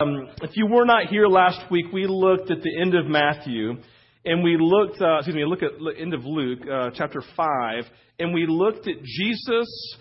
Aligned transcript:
Um, 0.00 0.28
if 0.42 0.56
you 0.56 0.66
were 0.66 0.84
not 0.84 1.06
here 1.06 1.28
last 1.28 1.70
week, 1.70 1.86
we 1.92 2.08
looked 2.08 2.50
at 2.50 2.62
the 2.62 2.80
end 2.80 2.96
of 2.96 3.06
Matthew, 3.06 3.74
and 4.24 4.42
we 4.42 4.56
looked, 4.58 5.00
uh, 5.00 5.18
excuse 5.18 5.36
me, 5.36 5.44
look 5.44 5.62
at 5.62 5.78
the 5.78 5.94
end 5.96 6.14
of 6.14 6.24
Luke, 6.24 6.58
uh, 6.68 6.90
chapter 6.94 7.22
5, 7.36 7.84
and 8.18 8.34
we 8.34 8.44
looked 8.48 8.88
at 8.88 9.00
Jesus 9.04 9.96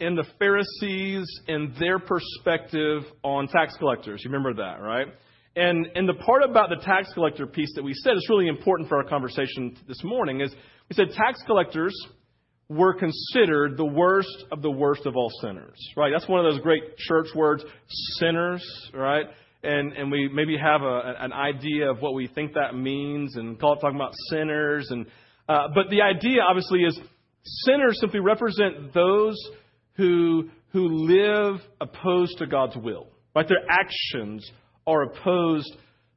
and 0.00 0.18
the 0.18 0.24
Pharisees 0.40 1.26
and 1.46 1.72
their 1.78 2.00
perspective 2.00 3.04
on 3.22 3.46
tax 3.46 3.76
collectors. 3.76 4.20
You 4.24 4.32
remember 4.32 4.54
that, 4.54 4.82
right? 4.82 5.06
And, 5.54 5.86
and 5.94 6.08
the 6.08 6.14
part 6.14 6.42
about 6.42 6.68
the 6.68 6.84
tax 6.84 7.12
collector 7.14 7.46
piece 7.46 7.72
that 7.76 7.84
we 7.84 7.94
said 7.94 8.14
is 8.14 8.26
really 8.28 8.48
important 8.48 8.88
for 8.88 8.96
our 8.96 9.08
conversation 9.08 9.76
this 9.86 10.02
morning 10.02 10.40
is 10.40 10.52
we 10.90 10.96
said 10.96 11.10
tax 11.12 11.40
collectors 11.46 11.94
were 12.68 12.94
considered 12.94 13.76
the 13.76 13.84
worst 13.84 14.44
of 14.50 14.60
the 14.60 14.70
worst 14.70 15.06
of 15.06 15.16
all 15.16 15.30
sinners, 15.40 15.78
right? 15.96 16.10
That's 16.12 16.28
one 16.28 16.44
of 16.44 16.52
those 16.52 16.60
great 16.62 16.96
church 16.96 17.28
words, 17.34 17.64
sinners, 18.18 18.64
right? 18.92 19.26
And, 19.62 19.92
and 19.92 20.10
we 20.10 20.28
maybe 20.28 20.56
have 20.56 20.82
a, 20.82 21.14
an 21.20 21.32
idea 21.32 21.90
of 21.90 22.00
what 22.00 22.14
we 22.14 22.26
think 22.26 22.54
that 22.54 22.76
means 22.76 23.36
and 23.36 23.58
call 23.58 23.74
it 23.74 23.80
talking 23.80 23.96
about 23.96 24.12
sinners. 24.30 24.88
And, 24.90 25.06
uh, 25.48 25.68
but 25.74 25.90
the 25.90 26.02
idea, 26.02 26.42
obviously, 26.42 26.80
is 26.80 26.98
sinners 27.64 27.98
simply 28.00 28.20
represent 28.20 28.92
those 28.92 29.36
who, 29.96 30.50
who 30.72 30.88
live 31.06 31.60
opposed 31.80 32.38
to 32.38 32.46
God's 32.46 32.76
will, 32.76 33.08
right? 33.34 33.46
Their 33.48 33.64
actions 33.70 34.48
are 34.86 35.02
opposed 35.02 35.76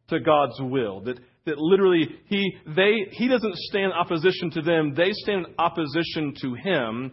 to 0.09 0.19
God's 0.19 0.59
will. 0.59 1.01
That, 1.01 1.19
that 1.49 1.57
literally 1.57 2.07
he, 2.25 2.55
they, 2.65 3.07
he 3.11 3.27
doesn't 3.27 3.55
stand 3.55 3.85
in 3.85 3.91
opposition 3.91 4.51
to 4.51 4.61
them, 4.61 4.93
they 4.95 5.11
stand 5.11 5.47
in 5.47 5.53
opposition 5.57 6.33
to 6.41 6.53
him, 6.53 7.11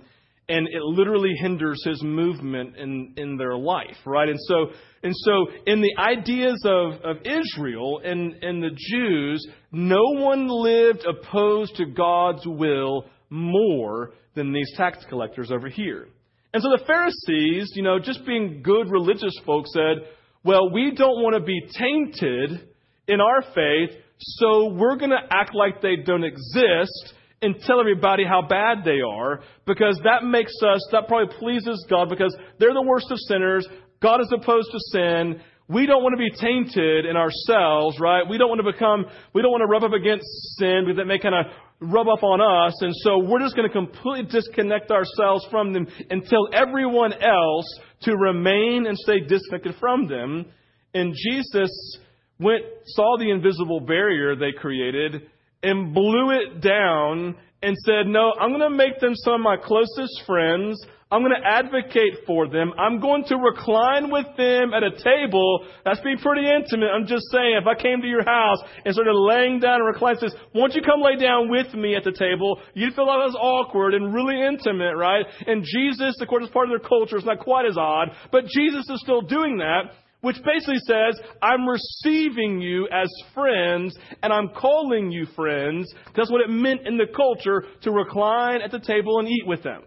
and 0.49 0.69
it 0.69 0.83
literally 0.83 1.35
hinders 1.41 1.83
his 1.85 2.03
movement 2.03 2.77
in, 2.77 3.15
in 3.17 3.37
their 3.37 3.57
life, 3.57 3.97
right? 4.05 4.29
And 4.29 4.39
so, 4.47 4.67
and 5.03 5.13
so 5.17 5.47
in 5.67 5.81
the 5.81 5.97
ideas 5.99 6.63
of, 6.65 6.93
of 7.03 7.17
Israel 7.25 8.01
and, 8.05 8.35
and 8.43 8.63
the 8.63 8.77
Jews, 8.77 9.47
no 9.73 10.03
one 10.23 10.47
lived 10.49 11.05
opposed 11.05 11.77
to 11.77 11.87
God's 11.87 12.47
will 12.47 13.07
more 13.29 14.13
than 14.37 14.53
these 14.53 14.71
tax 14.77 15.05
collectors 15.09 15.51
over 15.51 15.69
here. 15.69 16.09
And 16.55 16.63
so 16.63 16.69
the 16.71 16.85
Pharisees, 16.87 17.73
you 17.75 17.83
know, 17.83 17.99
just 17.99 18.25
being 18.25 18.63
good 18.63 18.91
religious 18.91 19.37
folks, 19.45 19.73
said, 19.73 20.09
well, 20.45 20.71
we 20.73 20.93
don't 20.93 21.23
want 21.23 21.35
to 21.35 21.41
be 21.41 21.61
tainted 21.77 22.69
in 23.09 23.21
our 23.21 23.43
faith 23.55 23.99
so 24.19 24.73
we're 24.73 24.97
going 24.97 25.11
to 25.11 25.23
act 25.31 25.55
like 25.55 25.83
they 25.83 25.97
don't 25.97 26.25
exist 26.25 27.15
and 27.43 27.55
tell 27.61 27.81
everybody 27.81 28.25
how 28.25 28.43
bad 28.49 28.79
they 28.85 29.01
are 29.07 29.41
because 29.67 30.01
that 30.05 30.25
makes 30.25 30.55
us, 30.63 30.81
that 30.93 31.07
probably 31.07 31.35
pleases 31.39 31.85
God 31.89 32.09
because 32.09 32.35
they're 32.59 32.73
the 32.73 32.83
worst 32.83 33.11
of 33.11 33.19
sinners. 33.29 33.67
God 34.01 34.21
is 34.21 34.33
opposed 34.35 34.71
to 34.73 34.79
sin. 34.93 35.41
We 35.69 35.85
don't 35.85 36.03
want 36.03 36.15
to 36.15 36.19
be 36.19 36.31
tainted 36.31 37.05
in 37.05 37.17
ourselves, 37.17 37.99
right? 38.01 38.23
We 38.29 38.39
don't 38.39 38.49
want 38.49 38.65
to 38.65 38.73
become, 38.73 39.05
we 39.35 39.43
don't 39.43 39.51
want 39.51 39.63
to 39.63 39.67
rub 39.67 39.85
up 39.85 39.93
against 39.93 40.27
sin 40.59 40.85
because 40.85 40.97
that 40.97 41.07
may 41.07 41.19
kind 41.19 41.35
of 41.35 41.47
rub 41.81 42.09
up 42.09 42.23
on 42.23 42.41
us. 42.41 42.75
And 42.81 42.95
so 42.97 43.19
we're 43.19 43.41
just 43.41 43.55
going 43.55 43.69
to 43.69 43.73
completely 43.73 44.31
disconnect 44.31 44.91
ourselves 44.91 45.47
from 45.51 45.73
them 45.73 45.87
and 46.09 46.25
tell 46.25 46.49
everyone 46.55 47.13
else 47.13 47.67
to 48.03 48.17
remain 48.17 48.87
and 48.87 48.97
stay 48.97 49.21
disconnected 49.21 49.75
from 49.79 50.09
them. 50.09 50.47
And 50.95 51.15
Jesus 51.15 51.99
went, 52.39 52.65
saw 52.87 53.17
the 53.19 53.31
invisible 53.31 53.81
barrier 53.81 54.37
they 54.37 54.53
created 54.53 55.29
and 55.63 55.95
blew 55.95 56.31
it 56.31 56.61
down 56.61 57.37
and 57.63 57.77
said, 57.85 58.07
No, 58.07 58.33
I'm 58.39 58.51
going 58.51 58.71
to 58.71 58.77
make 58.77 59.01
them 59.01 59.15
some 59.15 59.35
of 59.35 59.41
my 59.41 59.57
closest 59.57 60.23
friends. 60.27 60.85
I'm 61.09 61.23
going 61.23 61.41
to 61.41 61.49
advocate 61.49 62.27
for 62.27 62.49
them. 62.49 62.73
I'm 62.77 62.99
going 62.99 63.25
to 63.29 63.37
recline 63.37 64.11
with 64.11 64.27
them 64.37 64.75
at 64.75 64.83
a 64.83 64.91
table. 64.91 65.65
That's 65.85 66.01
be 66.01 66.17
pretty 66.21 66.43
intimate. 66.51 66.91
I'm 66.91 67.07
just 67.07 67.31
saying, 67.31 67.61
if 67.63 67.67
I 67.67 67.81
came 67.81 68.03
to 68.03 68.09
your 68.09 68.25
house 68.25 68.59
and 68.85 68.93
started 68.93 69.15
laying 69.15 69.61
down 69.61 69.77
and 69.77 69.87
reclining, 69.87 70.19
says, 70.19 70.35
won't 70.53 70.75
you 70.75 70.83
come 70.83 71.01
lay 71.01 71.15
down 71.15 71.49
with 71.49 71.73
me 71.75 71.95
at 71.95 72.03
the 72.03 72.11
table? 72.11 72.61
You'd 72.75 72.95
feel 72.95 73.07
like 73.07 73.23
was 73.23 73.39
awkward 73.39 73.95
and 73.95 74.13
really 74.13 74.43
intimate, 74.43 74.97
right? 74.97 75.25
And 75.47 75.63
Jesus, 75.63 76.17
of 76.21 76.27
course, 76.27 76.49
part 76.53 76.67
of 76.69 76.71
their 76.71 76.89
culture. 76.89 77.17
It's 77.17 77.25
not 77.25 77.39
quite 77.39 77.67
as 77.67 77.79
odd, 77.79 78.11
but 78.33 78.47
Jesus 78.47 78.91
is 78.91 79.01
still 79.01 79.23
doing 79.23 79.59
that 79.59 79.95
which 80.27 80.43
basically 80.45 80.81
says, 80.81 81.21
I'm 81.41 81.69
receiving 81.69 82.61
you 82.61 82.89
as 82.89 83.09
friends 83.33 83.97
and 84.25 84.33
I'm 84.33 84.49
calling 84.49 85.13
you 85.13 85.25
friends. 85.37 85.95
That's 86.17 86.33
what 86.33 86.41
it 86.41 86.51
meant 86.51 86.85
in 86.85 86.97
the 86.97 87.07
culture 87.07 87.63
to 87.83 87.93
recline 87.93 88.61
at 88.61 88.73
the 88.73 88.81
table 88.81 89.21
and 89.21 89.29
eat 89.29 89.47
with 89.47 89.63
them. 89.63 89.83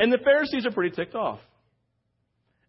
And 0.00 0.12
the 0.12 0.18
Pharisees 0.18 0.66
are 0.66 0.72
pretty 0.72 0.96
ticked 0.96 1.14
off. 1.14 1.38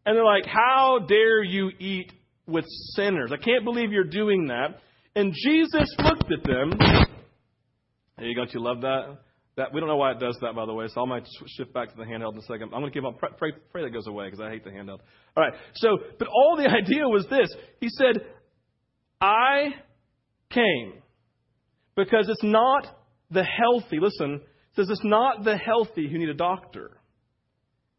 And 0.05 0.15
they're 0.15 0.23
like, 0.23 0.45
How 0.45 0.99
dare 1.07 1.41
you 1.41 1.71
eat 1.79 2.11
with 2.45 2.65
sinners? 2.95 3.31
I 3.33 3.37
can't 3.37 3.63
believe 3.63 3.91
you're 3.91 4.03
doing 4.03 4.49
that. 4.49 4.81
And 5.15 5.33
Jesus 5.33 5.95
looked 5.97 6.31
at 6.31 6.43
them. 6.43 6.73
There 8.17 8.27
you 8.27 8.35
go. 8.35 8.41
Don't 8.41 8.53
you 8.53 8.63
love 8.63 8.81
that? 8.81 9.17
That, 9.55 9.71
we 9.71 9.79
don't 9.79 9.89
know 9.89 9.97
why 9.97 10.11
it 10.11 10.19
does 10.19 10.35
that, 10.41 10.55
by 10.55 10.65
the 10.65 10.73
way, 10.73 10.87
so 10.87 11.01
I 11.01 11.05
might 11.05 11.27
shift 11.45 11.73
back 11.73 11.91
to 11.91 11.95
the 11.95 12.03
handheld 12.03 12.33
in 12.33 12.39
a 12.39 12.43
second. 12.43 12.73
I'm 12.73 12.81
going 12.81 12.85
to 12.85 12.91
keep 12.91 13.03
on, 13.03 13.15
pray, 13.15 13.51
pray 13.71 13.83
that 13.83 13.93
goes 13.93 14.07
away 14.07 14.25
because 14.25 14.41
I 14.41 14.49
hate 14.49 14.63
the 14.63 14.71
handheld. 14.71 14.99
All 15.37 15.43
right, 15.43 15.53
so, 15.75 15.99
but 16.17 16.27
all 16.27 16.57
the 16.57 16.67
idea 16.69 17.07
was 17.07 17.27
this. 17.29 17.49
He 17.79 17.89
said, 17.89 18.25
I 19.21 19.75
came 20.49 20.93
because 21.95 22.27
it's 22.29 22.43
not 22.43 22.87
the 23.29 23.43
healthy, 23.43 23.99
listen, 23.99 24.41
it 24.41 24.75
says 24.75 24.89
it's 24.89 25.03
not 25.03 25.43
the 25.43 25.57
healthy 25.57 26.09
who 26.09 26.17
need 26.17 26.29
a 26.29 26.33
doctor, 26.33 26.97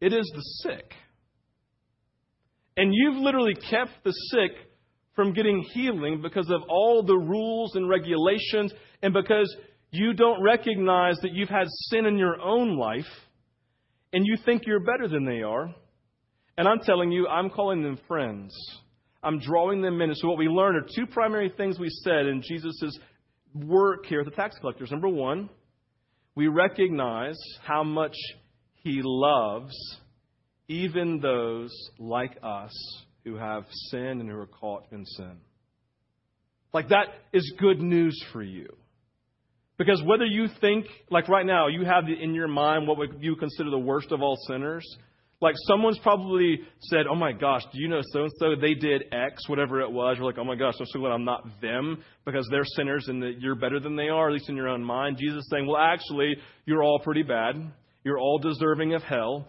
it 0.01 0.11
is 0.11 0.29
the 0.35 0.69
sick. 0.69 0.91
And 2.77 2.93
you've 2.93 3.15
literally 3.15 3.55
kept 3.55 4.03
the 4.03 4.11
sick 4.11 4.51
from 5.15 5.31
getting 5.31 5.63
healing 5.73 6.21
because 6.21 6.49
of 6.49 6.61
all 6.67 7.03
the 7.03 7.15
rules 7.15 7.75
and 7.75 7.87
regulations 7.87 8.73
and 9.01 9.13
because 9.13 9.55
you 9.95 10.13
don't 10.13 10.41
recognize 10.41 11.17
that 11.21 11.33
you've 11.33 11.49
had 11.49 11.67
sin 11.89 12.05
in 12.05 12.17
your 12.17 12.39
own 12.39 12.77
life 12.77 13.05
and 14.13 14.25
you 14.25 14.37
think 14.45 14.63
you're 14.65 14.79
better 14.79 15.07
than 15.07 15.25
they 15.25 15.41
are. 15.41 15.73
And 16.57 16.67
I'm 16.67 16.79
telling 16.79 17.11
you, 17.11 17.27
I'm 17.27 17.49
calling 17.49 17.83
them 17.83 17.99
friends. 18.07 18.55
I'm 19.21 19.39
drawing 19.39 19.81
them 19.81 20.01
in. 20.01 20.09
And 20.09 20.17
so, 20.17 20.27
what 20.27 20.37
we 20.37 20.47
learn 20.47 20.75
are 20.75 20.81
two 20.95 21.05
primary 21.07 21.51
things 21.57 21.79
we 21.79 21.89
said 21.89 22.27
in 22.27 22.41
Jesus' 22.41 22.97
work 23.53 24.05
here 24.05 24.19
at 24.19 24.25
the 24.25 24.31
tax 24.31 24.55
collectors. 24.59 24.91
Number 24.91 25.09
one, 25.09 25.49
we 26.35 26.47
recognize 26.47 27.37
how 27.63 27.83
much 27.83 28.15
he 28.75 29.01
loves 29.03 29.73
even 30.67 31.19
those 31.19 31.71
like 31.99 32.37
us 32.43 32.71
who 33.23 33.35
have 33.35 33.65
sinned 33.89 34.21
and 34.21 34.29
who 34.29 34.37
are 34.37 34.47
caught 34.47 34.85
in 34.91 35.05
sin. 35.05 35.37
Like, 36.73 36.89
that 36.89 37.07
is 37.33 37.53
good 37.59 37.81
news 37.81 38.21
for 38.31 38.43
you. 38.43 38.67
Because 39.77 40.01
whether 40.03 40.25
you 40.25 40.47
think, 40.61 40.85
like 41.09 41.27
right 41.27 41.45
now, 41.45 41.67
you 41.67 41.83
have 41.83 42.05
in 42.07 42.33
your 42.33 42.47
mind 42.47 42.87
what 42.87 42.97
would 42.97 43.17
you 43.19 43.35
consider 43.35 43.69
the 43.69 43.77
worst 43.77 44.11
of 44.11 44.21
all 44.21 44.37
sinners, 44.47 44.85
like 45.41 45.55
someone's 45.67 45.99
probably 45.99 46.61
said, 46.79 47.07
"Oh 47.09 47.15
my 47.15 47.33
gosh, 47.33 47.63
do 47.73 47.81
you 47.81 47.89
know 47.89 48.01
so 48.13 48.23
and 48.23 48.31
so? 48.39 48.55
They 48.55 48.73
did 48.73 49.03
X, 49.11 49.49
whatever 49.49 49.81
it 49.81 49.91
was." 49.91 50.17
You're 50.17 50.25
like, 50.25 50.37
"Oh 50.37 50.45
my 50.45 50.55
gosh, 50.55 50.75
I'm 50.79 50.85
so 50.85 50.99
glad 50.99 51.11
I'm 51.11 51.25
not 51.25 51.61
them 51.61 52.01
because 52.23 52.47
they're 52.49 52.65
sinners 52.65 53.07
and 53.09 53.21
that 53.21 53.41
you're 53.41 53.55
better 53.55 53.79
than 53.79 53.97
they 53.97 54.07
are, 54.07 54.27
at 54.27 54.33
least 54.33 54.49
in 54.49 54.55
your 54.55 54.69
own 54.69 54.83
mind." 54.83 55.17
Jesus 55.17 55.45
saying, 55.49 55.67
"Well, 55.67 55.77
actually, 55.77 56.37
you're 56.65 56.83
all 56.83 56.99
pretty 56.99 57.23
bad. 57.23 57.55
You're 58.05 58.17
all 58.17 58.39
deserving 58.39 58.93
of 58.93 59.03
hell, 59.03 59.47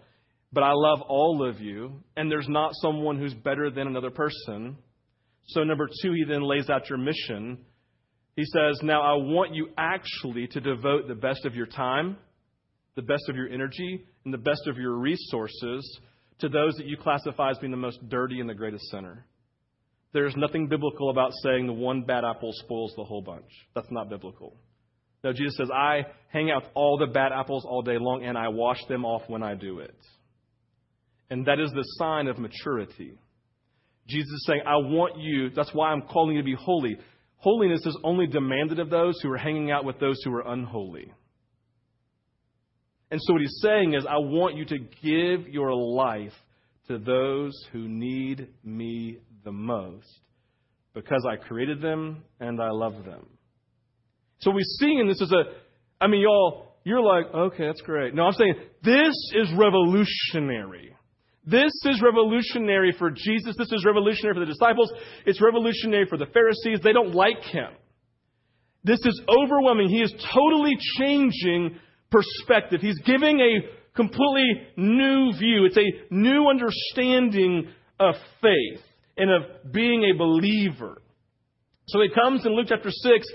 but 0.53 0.65
I 0.65 0.73
love 0.73 1.03
all 1.03 1.49
of 1.49 1.61
you, 1.61 2.03
and 2.17 2.31
there's 2.31 2.49
not 2.49 2.73
someone 2.75 3.19
who's 3.19 3.35
better 3.35 3.71
than 3.71 3.87
another 3.87 4.11
person." 4.11 4.77
So 5.49 5.63
number 5.63 5.89
two, 6.03 6.13
he 6.13 6.25
then 6.25 6.43
lays 6.43 6.69
out 6.69 6.89
your 6.89 6.99
mission 6.99 7.65
he 8.37 8.45
says, 8.45 8.79
Now 8.83 9.03
I 9.03 9.15
want 9.15 9.55
you 9.55 9.71
actually 9.77 10.47
to 10.49 10.61
devote 10.61 11.09
the 11.09 11.15
best 11.15 11.45
of 11.47 11.55
your 11.55 11.67
time, 11.67 12.19
the 12.95 13.03
best 13.03 13.29
of 13.29 13.37
your 13.37 13.49
energy, 13.49 14.05
and 14.25 14.33
the 14.33 14.39
best 14.39 14.67
of 14.67 14.77
your 14.77 14.93
resources 14.93 16.01
to 16.41 16.49
those 16.49 16.75
that 16.77 16.87
you 16.87 16.99
classify 16.99 17.51
as 17.51 17.59
being 17.59 17.71
the 17.71 17.77
most 17.79 17.99
dirty 18.09 18.41
and 18.41 18.49
the 18.49 18.55
greatest 18.55 18.85
sinner. 18.91 19.25
There's 20.13 20.37
nothing 20.37 20.69
biblical 20.69 21.11
about 21.11 21.33
saying 21.43 21.67
the 21.67 21.73
one 21.73 22.03
bad 22.03 22.25
apple 22.25 22.53
spoils 22.53 22.93
the 22.97 23.05
whole 23.05 23.23
bunch. 23.23 23.51
That's 23.75 23.91
not 23.91 24.09
biblical. 24.11 24.57
No, 25.25 25.33
Jesus 25.33 25.57
says, 25.57 25.71
I 25.75 26.07
hang 26.29 26.51
out 26.51 26.65
all 26.75 26.99
the 26.99 27.07
bad 27.07 27.33
apples 27.33 27.65
all 27.67 27.83
day 27.83 27.99
long 27.99 28.23
and 28.25 28.37
I 28.37 28.49
wash 28.49 28.79
them 28.89 29.05
off 29.05 29.23
when 29.29 29.43
I 29.43 29.55
do 29.55 29.81
it. 29.81 29.97
And 31.31 31.47
that 31.47 31.59
is 31.59 31.71
the 31.73 31.83
sign 31.99 32.29
of 32.29 32.39
maturity. 32.39 33.19
Jesus 34.07 34.31
is 34.31 34.45
saying, 34.47 34.63
I 34.67 34.77
want 34.77 35.19
you, 35.19 35.51
that's 35.51 35.71
why 35.73 35.91
I'm 35.91 36.03
calling 36.03 36.37
you 36.37 36.43
to 36.43 36.47
be 36.47 36.55
holy. 36.55 36.97
Holiness 37.37 37.85
is 37.87 37.99
only 38.03 38.27
demanded 38.27 38.79
of 38.79 38.91
those 38.91 39.21
who 39.23 39.31
are 39.31 39.39
hanging 39.39 39.71
out 39.71 39.85
with 39.85 40.01
those 40.01 40.21
who 40.25 40.35
are 40.35 40.53
unholy. 40.53 41.13
And 43.11 43.21
so 43.23 43.35
what 43.35 43.43
he's 43.43 43.61
saying 43.63 43.95
is, 43.95 44.05
I 44.05 44.19
want 44.19 44.57
you 44.57 44.65
to 44.65 44.79
give 44.79 45.49
your 45.49 45.73
life 45.73 46.33
to 46.89 46.99
those 46.99 47.53
who 47.73 47.89
need 47.89 48.49
me 48.65 49.19
the 49.45 49.53
most 49.53 50.09
because 50.95 51.25
I 51.31 51.37
created 51.37 51.81
them 51.81 52.25
and 52.41 52.61
I 52.61 52.71
love 52.71 53.05
them. 53.05 53.27
So 54.41 54.51
we 54.51 54.63
see 54.63 54.97
in 54.99 55.07
this 55.07 55.21
is 55.21 55.33
a, 55.33 55.45
I 56.01 56.09
mean, 56.09 56.23
y'all, 56.23 56.75
you're 56.85 57.03
like, 57.03 57.27
okay, 57.33 57.67
that's 57.67 57.81
great. 57.83 58.15
No, 58.15 58.25
I'm 58.25 58.33
saying 58.33 58.55
this 58.83 59.15
is 59.35 59.49
revolutionary. 59.57 60.96
This 61.47 61.73
is 61.85 62.03
revolutionary 62.03 62.93
for 62.99 63.11
Jesus. 63.11 63.55
This 63.57 63.71
is 63.71 63.85
revolutionary 63.87 64.35
for 64.35 64.41
the 64.41 64.53
disciples. 64.53 64.93
It's 65.25 65.41
revolutionary 65.41 66.07
for 66.07 66.19
the 66.19 66.27
Pharisees. 66.27 66.81
They 66.83 66.93
don't 66.93 67.15
like 67.15 67.43
him. 67.43 67.71
This 68.83 68.99
is 69.05 69.21
overwhelming. 69.29 69.89
He 69.89 70.03
is 70.03 70.13
totally 70.35 70.77
changing 70.99 71.77
perspective. 72.11 72.81
He's 72.81 72.99
giving 73.05 73.41
a 73.41 73.95
completely 73.95 74.63
new 74.77 75.33
view. 75.39 75.67
It's 75.67 75.77
a 75.77 76.15
new 76.15 76.49
understanding 76.49 77.69
of 77.99 78.15
faith 78.43 78.83
and 79.17 79.31
of 79.31 79.73
being 79.73 80.05
a 80.05 80.19
believer. 80.19 81.01
So 81.89 82.01
he 82.01 82.09
comes 82.09 82.45
in 82.45 82.55
Luke 82.57 82.67
chapter 82.69 82.91
6 82.91 83.27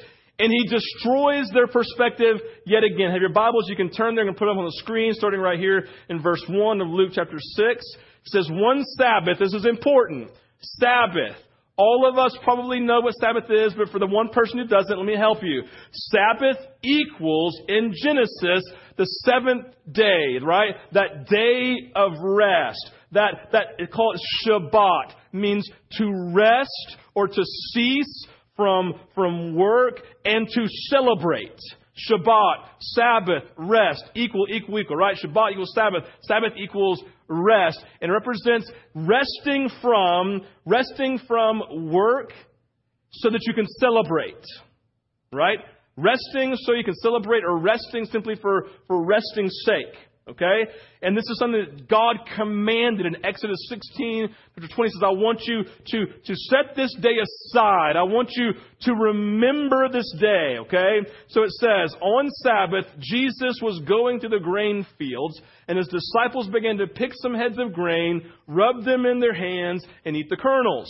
and 0.41 0.51
he 0.51 0.67
destroys 0.67 1.49
their 1.53 1.67
perspective 1.67 2.37
yet 2.65 2.83
again. 2.83 3.11
Have 3.11 3.21
your 3.21 3.31
Bibles, 3.31 3.69
you 3.69 3.75
can 3.75 3.91
turn 3.91 4.15
there 4.15 4.27
and 4.27 4.35
put 4.35 4.47
them 4.47 4.57
on 4.57 4.65
the 4.65 4.81
screen, 4.81 5.13
starting 5.13 5.39
right 5.39 5.59
here 5.59 5.85
in 6.09 6.19
verse 6.19 6.43
1 6.49 6.81
of 6.81 6.87
Luke 6.87 7.11
chapter 7.13 7.37
6. 7.37 7.59
It 7.59 7.85
says, 8.25 8.49
One 8.49 8.83
Sabbath, 8.97 9.37
this 9.37 9.53
is 9.53 9.67
important. 9.67 10.31
Sabbath. 10.59 11.37
All 11.77 12.09
of 12.09 12.17
us 12.17 12.35
probably 12.43 12.79
know 12.79 13.01
what 13.01 13.13
Sabbath 13.13 13.51
is, 13.51 13.73
but 13.77 13.89
for 13.89 13.99
the 13.99 14.07
one 14.07 14.29
person 14.29 14.57
who 14.57 14.65
doesn't, 14.65 14.97
let 14.97 15.05
me 15.05 15.15
help 15.15 15.43
you. 15.43 15.61
Sabbath 15.91 16.57
equals, 16.81 17.59
in 17.67 17.93
Genesis, 18.03 18.63
the 18.97 19.05
seventh 19.25 19.75
day, 19.91 20.39
right? 20.43 20.73
That 20.93 21.27
day 21.27 21.91
of 21.95 22.13
rest. 22.19 22.91
That, 23.11 23.51
that, 23.51 23.91
call 23.91 24.13
it 24.13 24.21
Shabbat, 24.43 25.13
means 25.33 25.69
to 25.97 26.31
rest 26.33 26.97
or 27.13 27.27
to 27.27 27.43
cease 27.73 28.27
from, 28.61 28.93
from 29.15 29.55
work 29.55 30.01
and 30.23 30.47
to 30.47 30.67
celebrate. 30.89 31.57
Shabbat, 32.09 32.67
Sabbath, 32.79 33.43
rest, 33.57 34.03
equal, 34.15 34.45
equal, 34.49 34.79
equal, 34.79 34.97
right? 34.97 35.15
Shabbat 35.15 35.53
equals 35.53 35.73
Sabbath. 35.75 36.03
Sabbath 36.21 36.53
equals 36.57 37.01
rest. 37.27 37.83
And 38.01 38.11
represents 38.11 38.71
resting 38.93 39.69
from, 39.81 40.41
resting 40.65 41.19
from 41.27 41.91
work 41.91 42.33
so 43.11 43.29
that 43.31 43.41
you 43.47 43.53
can 43.53 43.65
celebrate. 43.79 44.43
Right? 45.33 45.59
Resting 45.97 46.55
so 46.57 46.73
you 46.73 46.83
can 46.83 46.95
celebrate 46.95 47.43
or 47.43 47.57
resting 47.57 48.05
simply 48.05 48.35
for, 48.35 48.67
for 48.87 49.03
resting's 49.03 49.55
sake. 49.65 49.97
Okay? 50.31 50.71
And 51.01 51.15
this 51.15 51.25
is 51.29 51.37
something 51.37 51.65
that 51.65 51.87
God 51.87 52.17
commanded 52.35 53.05
in 53.05 53.25
Exodus 53.25 53.57
16, 53.69 54.29
chapter 54.55 54.75
20 54.75 54.89
says, 54.89 55.01
I 55.03 55.09
want 55.09 55.41
you 55.45 55.63
to, 55.63 56.05
to 56.05 56.35
set 56.35 56.75
this 56.75 56.95
day 57.01 57.15
aside. 57.21 57.95
I 57.95 58.03
want 58.03 58.29
you 58.35 58.53
to 58.81 58.93
remember 58.93 59.89
this 59.89 60.11
day. 60.19 60.57
Okay? 60.61 60.99
So 61.29 61.43
it 61.43 61.51
says, 61.51 61.95
on 62.01 62.29
Sabbath, 62.43 62.85
Jesus 62.99 63.59
was 63.61 63.81
going 63.87 64.19
to 64.21 64.29
the 64.29 64.39
grain 64.39 64.85
fields, 64.97 65.39
and 65.67 65.77
his 65.77 65.87
disciples 65.87 66.47
began 66.49 66.77
to 66.77 66.87
pick 66.87 67.11
some 67.15 67.33
heads 67.33 67.57
of 67.59 67.73
grain, 67.73 68.21
rub 68.47 68.83
them 68.83 69.05
in 69.05 69.19
their 69.19 69.35
hands, 69.35 69.85
and 70.05 70.15
eat 70.15 70.29
the 70.29 70.37
kernels. 70.37 70.89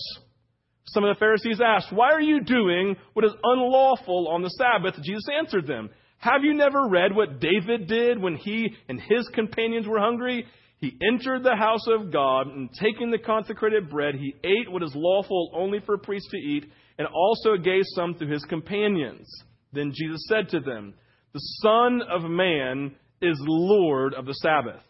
Some 0.86 1.04
of 1.04 1.16
the 1.16 1.20
Pharisees 1.20 1.62
asked, 1.64 1.94
Why 1.94 2.12
are 2.12 2.22
you 2.22 2.42
doing 2.42 2.96
what 3.14 3.26
is 3.26 3.34
unlawful 3.44 4.28
on 4.30 4.42
the 4.42 4.50
Sabbath? 4.50 4.96
Jesus 5.04 5.26
answered 5.38 5.68
them, 5.68 5.90
have 6.22 6.44
you 6.44 6.54
never 6.54 6.88
read 6.88 7.16
what 7.16 7.40
David 7.40 7.88
did 7.88 8.22
when 8.22 8.36
he 8.36 8.76
and 8.88 9.02
his 9.02 9.28
companions 9.34 9.88
were 9.88 10.00
hungry? 10.00 10.46
He 10.78 10.96
entered 11.12 11.44
the 11.44 11.56
house 11.56 11.88
of 11.88 12.12
God, 12.12 12.46
and 12.46 12.70
taking 12.80 13.10
the 13.10 13.18
consecrated 13.18 13.90
bread, 13.90 14.14
he 14.14 14.36
ate 14.44 14.72
what 14.72 14.84
is 14.84 14.94
lawful 14.96 15.52
only 15.56 15.80
for 15.80 15.98
priests 15.98 16.30
to 16.30 16.38
eat, 16.38 16.66
and 17.00 17.08
also 17.08 17.58
gave 17.58 17.82
some 17.96 18.14
to 18.16 18.28
his 18.28 18.44
companions. 18.46 19.28
Then 19.74 19.94
Jesus 19.96 20.24
said 20.28 20.50
to 20.50 20.60
them, 20.60 20.94
The 21.34 21.40
Son 21.40 22.02
of 22.08 22.22
Man 22.30 22.96
is 23.20 23.38
Lord 23.40 24.14
of 24.14 24.28
the 24.28 24.34
Sabbath. 24.34 24.82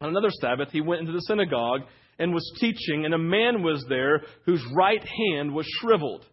On 0.00 0.08
another 0.08 0.30
Sabbath, 0.40 0.70
he 0.72 0.80
went 0.80 1.02
into 1.02 1.12
the 1.12 1.20
synagogue 1.20 1.82
and 2.18 2.34
was 2.34 2.52
teaching, 2.58 3.04
and 3.04 3.14
a 3.14 3.18
man 3.18 3.62
was 3.62 3.84
there 3.88 4.22
whose 4.44 4.64
right 4.74 5.04
hand 5.30 5.54
was 5.54 5.66
shriveled. 5.80 6.26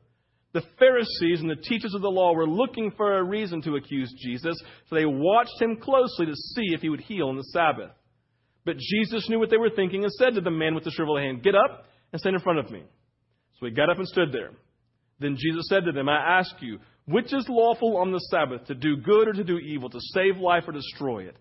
The 0.54 0.64
Pharisees 0.80 1.42
and 1.42 1.50
the 1.50 1.56
teachers 1.56 1.94
of 1.94 2.02
the 2.02 2.10
law 2.10 2.34
were 2.34 2.48
looking 2.48 2.92
for 2.98 3.18
a 3.18 3.24
reason 3.24 3.62
to 3.64 3.76
accuse 3.76 4.12
Jesus, 4.20 4.60
so 4.88 4.96
they 4.96 5.06
watched 5.06 5.62
him 5.62 5.78
closely 5.78 6.26
to 6.26 6.36
see 6.36 6.74
if 6.74 6.82
he 6.82 6.90
would 6.90 7.02
heal 7.02 7.28
on 7.28 7.38
the 7.38 7.44
Sabbath. 7.44 7.92
But 8.66 8.78
Jesus 8.78 9.30
knew 9.30 9.40
what 9.40 9.50
they 9.50 9.58
were 9.58 9.70
thinking 9.70 10.04
and 10.04 10.12
said 10.14 10.34
to 10.36 10.42
the 10.42 10.52
man 10.52 10.76
with 10.76 10.84
the 10.84 10.92
shriveled 10.92 11.20
hand, 11.20 11.44
Get 11.44 11.56
up 11.56 11.86
and 12.12 12.20
stand 12.20 12.36
in 12.36 12.42
front 12.42 12.60
of 12.60 12.72
me. 12.72 12.84
So 13.60 13.66
he 13.66 13.72
got 13.72 13.90
up 13.90 13.98
and 13.98 14.08
stood 14.08 14.32
there. 14.32 14.52
Then 15.20 15.36
Jesus 15.38 15.68
said 15.70 15.86
to 15.86 15.92
them, 15.92 16.10
I 16.10 16.40
ask 16.40 16.56
you, 16.62 16.80
which 17.06 17.34
is 17.34 17.46
lawful 17.50 17.98
on 17.98 18.12
the 18.12 18.20
Sabbath, 18.32 18.66
to 18.68 18.76
do 18.76 18.98
good 18.98 19.28
or 19.28 19.34
to 19.34 19.44
do 19.44 19.58
evil, 19.58 19.90
to 19.90 20.00
save 20.14 20.38
life 20.38 20.64
or 20.68 20.72
destroy 20.72 21.24
it? 21.24 21.36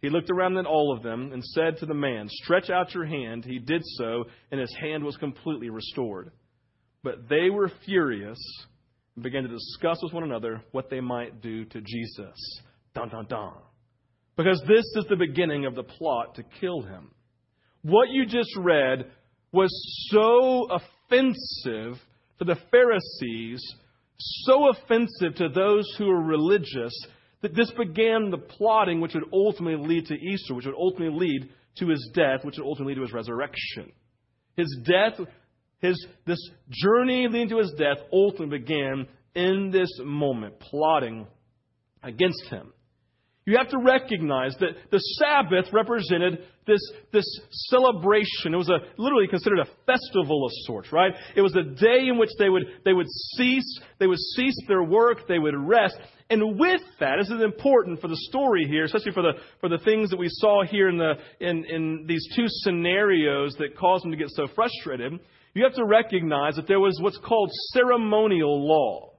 He 0.00 0.10
looked 0.10 0.30
around 0.30 0.56
at 0.58 0.66
all 0.66 0.94
of 0.94 1.02
them 1.02 1.32
and 1.32 1.42
said 1.42 1.78
to 1.78 1.86
the 1.86 1.94
man, 1.94 2.28
Stretch 2.28 2.70
out 2.70 2.94
your 2.94 3.06
hand. 3.06 3.44
He 3.44 3.58
did 3.58 3.82
so, 3.96 4.24
and 4.50 4.60
his 4.60 4.74
hand 4.80 5.04
was 5.04 5.16
completely 5.16 5.70
restored. 5.70 6.30
But 7.06 7.28
they 7.28 7.50
were 7.50 7.70
furious 7.84 8.38
and 9.14 9.22
began 9.22 9.44
to 9.44 9.48
discuss 9.48 9.96
with 10.02 10.12
one 10.12 10.24
another 10.24 10.64
what 10.72 10.90
they 10.90 10.98
might 10.98 11.40
do 11.40 11.64
to 11.64 11.80
Jesus. 11.80 12.60
Dun, 12.96 13.10
dun, 13.10 13.26
dun. 13.26 13.52
Because 14.36 14.60
this 14.66 14.84
is 14.96 15.04
the 15.08 15.14
beginning 15.14 15.66
of 15.66 15.76
the 15.76 15.84
plot 15.84 16.34
to 16.34 16.42
kill 16.60 16.82
him. 16.82 17.12
What 17.82 18.08
you 18.10 18.26
just 18.26 18.50
read 18.56 19.08
was 19.52 19.70
so 20.10 20.66
offensive 20.68 22.02
to 22.40 22.44
the 22.44 22.56
Pharisees, 22.72 23.62
so 24.18 24.70
offensive 24.70 25.36
to 25.36 25.48
those 25.48 25.88
who 25.98 26.06
were 26.06 26.24
religious, 26.24 26.92
that 27.42 27.54
this 27.54 27.70
began 27.78 28.32
the 28.32 28.38
plotting 28.38 29.00
which 29.00 29.14
would 29.14 29.32
ultimately 29.32 29.86
lead 29.86 30.06
to 30.06 30.14
Easter, 30.14 30.54
which 30.54 30.66
would 30.66 30.74
ultimately 30.74 31.28
lead 31.28 31.50
to 31.78 31.86
his 31.86 32.10
death, 32.14 32.40
which 32.42 32.56
would 32.58 32.66
ultimately 32.66 32.94
lead 32.94 32.98
to 32.98 33.06
his 33.06 33.14
resurrection. 33.14 33.92
His 34.56 34.76
death 34.82 35.24
his, 35.80 36.06
this 36.26 36.38
journey 36.70 37.28
leading 37.28 37.50
to 37.50 37.58
his 37.58 37.72
death 37.78 37.98
ultimately 38.12 38.58
began 38.58 39.06
in 39.34 39.70
this 39.70 39.90
moment, 40.02 40.58
plotting 40.58 41.26
against 42.02 42.44
him. 42.48 42.72
You 43.44 43.58
have 43.58 43.68
to 43.68 43.78
recognize 43.78 44.56
that 44.58 44.70
the 44.90 44.98
Sabbath 44.98 45.72
represented 45.72 46.42
this, 46.66 46.80
this 47.12 47.24
celebration. 47.68 48.54
It 48.54 48.56
was 48.56 48.68
a, 48.68 48.78
literally 49.00 49.28
considered 49.28 49.60
a 49.60 49.68
festival 49.86 50.44
of 50.44 50.50
sorts, 50.64 50.92
right? 50.92 51.12
It 51.36 51.42
was 51.42 51.54
a 51.54 51.62
day 51.62 52.08
in 52.08 52.18
which 52.18 52.30
they 52.40 52.48
would, 52.48 52.64
they 52.84 52.92
would 52.92 53.06
cease, 53.36 53.80
they 54.00 54.08
would 54.08 54.18
cease 54.18 54.56
their 54.66 54.82
work, 54.82 55.28
they 55.28 55.38
would 55.38 55.54
rest. 55.54 55.96
And 56.28 56.58
with 56.58 56.80
that, 56.98 57.18
this 57.20 57.30
is 57.30 57.40
important 57.40 58.00
for 58.00 58.08
the 58.08 58.16
story 58.30 58.64
here, 58.66 58.82
especially 58.82 59.12
for 59.12 59.22
the, 59.22 59.34
for 59.60 59.68
the 59.68 59.78
things 59.78 60.10
that 60.10 60.18
we 60.18 60.28
saw 60.28 60.64
here 60.64 60.88
in, 60.88 60.96
the, 60.96 61.12
in, 61.38 61.64
in 61.66 62.04
these 62.08 62.26
two 62.34 62.46
scenarios 62.48 63.54
that 63.60 63.76
caused 63.78 64.02
them 64.02 64.10
to 64.10 64.16
get 64.16 64.30
so 64.30 64.48
frustrated 64.56 65.20
you 65.56 65.64
have 65.64 65.74
to 65.74 65.84
recognize 65.86 66.56
that 66.56 66.68
there 66.68 66.80
was 66.80 66.98
what's 67.00 67.18
called 67.18 67.50
ceremonial 67.72 68.68
law. 68.68 69.12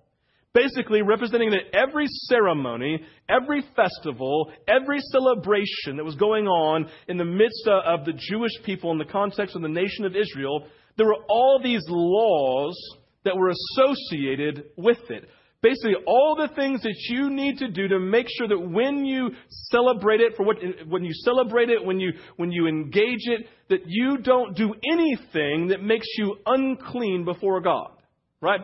Basically, 0.54 1.02
representing 1.02 1.50
that 1.52 1.76
every 1.76 2.06
ceremony, 2.08 3.04
every 3.28 3.64
festival, 3.76 4.52
every 4.68 5.00
celebration 5.12 5.98
that 5.98 6.04
was 6.04 6.16
going 6.16 6.48
on 6.48 6.90
in 7.08 7.18
the 7.18 7.26
midst 7.26 7.68
of 7.68 8.06
the 8.06 8.14
Jewish 8.14 8.52
people 8.64 8.92
in 8.92 9.00
the 9.00 9.06
context 9.06 9.56
of 9.56 9.62
the 9.62 9.68
nation 9.68 10.06
of 10.06 10.16
Israel, 10.16 10.68
there 10.96 11.08
were 11.08 11.24
all 11.28 11.60
these 11.62 11.84
laws 11.88 12.78
that 13.24 13.36
were 13.36 13.52
associated 13.52 14.66
with 14.78 14.98
it. 15.10 15.28
Basically, 15.62 15.96
all 16.06 16.36
the 16.36 16.54
things 16.56 16.84
that 16.84 16.96
you 17.10 17.32
need 17.32 17.58
to 17.58 17.68
do 17.70 17.88
to 17.88 18.00
make 18.00 18.28
sure 18.38 18.48
that 18.48 18.60
when 18.60 19.06
you 19.06 19.32
celebrate 19.72 20.22
it, 20.22 20.36
for 20.38 20.46
what, 20.46 20.58
when 20.88 21.04
you 21.04 21.14
celebrate 21.26 21.70
it, 21.70 21.84
when 21.84 22.00
you, 22.00 22.14
when 22.36 22.52
you 22.52 22.68
engage 22.68 23.26
it, 23.26 23.48
that 23.70 23.82
you 23.88 24.18
don't 24.20 24.56
do 24.56 24.76
anything 24.92 25.70
that 25.70 25.82
makes 25.82 26.08
you 26.18 26.36
unclean 26.46 27.26
before 27.26 27.60
God. 27.62 27.97
Right? 28.40 28.60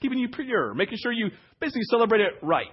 Keeping 0.00 0.18
you 0.18 0.28
pure, 0.28 0.74
making 0.74 0.98
sure 1.02 1.10
you 1.10 1.30
basically 1.58 1.84
celebrate 1.84 2.20
it 2.20 2.34
right. 2.42 2.66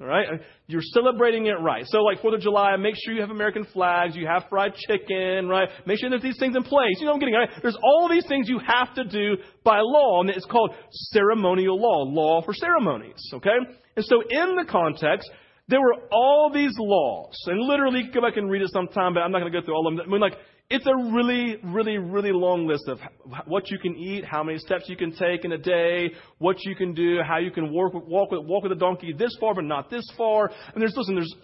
All 0.00 0.06
right? 0.06 0.26
Uh, 0.26 0.36
you're 0.66 0.80
celebrating 0.82 1.46
it 1.46 1.60
right. 1.60 1.84
So, 1.86 1.98
like 1.98 2.22
4th 2.22 2.36
of 2.36 2.40
July, 2.40 2.74
make 2.76 2.94
sure 3.04 3.12
you 3.12 3.20
have 3.20 3.30
American 3.30 3.66
flags, 3.66 4.16
you 4.16 4.26
have 4.26 4.44
fried 4.48 4.72
chicken, 4.74 5.46
right? 5.46 5.68
Make 5.84 5.98
sure 5.98 6.08
there's 6.08 6.22
these 6.22 6.38
things 6.38 6.56
in 6.56 6.62
place. 6.62 6.96
You 6.98 7.04
know 7.04 7.12
what 7.12 7.16
I'm 7.16 7.20
getting, 7.20 7.34
right? 7.34 7.50
There's 7.60 7.76
all 7.82 8.08
these 8.08 8.26
things 8.26 8.48
you 8.48 8.60
have 8.66 8.94
to 8.94 9.04
do 9.04 9.36
by 9.62 9.80
law, 9.82 10.22
and 10.22 10.30
it's 10.30 10.46
called 10.46 10.74
ceremonial 11.12 11.78
law, 11.78 12.04
law 12.04 12.40
for 12.42 12.54
ceremonies, 12.54 13.20
okay? 13.34 13.58
And 13.96 14.04
so, 14.04 14.22
in 14.22 14.56
the 14.56 14.64
context, 14.70 15.30
there 15.68 15.80
were 15.80 15.96
all 16.10 16.50
these 16.52 16.72
laws, 16.78 17.36
and 17.46 17.60
literally, 17.60 17.98
you 17.98 18.04
can 18.06 18.14
go 18.14 18.26
back 18.26 18.38
and 18.38 18.50
read 18.50 18.62
it 18.62 18.70
sometime, 18.72 19.12
but 19.12 19.20
I'm 19.20 19.32
not 19.32 19.40
going 19.40 19.52
to 19.52 19.60
go 19.60 19.64
through 19.64 19.74
all 19.74 19.86
of 19.86 19.96
them. 19.96 20.06
I 20.06 20.10
mean, 20.10 20.20
like, 20.22 20.38
it's 20.70 20.86
a 20.86 21.12
really, 21.12 21.56
really, 21.64 21.98
really 21.98 22.30
long 22.30 22.66
list 22.66 22.84
of 22.86 23.00
what 23.46 23.68
you 23.70 23.78
can 23.78 23.96
eat, 23.96 24.24
how 24.24 24.44
many 24.44 24.58
steps 24.58 24.84
you 24.88 24.96
can 24.96 25.10
take 25.10 25.44
in 25.44 25.50
a 25.50 25.58
day, 25.58 26.12
what 26.38 26.56
you 26.64 26.76
can 26.76 26.94
do, 26.94 27.18
how 27.26 27.38
you 27.38 27.50
can 27.50 27.72
walk, 27.72 27.92
walk 27.92 28.30
with, 28.30 28.44
walk 28.44 28.62
with 28.62 28.70
a 28.70 28.76
donkey 28.76 29.12
this 29.12 29.36
far 29.40 29.54
but 29.54 29.64
not 29.64 29.90
this 29.90 30.04
far. 30.16 30.48
And 30.72 30.80
there's, 30.80 30.94
listen, 30.96 31.16
there's, 31.16 31.34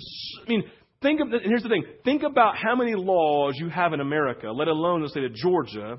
I 0.46 0.48
mean, 0.48 0.62
think 1.02 1.20
of, 1.20 1.32
and 1.32 1.42
here's 1.44 1.64
the 1.64 1.68
thing. 1.68 1.84
Think 2.04 2.22
about 2.22 2.54
how 2.56 2.76
many 2.76 2.94
laws 2.94 3.54
you 3.56 3.68
have 3.68 3.92
in 3.92 4.00
America, 4.00 4.48
let 4.52 4.68
alone 4.68 5.02
the 5.02 5.08
state 5.08 5.24
of 5.24 5.34
Georgia, 5.34 5.98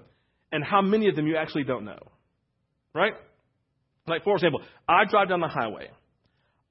and 0.54 0.64
how 0.64 0.82
many 0.82 1.10
of 1.10 1.18
them 1.18 1.28
you 1.28 1.36
actually 1.36 1.66
don't 1.66 1.84
know. 1.84 2.00
Right? 2.96 3.14
Like, 4.08 4.24
for 4.24 4.36
example, 4.36 4.62
I 4.88 5.04
drive 5.04 5.28
down 5.28 5.42
the 5.42 5.50
highway. 5.50 5.90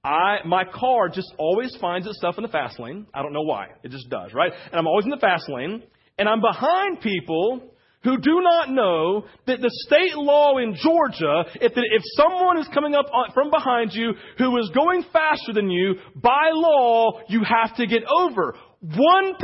I, 0.02 0.38
my 0.46 0.64
car 0.64 1.10
just 1.10 1.34
always 1.36 1.76
finds 1.80 2.06
itself 2.06 2.36
in 2.38 2.42
the 2.42 2.48
fast 2.48 2.80
lane. 2.80 3.06
I 3.12 3.22
don't 3.22 3.34
know 3.34 3.42
why. 3.42 3.66
It 3.82 3.90
just 3.90 4.08
does, 4.08 4.32
right? 4.32 4.52
And 4.70 4.74
I'm 4.74 4.86
always 4.86 5.04
in 5.04 5.10
the 5.10 5.18
fast 5.18 5.48
lane. 5.50 5.82
And 6.18 6.28
I'm 6.28 6.40
behind 6.40 7.00
people 7.00 7.60
who 8.02 8.18
do 8.18 8.40
not 8.40 8.70
know 8.70 9.24
that 9.46 9.60
the 9.60 9.70
state 9.86 10.14
law 10.14 10.58
in 10.58 10.76
Georgia, 10.76 11.44
if, 11.56 11.72
if 11.74 12.02
someone 12.14 12.58
is 12.58 12.68
coming 12.72 12.94
up 12.94 13.06
from 13.34 13.50
behind 13.50 13.92
you 13.92 14.12
who 14.38 14.56
is 14.58 14.70
going 14.74 15.04
faster 15.12 15.52
than 15.52 15.70
you, 15.70 15.96
by 16.14 16.50
law, 16.52 17.20
you 17.28 17.42
have 17.42 17.76
to 17.76 17.86
get 17.86 18.04
over. 18.04 18.56
1% 18.84 19.34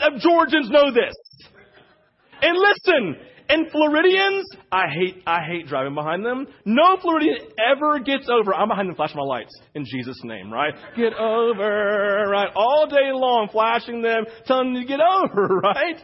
of 0.00 0.20
Georgians 0.20 0.70
know 0.70 0.90
this. 0.90 1.14
And 2.40 2.56
listen, 2.56 3.16
and 3.48 3.70
Floridians, 3.70 4.46
I 4.70 4.84
hate, 4.88 5.22
I 5.26 5.40
hate 5.42 5.66
driving 5.66 5.94
behind 5.94 6.24
them. 6.24 6.46
No 6.64 6.98
Floridian 7.00 7.36
ever 7.58 7.98
gets 8.00 8.28
over. 8.28 8.54
I'm 8.54 8.68
behind 8.68 8.88
them 8.88 8.96
flashing 8.96 9.16
my 9.16 9.22
lights 9.22 9.52
in 9.74 9.84
Jesus' 9.86 10.20
name, 10.22 10.52
right? 10.52 10.74
Get 10.96 11.14
over, 11.14 12.28
right? 12.30 12.50
All 12.54 12.86
day 12.88 13.10
long 13.12 13.48
flashing 13.50 14.02
them, 14.02 14.24
telling 14.46 14.74
them 14.74 14.82
to 14.82 14.88
get 14.88 15.00
over, 15.00 15.46
right? 15.62 15.96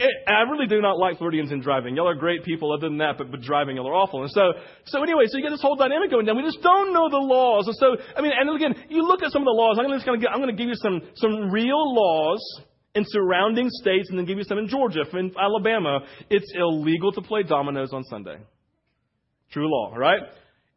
It, 0.00 0.14
I 0.28 0.42
really 0.50 0.66
do 0.66 0.80
not 0.80 0.96
like 0.96 1.18
Floridians 1.18 1.50
in 1.50 1.60
driving. 1.60 1.96
Y'all 1.96 2.08
are 2.08 2.14
great 2.14 2.44
people 2.44 2.72
other 2.72 2.88
than 2.88 2.98
that, 2.98 3.18
but, 3.18 3.32
but 3.32 3.40
driving, 3.40 3.74
y'all 3.76 3.88
are 3.88 3.94
awful. 3.94 4.22
And 4.22 4.30
so, 4.30 4.52
so 4.86 5.02
anyway, 5.02 5.24
so 5.26 5.38
you 5.38 5.42
get 5.42 5.50
this 5.50 5.62
whole 5.62 5.74
dynamic 5.74 6.10
going 6.10 6.24
down. 6.24 6.36
We 6.36 6.44
just 6.44 6.62
don't 6.62 6.92
know 6.92 7.10
the 7.10 7.18
laws. 7.18 7.66
And 7.66 7.74
so, 7.74 7.96
I 8.16 8.22
mean, 8.22 8.30
and 8.30 8.48
again, 8.54 8.74
you 8.88 9.02
look 9.02 9.24
at 9.24 9.32
some 9.32 9.42
of 9.42 9.46
the 9.46 9.58
laws. 9.58 9.76
I'm 9.78 9.86
going 9.86 9.98
to 9.98 10.30
I'm 10.30 10.38
going 10.38 10.54
to 10.54 10.60
give 10.60 10.68
you 10.68 10.78
some, 10.78 11.02
some 11.16 11.50
real 11.50 11.94
laws 11.94 12.38
in 12.94 13.04
surrounding 13.06 13.68
states 13.70 14.08
and 14.10 14.18
then 14.18 14.26
give 14.26 14.38
you 14.38 14.44
some 14.44 14.58
in 14.58 14.68
Georgia. 14.68 15.02
In 15.12 15.32
Alabama, 15.38 16.00
it's 16.30 16.52
illegal 16.54 17.12
to 17.12 17.22
play 17.22 17.42
dominoes 17.42 17.92
on 17.92 18.04
Sunday. 18.04 18.36
True 19.50 19.70
law, 19.70 19.94
right? 19.94 20.20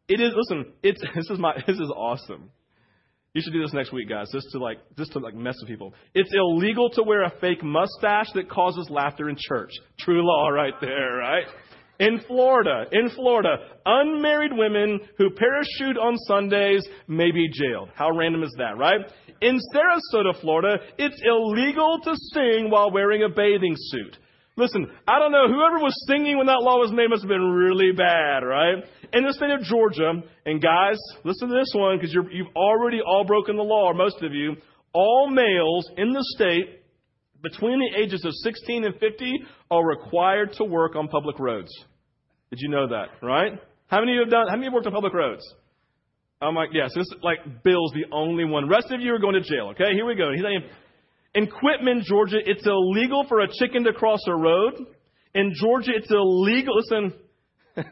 It 0.08 0.20
is, 0.20 0.32
listen, 0.36 0.72
it's, 0.82 1.00
this 1.14 1.30
is 1.30 1.38
my, 1.38 1.54
this 1.66 1.76
is 1.76 1.92
awesome. 1.94 2.50
You 3.34 3.40
should 3.40 3.54
do 3.54 3.62
this 3.62 3.72
next 3.72 3.92
week, 3.92 4.10
guys, 4.10 4.28
just 4.30 4.48
to 4.52 4.58
like, 4.58 4.78
just 4.98 5.12
to 5.12 5.18
like 5.18 5.34
mess 5.34 5.54
with 5.62 5.68
people. 5.68 5.94
It's 6.14 6.30
illegal 6.34 6.90
to 6.90 7.02
wear 7.02 7.24
a 7.24 7.32
fake 7.40 7.62
mustache 7.64 8.26
that 8.34 8.50
causes 8.50 8.88
laughter 8.90 9.30
in 9.30 9.36
church. 9.38 9.70
True 9.98 10.22
law 10.22 10.48
right 10.48 10.74
there, 10.82 11.16
right? 11.16 11.46
In 12.00 12.20
Florida, 12.26 12.86
in 12.90 13.10
Florida, 13.10 13.56
unmarried 13.86 14.52
women 14.54 15.00
who 15.18 15.30
parachute 15.30 15.98
on 15.98 16.16
Sundays 16.26 16.82
may 17.06 17.30
be 17.30 17.48
jailed. 17.52 17.90
How 17.94 18.10
random 18.10 18.42
is 18.42 18.54
that, 18.58 18.76
right? 18.76 19.00
In 19.40 19.58
Sarasota, 19.74 20.40
Florida, 20.40 20.82
it's 20.98 21.20
illegal 21.24 22.00
to 22.04 22.14
sing 22.32 22.70
while 22.70 22.90
wearing 22.90 23.22
a 23.22 23.28
bathing 23.28 23.74
suit. 23.76 24.16
Listen, 24.56 24.86
I 25.08 25.18
don't 25.18 25.32
know, 25.32 25.48
whoever 25.48 25.78
was 25.78 25.94
singing 26.06 26.36
when 26.36 26.46
that 26.46 26.60
law 26.60 26.78
was 26.78 26.92
made 26.92 27.08
must 27.08 27.22
have 27.22 27.28
been 27.28 27.52
really 27.52 27.92
bad, 27.92 28.40
right? 28.44 28.84
In 29.12 29.24
the 29.24 29.32
state 29.32 29.50
of 29.50 29.62
Georgia, 29.62 30.22
and 30.44 30.60
guys, 30.60 30.98
listen 31.24 31.48
to 31.48 31.54
this 31.54 31.72
one 31.74 31.98
because 31.98 32.12
you've 32.12 32.54
already 32.54 33.00
all 33.00 33.24
broken 33.24 33.56
the 33.56 33.62
law, 33.62 33.92
most 33.94 34.22
of 34.22 34.34
you. 34.34 34.56
All 34.92 35.30
males 35.30 35.88
in 35.96 36.12
the 36.12 36.24
state 36.36 36.81
between 37.42 37.80
the 37.80 38.00
ages 38.00 38.24
of 38.24 38.32
16 38.32 38.84
and 38.84 38.94
50 38.98 39.32
are 39.70 39.84
required 39.84 40.52
to 40.54 40.64
work 40.64 40.96
on 40.96 41.08
public 41.08 41.38
roads. 41.38 41.70
Did 42.50 42.60
you 42.60 42.68
know 42.68 42.88
that, 42.88 43.08
right? 43.22 43.52
How 43.88 44.00
many 44.00 44.12
of 44.12 44.14
you 44.14 44.20
have 44.22 44.30
done, 44.30 44.48
how 44.48 44.54
many 44.54 44.66
have 44.66 44.74
worked 44.74 44.86
on 44.86 44.92
public 44.92 45.14
roads? 45.14 45.42
I'm 46.40 46.54
like, 46.54 46.70
yes, 46.72 46.90
this 46.94 47.06
like 47.22 47.62
Bill's 47.62 47.92
the 47.92 48.06
only 48.12 48.44
one. 48.44 48.68
Rest 48.68 48.90
of 48.90 49.00
you 49.00 49.14
are 49.14 49.18
going 49.18 49.34
to 49.34 49.42
jail, 49.42 49.68
okay? 49.72 49.92
Here 49.94 50.04
we 50.04 50.16
go. 50.16 50.32
He's 50.32 50.42
saying, 50.42 50.62
in 51.34 51.46
Quitman, 51.46 52.02
Georgia, 52.04 52.38
it's 52.44 52.66
illegal 52.66 53.24
for 53.28 53.40
a 53.40 53.48
chicken 53.58 53.84
to 53.84 53.92
cross 53.92 54.20
a 54.26 54.34
road. 54.34 54.74
In 55.34 55.52
Georgia, 55.54 55.92
it's 55.94 56.10
illegal, 56.10 56.74
listen, 56.76 57.12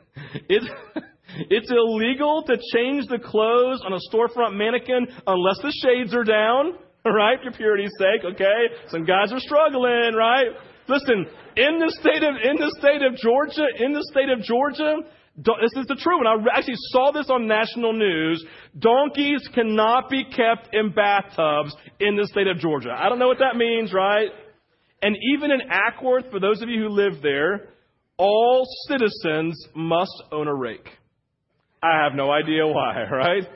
it's, 0.49 0.67
it's 1.49 1.71
illegal 1.71 2.43
to 2.47 2.57
change 2.75 3.07
the 3.09 3.19
clothes 3.19 3.83
on 3.85 3.93
a 3.93 3.99
storefront 4.13 4.57
mannequin 4.57 5.07
unless 5.27 5.59
the 5.63 5.73
shades 5.83 6.15
are 6.15 6.25
down, 6.25 6.75
right? 7.07 7.39
For 7.43 7.51
purity's 7.53 7.93
sake, 7.99 8.25
okay? 8.35 8.75
Some 8.89 9.05
guys 9.05 9.33
are 9.33 9.41
struggling, 9.41 10.15
right? 10.15 10.49
Listen, 10.89 11.27
in 11.57 11.79
the 11.79 11.91
state 12.01 12.23
of 12.23 12.35
in 12.43 12.57
the 12.57 12.75
state 12.79 13.03
of 13.03 13.17
Georgia, 13.17 13.67
in 13.79 13.93
the 13.93 14.05
state 14.11 14.29
of 14.29 14.43
Georgia, 14.43 14.97
this 15.37 15.73
is 15.77 15.87
the 15.87 15.97
truth. 15.97 16.21
And 16.25 16.29
I 16.29 16.57
actually 16.57 16.75
saw 16.91 17.13
this 17.13 17.31
on 17.31 17.47
national 17.47 17.93
news. 17.93 18.45
Donkeys 18.79 19.49
cannot 19.55 20.11
be 20.11 20.25
kept 20.25 20.75
in 20.75 20.93
bathtubs 20.93 21.75
in 22.01 22.17
the 22.17 22.27
state 22.27 22.47
of 22.47 22.59
Georgia. 22.59 22.91
I 22.97 23.09
don't 23.09 23.19
know 23.19 23.29
what 23.29 23.39
that 23.39 23.57
means, 23.57 23.93
right? 23.93 24.29
And 25.03 25.17
even 25.35 25.51
in 25.51 25.61
Acworth, 25.71 26.31
for 26.31 26.41
those 26.41 26.61
of 26.61 26.69
you 26.69 26.83
who 26.83 26.89
live 26.89 27.23
there, 27.23 27.69
all 28.19 28.67
citizens 28.89 29.67
must 29.75 30.23
own 30.31 30.47
a 30.47 30.55
rake. 30.55 30.89
I 31.83 32.03
have 32.05 32.15
no 32.15 32.31
idea 32.31 32.67
why, 32.67 33.05
right? 33.11 33.49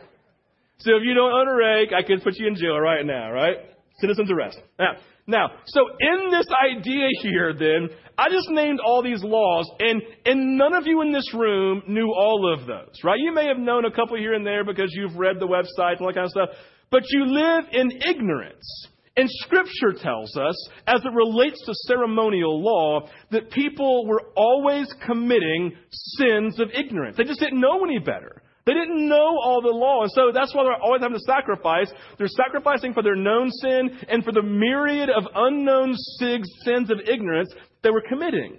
So 0.78 0.96
if 0.96 1.02
you 1.02 1.14
don't 1.14 1.32
own 1.32 1.48
a 1.48 1.54
rake, 1.54 1.90
I 1.96 2.02
could 2.02 2.22
put 2.22 2.36
you 2.36 2.46
in 2.46 2.56
jail 2.56 2.78
right 2.78 3.04
now, 3.04 3.30
right? 3.30 3.56
Citizens 4.00 4.30
arrest. 4.30 4.58
Now, 4.78 4.92
now, 5.26 5.50
so 5.66 5.80
in 6.00 6.30
this 6.30 6.46
idea 6.76 7.06
here, 7.22 7.54
then, 7.54 7.88
I 8.18 8.28
just 8.28 8.50
named 8.50 8.78
all 8.84 9.02
these 9.02 9.22
laws, 9.22 9.70
and, 9.78 10.02
and 10.26 10.58
none 10.58 10.74
of 10.74 10.86
you 10.86 11.00
in 11.00 11.12
this 11.12 11.32
room 11.32 11.82
knew 11.86 12.12
all 12.12 12.52
of 12.52 12.66
those, 12.66 13.00
right? 13.02 13.18
You 13.18 13.32
may 13.32 13.46
have 13.46 13.56
known 13.56 13.86
a 13.86 13.90
couple 13.90 14.18
here 14.18 14.34
and 14.34 14.46
there 14.46 14.64
because 14.64 14.90
you've 14.92 15.16
read 15.16 15.36
the 15.40 15.46
website 15.46 15.92
and 15.92 16.00
all 16.02 16.08
that 16.08 16.14
kind 16.14 16.26
of 16.26 16.30
stuff, 16.30 16.48
but 16.90 17.02
you 17.08 17.24
live 17.26 17.64
in 17.72 17.90
ignorance. 18.06 18.88
And 19.16 19.28
Scripture 19.30 19.92
tells 19.98 20.36
us, 20.36 20.68
as 20.86 21.00
it 21.04 21.12
relates 21.14 21.64
to 21.64 21.72
ceremonial 21.86 22.60
law, 22.60 23.08
that 23.30 23.50
people 23.50 24.06
were 24.06 24.22
always 24.36 24.92
committing 25.06 25.72
sins 25.90 26.60
of 26.60 26.68
ignorance. 26.74 27.16
They 27.16 27.24
just 27.24 27.40
didn't 27.40 27.60
know 27.60 27.82
any 27.84 28.00
better. 28.00 28.42
They 28.66 28.72
didn't 28.72 29.08
know 29.08 29.38
all 29.44 29.60
the 29.60 29.68
law, 29.68 30.02
and 30.02 30.10
so 30.12 30.32
that's 30.32 30.54
why 30.54 30.64
they're 30.64 30.82
always 30.82 31.02
having 31.02 31.18
to 31.18 31.24
sacrifice. 31.24 31.92
They're 32.16 32.28
sacrificing 32.28 32.94
for 32.94 33.02
their 33.02 33.16
known 33.16 33.50
sin 33.50 33.90
and 34.08 34.24
for 34.24 34.32
the 34.32 34.42
myriad 34.42 35.10
of 35.10 35.24
unknown 35.34 35.94
sins 36.18 36.90
of 36.90 37.00
ignorance 37.06 37.52
they 37.82 37.90
were 37.90 38.02
committing. 38.08 38.56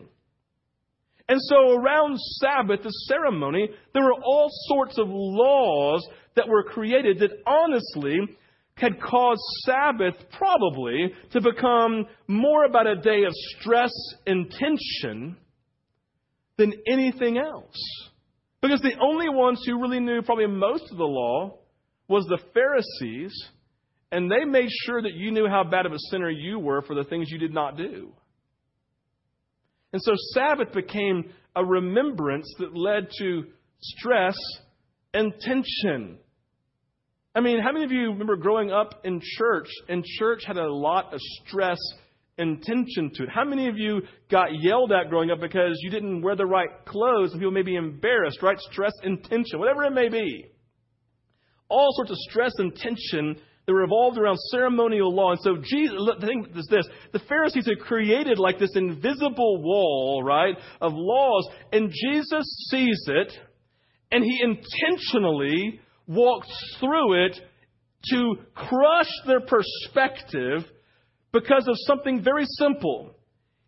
And 1.27 1.39
so 1.41 1.73
around 1.73 2.19
Sabbath, 2.19 2.83
the 2.83 2.89
ceremony, 3.07 3.69
there 3.93 4.03
were 4.03 4.13
all 4.13 4.47
sorts 4.67 4.99
of 4.99 5.07
laws 5.09 6.07
that 6.35 6.47
were 6.47 6.63
created 6.63 7.19
that 7.19 7.31
honestly 7.47 8.15
had 8.75 9.01
caused 9.01 9.41
Sabbath 9.63 10.13
probably 10.37 11.13
to 11.31 11.41
become 11.41 12.05
more 12.27 12.65
about 12.65 12.85
a 12.85 12.97
day 12.97 13.23
of 13.23 13.33
stress 13.33 13.91
and 14.27 14.51
tension 14.51 15.37
than 16.57 16.73
anything 16.87 17.37
else. 17.37 18.11
Because 18.61 18.81
the 18.81 18.97
only 18.99 19.29
ones 19.29 19.63
who 19.65 19.79
really 19.81 19.99
knew 19.99 20.21
probably 20.21 20.47
most 20.47 20.91
of 20.91 20.97
the 20.97 21.03
law 21.03 21.59
was 22.07 22.25
the 22.25 22.39
Pharisees, 22.53 23.33
and 24.11 24.31
they 24.31 24.45
made 24.45 24.69
sure 24.85 25.01
that 25.01 25.13
you 25.13 25.31
knew 25.31 25.47
how 25.47 25.63
bad 25.63 25.85
of 25.85 25.91
a 25.91 25.99
sinner 26.09 26.29
you 26.29 26.59
were 26.59 26.81
for 26.81 26.95
the 26.95 27.03
things 27.03 27.29
you 27.29 27.37
did 27.37 27.53
not 27.53 27.77
do. 27.77 28.11
And 29.93 30.01
so 30.01 30.13
Sabbath 30.33 30.73
became 30.73 31.31
a 31.55 31.63
remembrance 31.63 32.53
that 32.59 32.75
led 32.75 33.07
to 33.19 33.45
stress 33.81 34.37
and 35.13 35.33
tension. 35.39 36.17
I 37.33 37.41
mean, 37.41 37.61
how 37.61 37.71
many 37.71 37.85
of 37.85 37.91
you 37.91 38.09
remember 38.11 38.35
growing 38.35 38.71
up 38.71 39.01
in 39.03 39.21
church, 39.37 39.67
and 39.87 40.03
church 40.03 40.43
had 40.45 40.57
a 40.57 40.71
lot 40.71 41.13
of 41.13 41.19
stress 41.21 41.77
intention 42.37 43.11
to 43.15 43.23
it. 43.23 43.29
How 43.29 43.45
many 43.45 43.67
of 43.67 43.77
you 43.77 44.01
got 44.29 44.49
yelled 44.51 44.91
at 44.91 45.09
growing 45.09 45.31
up 45.31 45.39
because 45.39 45.77
you 45.81 45.89
didn't 45.89 46.21
wear 46.21 46.35
the 46.35 46.45
right 46.45 46.69
clothes 46.85 47.31
and 47.31 47.39
people 47.39 47.51
may 47.51 47.61
be 47.61 47.75
embarrassed, 47.75 48.41
right? 48.41 48.59
Stress 48.71 48.93
and 49.03 49.23
tension, 49.23 49.59
whatever 49.59 49.83
it 49.83 49.93
may 49.93 50.09
be. 50.09 50.45
All 51.69 51.89
sorts 51.95 52.11
of 52.11 52.17
stress 52.29 52.53
and 52.57 52.75
tension 52.75 53.37
that 53.65 53.73
revolved 53.73 54.17
around 54.17 54.37
ceremonial 54.51 55.13
law. 55.13 55.31
And 55.31 55.39
so 55.41 55.57
Jesus, 55.57 55.95
the 56.19 56.27
thing 56.27 56.47
is 56.55 56.67
this, 56.69 56.87
the 57.13 57.19
Pharisees 57.19 57.65
had 57.65 57.79
created 57.79 58.37
like 58.37 58.59
this 58.59 58.75
invisible 58.75 59.61
wall, 59.61 60.21
right, 60.23 60.55
of 60.81 60.93
laws, 60.93 61.47
and 61.71 61.89
Jesus 61.89 62.67
sees 62.69 63.01
it, 63.07 63.33
and 64.11 64.23
he 64.23 64.39
intentionally 64.43 65.79
walks 66.07 66.49
through 66.79 67.25
it 67.25 67.39
to 68.11 68.35
crush 68.53 69.09
their 69.25 69.41
perspective 69.41 70.63
because 71.35 71.67
of 71.67 71.75
something 71.79 72.23
very 72.23 72.45
simple. 72.45 73.11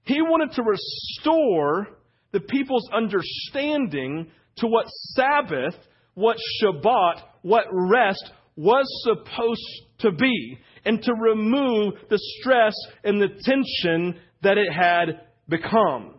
He 0.04 0.22
wanted 0.22 0.56
to 0.56 0.64
restore 0.64 1.88
the 2.32 2.40
people's 2.40 2.90
understanding 2.94 4.32
to 4.58 4.68
what 4.68 4.86
Sabbath, 5.16 5.76
what 6.14 6.38
Shabbat, 6.62 7.22
what 7.42 7.66
rest 7.70 8.32
was 8.56 8.86
supposed 9.04 9.62
to 10.00 10.12
be, 10.14 10.58
and 10.86 11.02
to 11.04 11.14
remove 11.14 11.96
the 12.10 12.20
stress 12.40 12.74
and 13.04 13.22
the 13.22 13.28
tension 13.28 14.18
that 14.44 14.58
it 14.58 14.72
had 14.72 15.28
become. 15.50 16.16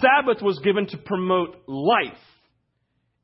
Sabbath 0.00 0.42
was 0.42 0.58
given 0.64 0.86
to 0.86 0.96
promote 0.96 1.56
life, 1.66 2.16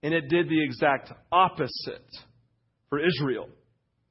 and 0.03 0.13
it 0.13 0.29
did 0.29 0.51
the 0.51 0.63
exact 0.63 1.13
opposite 1.33 2.11
for 2.91 2.99
Israel. 2.99 3.49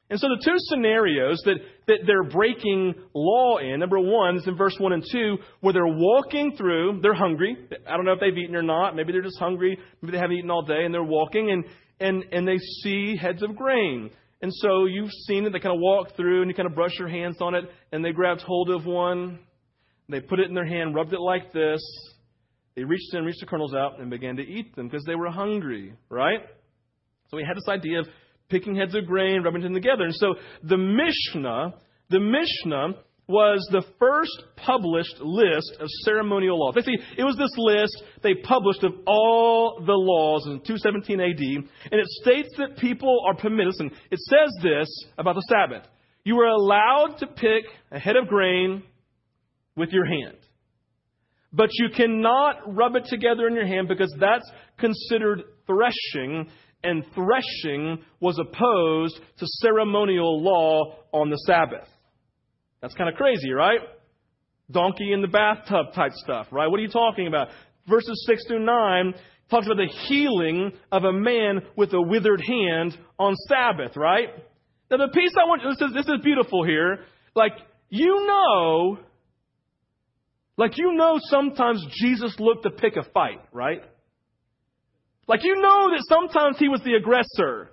And 0.10 0.20
so 0.20 0.28
the 0.30 0.42
two 0.44 0.56
scenarios 0.58 1.42
that, 1.46 1.56
that 1.88 2.00
they're 2.08 2.24
breaking 2.24 2.96
law 3.14 3.58
in, 3.58 3.80
number 3.80 4.00
one 4.00 4.38
is 4.38 4.48
in 4.48 4.56
verse 4.56 4.76
1 4.80 4.94
and 4.94 5.04
2, 5.12 5.38
where 5.60 5.74
they're 5.74 5.86
walking 5.86 6.56
through, 6.58 7.02
they're 7.02 7.14
hungry. 7.14 7.58
I 7.86 7.98
don't 7.98 8.06
know 8.06 8.14
if 8.14 8.22
they've 8.22 8.38
eaten 8.38 8.56
or 8.56 8.62
not. 8.62 8.96
Maybe 8.96 9.12
they're 9.12 9.22
just 9.22 9.40
hungry. 9.40 9.78
Maybe 10.02 10.14
they 10.14 10.18
haven't 10.18 10.38
eaten 10.38 10.50
all 10.50 10.62
day 10.62 10.86
and 10.86 10.94
they're 10.94 11.04
walking 11.04 11.52
and, 11.52 11.66
and, 12.00 12.24
and 12.32 12.48
they 12.48 12.58
see 12.84 13.18
heads 13.18 13.44
of 13.44 13.56
grain. 13.58 14.10
And 14.42 14.52
so 14.54 14.86
you've 14.86 15.12
seen 15.28 15.46
it. 15.46 15.52
They 15.52 15.60
kind 15.60 15.76
of 15.76 15.82
walk 15.82 16.16
through 16.16 16.42
and 16.42 16.50
you 16.50 16.56
kind 16.56 16.70
of 16.70 16.76
brush 16.76 16.98
your 16.98 17.10
hands 17.10 17.38
on 17.42 17.54
it 17.56 17.66
and 17.92 18.04
they 18.06 18.12
grabbed 18.12 18.42
hold 18.42 18.70
of 18.70 18.86
one. 18.86 19.40
They 20.10 20.22
put 20.22 20.40
it 20.40 20.48
in 20.48 20.56
their 20.56 20.66
hand, 20.66 20.96
rubbed 20.96 21.12
it 21.12 21.20
like 21.20 21.52
this. 21.52 21.82
They 22.78 22.86
reached 22.86 23.14
in, 23.14 23.26
reached 23.26 23.42
the 23.42 23.48
kernels 23.48 23.74
out, 23.74 24.00
and 24.00 24.10
began 24.10 24.38
to 24.38 24.44
eat 24.44 24.76
them 24.76 24.88
because 24.88 25.04
they 25.06 25.16
were 25.16 25.30
hungry, 25.30 25.94
right? 26.10 26.42
So 27.30 27.36
we 27.36 27.44
had 27.44 27.58
this 27.58 27.68
idea 27.68 28.00
of 28.00 28.08
picking 28.50 28.76
heads 28.76 28.96
of 28.96 29.06
grain, 29.06 29.44
rubbing 29.44 29.62
them 29.62 29.74
together. 29.74 30.04
And 30.06 30.16
so 30.16 30.36
the 30.64 30.78
Mishnah, 30.78 31.74
the 32.10 32.20
Mishnah 32.20 33.04
was 33.28 33.68
the 33.72 33.84
first 34.00 34.44
published 34.56 35.20
list 35.20 35.76
of 35.80 35.88
ceremonial 36.06 36.58
laws. 36.58 36.76
Basically, 36.76 37.00
it 37.18 37.24
was 37.24 37.36
this 37.36 37.52
list 37.58 38.04
they 38.24 38.36
published 38.36 38.84
of 38.84 38.94
all 39.06 39.84
the 39.86 39.94
laws 39.94 40.46
in 40.46 40.62
217 40.62 41.20
AD, 41.20 41.92
and 41.92 42.00
it 42.00 42.08
states 42.22 42.50
that 42.58 42.78
people 42.78 43.24
are 43.28 43.36
permitted, 43.36 43.68
listen, 43.68 43.92
it 44.10 44.20
says 44.20 44.50
this 44.64 44.88
about 45.18 45.36
the 45.36 45.46
Sabbath. 45.50 45.84
You 46.24 46.40
are 46.40 46.48
allowed 46.48 47.18
to 47.20 47.28
pick 47.28 47.66
a 47.92 48.00
head 48.00 48.16
of 48.16 48.28
grain 48.28 48.84
with 49.76 49.90
your 49.92 50.06
hand. 50.06 50.38
But 51.54 51.70
you 51.74 51.90
cannot 51.96 52.76
rub 52.76 52.96
it 52.96 53.06
together 53.10 53.48
in 53.48 53.56
your 53.56 53.66
hand 53.66 53.88
because 53.88 54.14
that's 54.20 54.50
considered 54.78 55.44
threshing, 55.66 56.50
and 56.84 57.04
threshing 57.14 58.04
was 58.20 58.40
opposed 58.40 59.20
to 59.40 59.46
ceremonial 59.62 60.42
law 60.42 60.96
on 61.12 61.30
the 61.30 61.38
Sabbath. 61.46 61.88
That's 62.82 62.94
kind 62.94 63.10
of 63.10 63.16
crazy, 63.16 63.52
right? 63.52 63.80
Donkey 64.70 65.12
in 65.14 65.22
the 65.22 65.28
bathtub 65.28 65.94
type 65.96 66.12
stuff, 66.14 66.48
right? 66.52 66.68
What 66.68 66.80
are 66.80 66.84
you 66.84 66.90
talking 66.90 67.28
about? 67.28 67.50
Verses 67.88 68.26
6 68.28 68.48
through 68.48 68.66
9 68.66 69.14
talks 69.50 69.66
about 69.66 69.78
the 69.78 69.88
healing 70.08 70.72
of 70.92 71.04
a 71.04 71.14
man 71.14 71.62
with 71.76 71.94
a 71.94 72.02
withered 72.02 72.42
hand 72.46 72.98
on 73.18 73.36
Sabbath, 73.48 73.96
right? 73.96 74.30
Now, 74.92 74.98
the 74.98 75.12
piece 75.14 75.32
I 75.40 75.48
want 75.48 75.62
this 75.64 75.88
is, 75.88 75.94
this 75.94 76.06
is 76.06 76.22
beautiful 76.24 76.64
here. 76.66 77.00
Like, 77.36 77.54
you 77.90 78.26
know, 78.28 79.00
like, 80.58 80.78
you 80.78 80.94
know, 80.94 81.20
sometimes 81.30 81.86
Jesus 82.02 82.36
looked 82.40 82.64
to 82.64 82.72
pick 82.72 82.96
a 82.98 83.04
fight, 83.12 83.40
right? 83.54 83.82
Like, 85.28 85.44
you 85.44 85.56
know 85.56 85.92
that 85.92 86.06
sometimes 86.08 86.58
he 86.58 86.70
was 86.70 86.82
the 86.82 86.94
aggressor. 86.94 87.72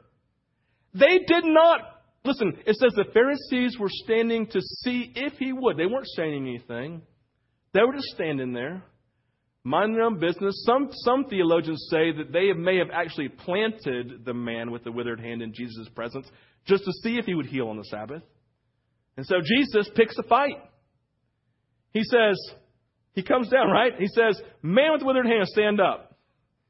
They 0.93 1.21
did 1.27 1.45
not 1.45 1.81
Listen, 2.25 2.57
it 2.67 2.77
says 2.77 2.93
the 2.97 3.13
Pharisees 3.13 3.79
were 3.79 3.91
standing 3.91 4.47
to 4.47 4.61
see 4.83 5.13
if 5.15 5.35
he 5.35 5.53
would. 5.53 5.77
They 5.77 5.87
weren't 5.87 6.09
saying 6.17 6.43
anything. 6.49 7.03
They 7.75 7.81
were 7.81 7.93
just 7.93 8.15
standing 8.15 8.55
there, 8.55 8.83
minding 9.63 9.97
their 9.97 10.05
own 10.05 10.19
business. 10.19 10.63
Some, 10.65 10.89
some 11.05 11.27
theologians 11.27 11.87
say 11.91 12.13
that 12.13 12.33
they 12.33 12.53
may 12.55 12.79
have 12.79 12.89
actually 12.91 13.29
planted 13.29 14.25
the 14.25 14.33
man 14.33 14.71
with 14.71 14.85
the 14.85 14.93
withered 14.93 15.21
hand 15.21 15.43
in 15.43 15.53
Jesus' 15.53 15.89
presence 15.95 16.27
just 16.67 16.85
to 16.85 16.93
see 17.03 17.19
if 17.19 17.27
he 17.27 17.35
would 17.35 17.47
heal 17.47 17.69
on 17.69 17.77
the 17.77 17.85
Sabbath. 17.85 18.23
And 19.19 19.27
so 19.27 19.37
Jesus 19.45 19.91
picks 19.95 20.17
a 20.17 20.23
fight. 20.23 20.63
He 21.93 22.03
says, 22.05 22.39
he 23.13 23.23
comes 23.23 23.51
down, 23.51 23.69
right? 23.69 23.93
He 23.99 24.09
says, 24.09 24.41
Man 24.63 24.93
with 24.93 25.01
the 25.01 25.07
withered 25.07 25.27
hand, 25.27 25.47
stand 25.49 25.79
up. 25.79 26.14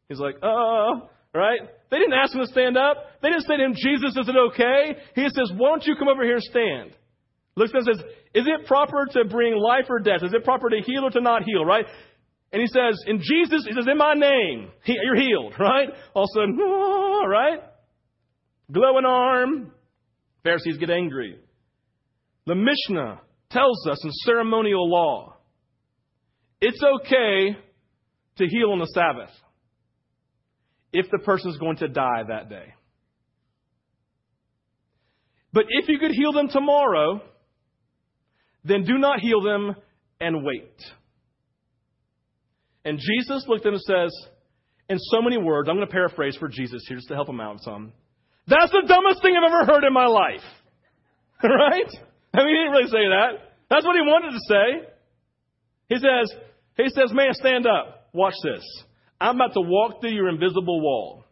He's 0.08 0.18
like, 0.18 0.36
uh, 0.42 1.06
right? 1.34 1.60
They 1.90 1.98
didn't 1.98 2.14
ask 2.14 2.34
him 2.34 2.40
to 2.40 2.46
stand 2.46 2.76
up. 2.76 2.96
They 3.22 3.28
didn't 3.28 3.44
say 3.44 3.56
to 3.56 3.64
him, 3.64 3.74
Jesus, 3.74 4.16
is 4.16 4.28
it 4.28 4.36
okay? 4.52 4.96
He 5.14 5.28
says, 5.28 5.52
why 5.56 5.70
don't 5.70 5.86
you 5.86 5.96
come 5.96 6.08
over 6.08 6.22
here 6.22 6.36
and 6.36 6.42
stand? 6.42 6.96
Looks 7.56 7.72
at 7.74 7.82
him 7.82 7.86
and 7.86 7.98
says, 7.98 8.06
is 8.34 8.46
it 8.46 8.66
proper 8.66 9.06
to 9.12 9.24
bring 9.24 9.56
life 9.56 9.86
or 9.88 9.98
death? 9.98 10.22
Is 10.22 10.34
it 10.34 10.44
proper 10.44 10.68
to 10.70 10.80
heal 10.84 11.04
or 11.04 11.10
to 11.10 11.20
not 11.20 11.44
heal, 11.44 11.64
right? 11.64 11.84
And 12.52 12.60
he 12.60 12.68
says, 12.68 13.02
in 13.06 13.18
Jesus, 13.18 13.64
he 13.66 13.74
says, 13.74 13.86
in 13.90 13.98
my 13.98 14.14
name, 14.14 14.70
you're 14.84 15.16
healed, 15.16 15.54
right? 15.58 15.88
All 16.14 16.24
of 16.24 16.28
a 16.32 16.40
sudden, 16.40 16.58
oh, 16.60 17.24
right? 17.28 17.60
Glowing 18.70 19.04
arm. 19.04 19.72
Pharisees 20.42 20.78
get 20.78 20.90
angry. 20.90 21.38
The 22.46 22.54
Mishnah 22.54 23.20
tells 23.50 23.86
us 23.88 24.04
in 24.04 24.10
ceremonial 24.24 24.88
law, 24.90 25.36
it's 26.60 26.80
okay 26.82 27.56
to 28.36 28.46
heal 28.46 28.70
on 28.72 28.78
the 28.78 28.86
Sabbath 28.86 29.30
if 30.94 31.10
the 31.10 31.18
person 31.18 31.50
is 31.50 31.58
going 31.58 31.76
to 31.78 31.88
die 31.88 32.22
that 32.28 32.48
day. 32.48 32.72
But 35.52 35.64
if 35.68 35.88
you 35.88 35.98
could 35.98 36.12
heal 36.12 36.32
them 36.32 36.48
tomorrow, 36.48 37.20
then 38.64 38.84
do 38.84 38.96
not 38.96 39.20
heal 39.20 39.42
them 39.42 39.74
and 40.20 40.44
wait. 40.44 40.80
And 42.84 42.98
Jesus 42.98 43.44
looked 43.48 43.66
at 43.66 43.68
him 43.68 43.74
and 43.74 43.82
says, 43.82 44.28
in 44.88 44.98
so 44.98 45.20
many 45.20 45.36
words, 45.36 45.68
I'm 45.68 45.76
going 45.76 45.86
to 45.86 45.92
paraphrase 45.92 46.36
for 46.36 46.48
Jesus 46.48 46.84
here 46.86 46.96
just 46.96 47.08
to 47.08 47.14
help 47.14 47.28
him 47.28 47.40
out 47.40 47.60
some. 47.62 47.92
That's 48.46 48.70
the 48.70 48.84
dumbest 48.86 49.22
thing 49.22 49.34
I've 49.36 49.50
ever 49.50 49.64
heard 49.64 49.84
in 49.84 49.92
my 49.92 50.06
life. 50.06 50.44
right? 51.42 51.90
I 52.34 52.38
mean, 52.38 52.48
he 52.48 52.62
didn't 52.62 52.72
really 52.72 52.90
say 52.90 53.08
that. 53.08 53.54
That's 53.70 53.84
what 53.84 53.96
he 53.96 54.02
wanted 54.02 54.32
to 54.32 54.40
say. 54.48 54.88
He 55.88 55.96
says, 55.96 56.38
he 56.76 56.88
says, 56.88 57.12
man, 57.12 57.32
stand 57.32 57.66
up. 57.66 58.08
Watch 58.12 58.34
this. 58.44 58.62
I'm 59.20 59.36
about 59.36 59.54
to 59.54 59.60
walk 59.60 60.00
through 60.00 60.12
your 60.12 60.28
invisible 60.28 60.80
wall 60.80 61.24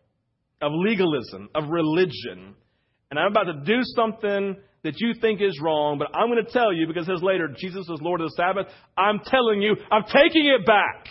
of 0.61 0.73
legalism, 0.75 1.49
of 1.55 1.65
religion, 1.69 2.55
and 3.11 3.19
I'm 3.19 3.31
about 3.31 3.45
to 3.45 3.61
do 3.65 3.81
something 3.95 4.57
that 4.85 4.95
you 4.99 5.15
think 5.21 5.41
is 5.41 5.61
wrong, 5.63 5.99
but 5.99 6.09
I'm 6.15 6.29
going 6.29 6.45
to 6.45 6.51
tell 6.51 6.73
you 6.73 6.87
because 6.87 7.09
it 7.09 7.13
says 7.13 7.23
later 7.23 7.49
Jesus 7.57 7.89
is 7.89 8.01
Lord 8.01 8.21
of 8.21 8.29
the 8.29 8.35
Sabbath. 8.37 8.67
I'm 8.97 9.21
telling 9.25 9.63
you, 9.63 9.77
I'm 9.91 10.05
taking 10.05 10.47
it 10.47 10.67
back. 10.67 11.07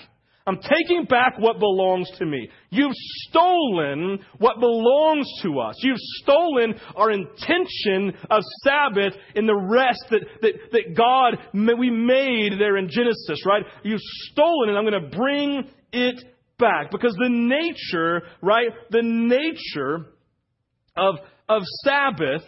I'm 0.48 0.58
taking 0.58 1.06
back 1.06 1.38
what 1.38 1.60
belongs 1.60 2.10
to 2.18 2.26
me. 2.26 2.50
You've 2.72 2.96
stolen 3.30 4.20
what 4.40 4.60
belongs 4.60 5.28
to 5.44 5.60
us. 5.60 5.76
You've 5.84 6.00
stolen 6.24 6.74
our 6.96 7.12
intention 7.12 8.14
of 8.30 8.42
Sabbath 8.64 9.14
in 9.36 9.46
the 9.46 9.56
rest 9.56 10.04
that, 10.10 10.22
that, 10.42 10.54
that 10.72 10.98
God, 10.98 11.38
we 11.54 11.92
made 11.92 12.60
there 12.60 12.78
in 12.78 12.90
Genesis, 12.90 13.46
right? 13.46 13.64
You've 13.84 14.02
stolen 14.32 14.70
it. 14.70 14.74
I'm 14.74 14.86
going 14.86 15.12
to 15.12 15.16
bring 15.16 15.70
it 15.94 16.24
back 16.62 16.91
because 16.91 17.13
the 17.13 17.30
nature, 17.30 18.21
right, 18.41 18.69
the 18.89 19.02
nature 19.04 20.06
of, 20.95 21.15
of 21.50 21.63
Sabbath 21.84 22.43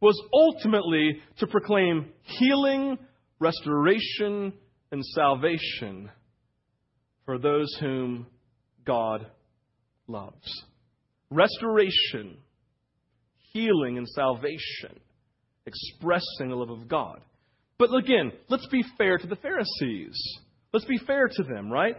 was 0.00 0.18
ultimately 0.32 1.20
to 1.38 1.46
proclaim 1.46 2.06
healing, 2.22 2.96
restoration, 3.40 4.52
and 4.90 5.04
salvation 5.04 6.10
for 7.26 7.38
those 7.38 7.76
whom 7.80 8.26
God 8.86 9.26
loves. 10.06 10.64
Restoration, 11.30 12.38
healing, 13.52 13.98
and 13.98 14.08
salvation, 14.08 15.00
expressing 15.66 16.48
the 16.48 16.54
love 16.54 16.70
of 16.70 16.88
God. 16.88 17.20
But 17.78 17.90
again, 17.94 18.32
let's 18.48 18.66
be 18.68 18.82
fair 18.96 19.18
to 19.18 19.26
the 19.26 19.36
Pharisees. 19.36 20.16
Let's 20.72 20.86
be 20.86 20.98
fair 20.98 21.28
to 21.28 21.42
them, 21.42 21.70
right? 21.70 21.96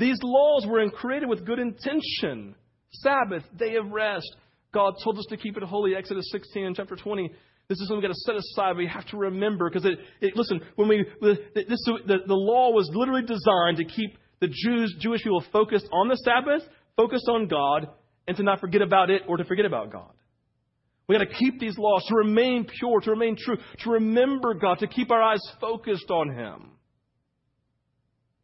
These 0.00 0.18
laws 0.22 0.66
were 0.66 0.88
created 0.90 1.28
with 1.28 1.44
good 1.44 1.58
intention. 1.58 2.54
Sabbath, 2.90 3.44
day 3.58 3.76
of 3.76 3.92
rest. 3.92 4.34
God 4.72 4.94
told 5.04 5.18
us 5.18 5.26
to 5.28 5.36
keep 5.36 5.58
it 5.58 5.62
holy. 5.62 5.94
Exodus 5.94 6.24
16 6.32 6.64
and 6.64 6.74
chapter 6.74 6.96
20. 6.96 7.30
This 7.68 7.78
is 7.78 7.86
something 7.86 8.00
we've 8.00 8.08
got 8.08 8.14
to 8.14 8.20
set 8.20 8.34
aside. 8.34 8.78
We 8.78 8.86
have 8.86 9.06
to 9.08 9.18
remember 9.18 9.68
because 9.68 9.84
it, 9.84 9.98
it, 10.22 10.36
listen, 10.36 10.60
when 10.76 10.88
we, 10.88 11.04
this, 11.20 11.38
the, 11.54 12.16
the 12.26 12.34
law 12.34 12.70
was 12.72 12.90
literally 12.94 13.22
designed 13.22 13.76
to 13.76 13.84
keep 13.84 14.16
the 14.40 14.48
Jews, 14.48 14.96
Jewish 15.00 15.22
people 15.22 15.44
focused 15.52 15.86
on 15.92 16.08
the 16.08 16.16
Sabbath, 16.16 16.62
focused 16.96 17.28
on 17.28 17.46
God, 17.46 17.88
and 18.26 18.36
to 18.38 18.42
not 18.42 18.58
forget 18.58 18.80
about 18.80 19.10
it 19.10 19.22
or 19.28 19.36
to 19.36 19.44
forget 19.44 19.66
about 19.66 19.92
God. 19.92 20.12
We 21.08 21.18
got 21.18 21.24
to 21.24 21.34
keep 21.34 21.60
these 21.60 21.76
laws 21.76 22.06
to 22.08 22.14
remain 22.14 22.66
pure, 22.78 23.00
to 23.00 23.10
remain 23.10 23.36
true, 23.38 23.58
to 23.80 23.90
remember 23.90 24.54
God, 24.54 24.78
to 24.78 24.86
keep 24.86 25.10
our 25.10 25.22
eyes 25.22 25.42
focused 25.60 26.10
on 26.10 26.30
Him. 26.30 26.70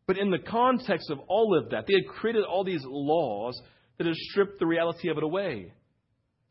But 0.06 0.18
in 0.18 0.30
the 0.30 0.38
context 0.38 1.10
of 1.10 1.18
all 1.28 1.58
of 1.58 1.70
that, 1.70 1.86
they 1.86 1.94
had 1.94 2.06
created 2.06 2.44
all 2.44 2.62
these 2.62 2.84
laws 2.84 3.60
that 3.98 4.06
had 4.06 4.14
stripped 4.14 4.60
the 4.60 4.66
reality 4.66 5.08
of 5.08 5.16
it 5.16 5.24
away. 5.24 5.72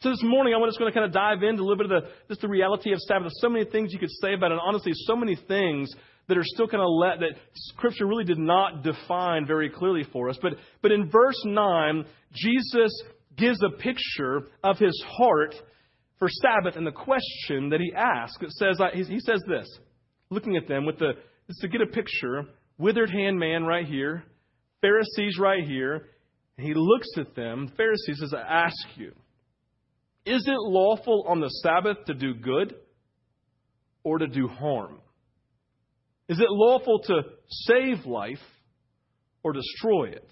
So 0.01 0.09
this 0.09 0.21
morning, 0.23 0.53
I 0.53 0.57
am 0.57 0.67
just 0.67 0.77
going 0.77 0.91
to 0.91 0.93
kind 0.93 1.05
of 1.05 1.13
dive 1.13 1.41
into 1.41 1.61
a 1.61 1.65
little 1.65 1.77
bit 1.77 1.91
of 1.91 2.03
the, 2.03 2.09
just 2.27 2.41
the 2.41 2.49
reality 2.49 2.91
of 2.91 2.99
Sabbath. 2.99 3.23
There's 3.23 3.41
so 3.41 3.49
many 3.49 3.65
things 3.65 3.93
you 3.93 3.99
could 3.99 4.11
say 4.21 4.33
about 4.33 4.51
it. 4.51 4.55
And 4.55 4.61
honestly, 4.61 4.91
so 4.93 5.15
many 5.15 5.37
things 5.47 5.89
that 6.27 6.37
are 6.37 6.43
still 6.43 6.67
kind 6.67 6.81
of 6.81 6.89
let, 6.89 7.19
that 7.21 7.39
Scripture 7.53 8.05
really 8.05 8.25
did 8.25 8.37
not 8.37 8.83
define 8.83 9.47
very 9.47 9.69
clearly 9.69 10.03
for 10.11 10.29
us. 10.29 10.37
But, 10.41 10.53
but 10.81 10.91
in 10.91 11.09
verse 11.09 11.41
9, 11.45 12.05
Jesus 12.33 12.91
gives 13.37 13.59
a 13.63 13.69
picture 13.69 14.41
of 14.63 14.77
his 14.77 15.01
heart 15.07 15.55
for 16.19 16.27
Sabbath 16.29 16.75
and 16.75 16.85
the 16.85 16.91
question 16.91 17.69
that 17.69 17.79
he 17.79 17.93
asks. 17.95 18.41
It 18.41 18.51
says, 18.51 18.79
uh, 18.81 18.89
he 18.93 19.19
says 19.19 19.41
this, 19.47 19.67
looking 20.29 20.57
at 20.57 20.67
them 20.67 20.85
with 20.85 20.99
the, 20.99 21.13
just 21.47 21.61
to 21.61 21.67
get 21.67 21.81
a 21.81 21.87
picture 21.87 22.45
withered 22.77 23.09
hand 23.09 23.39
man 23.39 23.63
right 23.63 23.85
here, 23.85 24.23
Pharisees 24.81 25.37
right 25.39 25.63
here. 25.63 26.07
And 26.57 26.65
he 26.65 26.73
looks 26.73 27.09
at 27.17 27.35
them. 27.35 27.71
Pharisees 27.75 28.19
says, 28.19 28.33
I 28.33 28.41
ask 28.41 28.77
you, 28.95 29.11
is 30.25 30.47
it 30.47 30.57
lawful 30.57 31.25
on 31.27 31.39
the 31.39 31.49
Sabbath 31.49 32.05
to 32.07 32.13
do 32.13 32.33
good 32.33 32.75
or 34.03 34.19
to 34.19 34.27
do 34.27 34.47
harm? 34.47 34.99
Is 36.27 36.39
it 36.39 36.47
lawful 36.49 36.99
to 37.07 37.21
save 37.49 38.05
life 38.05 38.39
or 39.43 39.53
destroy 39.53 40.05
it? 40.05 40.27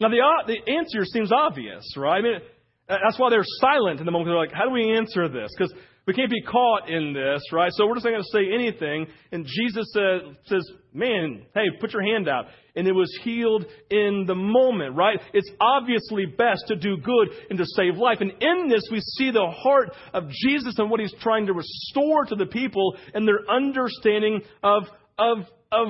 Now, 0.00 0.08
the, 0.08 0.18
uh, 0.18 0.46
the 0.46 0.72
answer 0.72 1.04
seems 1.04 1.30
obvious, 1.30 1.84
right? 1.96 2.18
I 2.18 2.22
mean, 2.22 2.40
that's 2.88 3.18
why 3.18 3.30
they're 3.30 3.44
silent 3.60 4.00
in 4.00 4.06
the 4.06 4.10
moment. 4.10 4.30
They're 4.30 4.36
like, 4.36 4.52
how 4.52 4.64
do 4.64 4.72
we 4.72 4.96
answer 4.96 5.28
this? 5.28 5.50
Because 5.56 5.72
We 6.04 6.14
can't 6.14 6.30
be 6.30 6.42
caught 6.42 6.90
in 6.90 7.12
this, 7.12 7.42
right? 7.52 7.70
So 7.72 7.86
we're 7.86 7.94
just 7.94 8.04
not 8.04 8.10
going 8.10 8.24
to 8.24 8.28
say 8.32 8.52
anything. 8.52 9.06
And 9.30 9.46
Jesus 9.46 9.86
uh, 9.96 10.32
says, 10.46 10.68
man, 10.92 11.46
hey, 11.54 11.66
put 11.80 11.92
your 11.92 12.02
hand 12.02 12.28
out. 12.28 12.46
And 12.74 12.88
it 12.88 12.92
was 12.92 13.08
healed 13.22 13.66
in 13.88 14.24
the 14.26 14.34
moment, 14.34 14.96
right? 14.96 15.20
It's 15.32 15.50
obviously 15.60 16.26
best 16.26 16.64
to 16.68 16.76
do 16.76 16.96
good 16.96 17.28
and 17.50 17.58
to 17.58 17.64
save 17.76 17.98
life. 17.98 18.18
And 18.20 18.32
in 18.40 18.68
this, 18.68 18.82
we 18.90 19.00
see 19.00 19.30
the 19.30 19.46
heart 19.46 19.92
of 20.12 20.24
Jesus 20.28 20.74
and 20.78 20.90
what 20.90 20.98
he's 20.98 21.14
trying 21.20 21.46
to 21.46 21.52
restore 21.52 22.24
to 22.24 22.34
the 22.34 22.46
people 22.46 22.96
and 23.14 23.28
their 23.28 23.48
understanding 23.48 24.40
of, 24.64 24.84
of, 25.18 25.38
of 25.70 25.88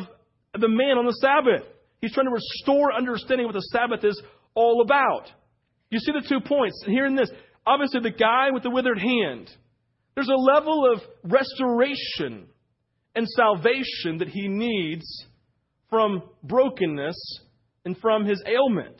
the 0.60 0.68
man 0.68 0.98
on 0.98 1.06
the 1.06 1.16
Sabbath. 1.22 1.66
He's 2.02 2.12
trying 2.12 2.26
to 2.26 2.32
restore 2.32 2.92
understanding 2.92 3.46
what 3.46 3.54
the 3.54 3.66
Sabbath 3.72 4.04
is 4.04 4.20
all 4.54 4.82
about. 4.82 5.30
You 5.88 6.00
see 6.00 6.12
the 6.12 6.26
two 6.28 6.40
points. 6.40 6.82
Here 6.86 7.06
in 7.06 7.14
this, 7.14 7.30
obviously 7.66 8.00
the 8.00 8.10
guy 8.10 8.50
with 8.52 8.62
the 8.62 8.70
withered 8.70 8.98
hand 8.98 9.48
there's 10.14 10.28
a 10.28 10.34
level 10.34 10.92
of 10.92 11.00
restoration 11.24 12.48
and 13.14 13.26
salvation 13.28 14.18
that 14.18 14.28
he 14.28 14.48
needs 14.48 15.04
from 15.90 16.22
brokenness 16.42 17.16
and 17.84 17.96
from 17.98 18.24
his 18.24 18.42
ailment. 18.46 18.96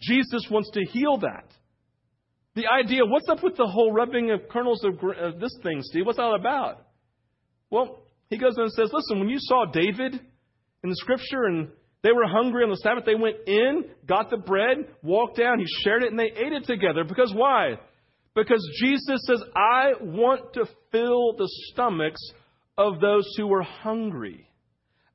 Jesus 0.00 0.46
wants 0.50 0.70
to 0.74 0.84
heal 0.84 1.18
that. 1.18 1.44
The 2.54 2.66
idea, 2.66 3.04
what's 3.04 3.28
up 3.28 3.42
with 3.42 3.56
the 3.56 3.66
whole 3.66 3.92
rubbing 3.92 4.30
of 4.30 4.48
kernels 4.48 4.84
of, 4.84 5.40
this 5.40 5.56
thing, 5.62 5.80
Steve? 5.82 6.06
What's 6.06 6.18
all 6.18 6.34
about? 6.34 6.86
Well, 7.70 7.98
he 8.30 8.38
goes 8.38 8.54
and 8.56 8.70
says, 8.72 8.90
listen, 8.92 9.18
when 9.18 9.28
you 9.28 9.38
saw 9.38 9.66
David 9.66 10.14
in 10.82 10.90
the 10.90 10.96
scripture 10.96 11.44
and 11.44 11.68
they 12.02 12.12
were 12.12 12.26
hungry 12.26 12.64
on 12.64 12.70
the 12.70 12.76
Sabbath, 12.76 13.04
they 13.04 13.14
went 13.14 13.36
in, 13.46 13.84
got 14.06 14.30
the 14.30 14.36
bread, 14.36 14.88
walked 15.02 15.36
down, 15.38 15.58
he 15.58 15.66
shared 15.82 16.02
it, 16.02 16.10
and 16.10 16.18
they 16.18 16.30
ate 16.30 16.52
it 16.52 16.64
together. 16.64 17.04
Because 17.04 17.32
why? 17.34 17.78
Because 18.38 18.64
Jesus 18.78 19.20
says, 19.26 19.42
I 19.56 19.94
want 20.00 20.52
to 20.52 20.64
fill 20.92 21.32
the 21.36 21.50
stomachs 21.72 22.20
of 22.76 23.00
those 23.00 23.28
who 23.36 23.52
are 23.52 23.64
hungry. 23.64 24.48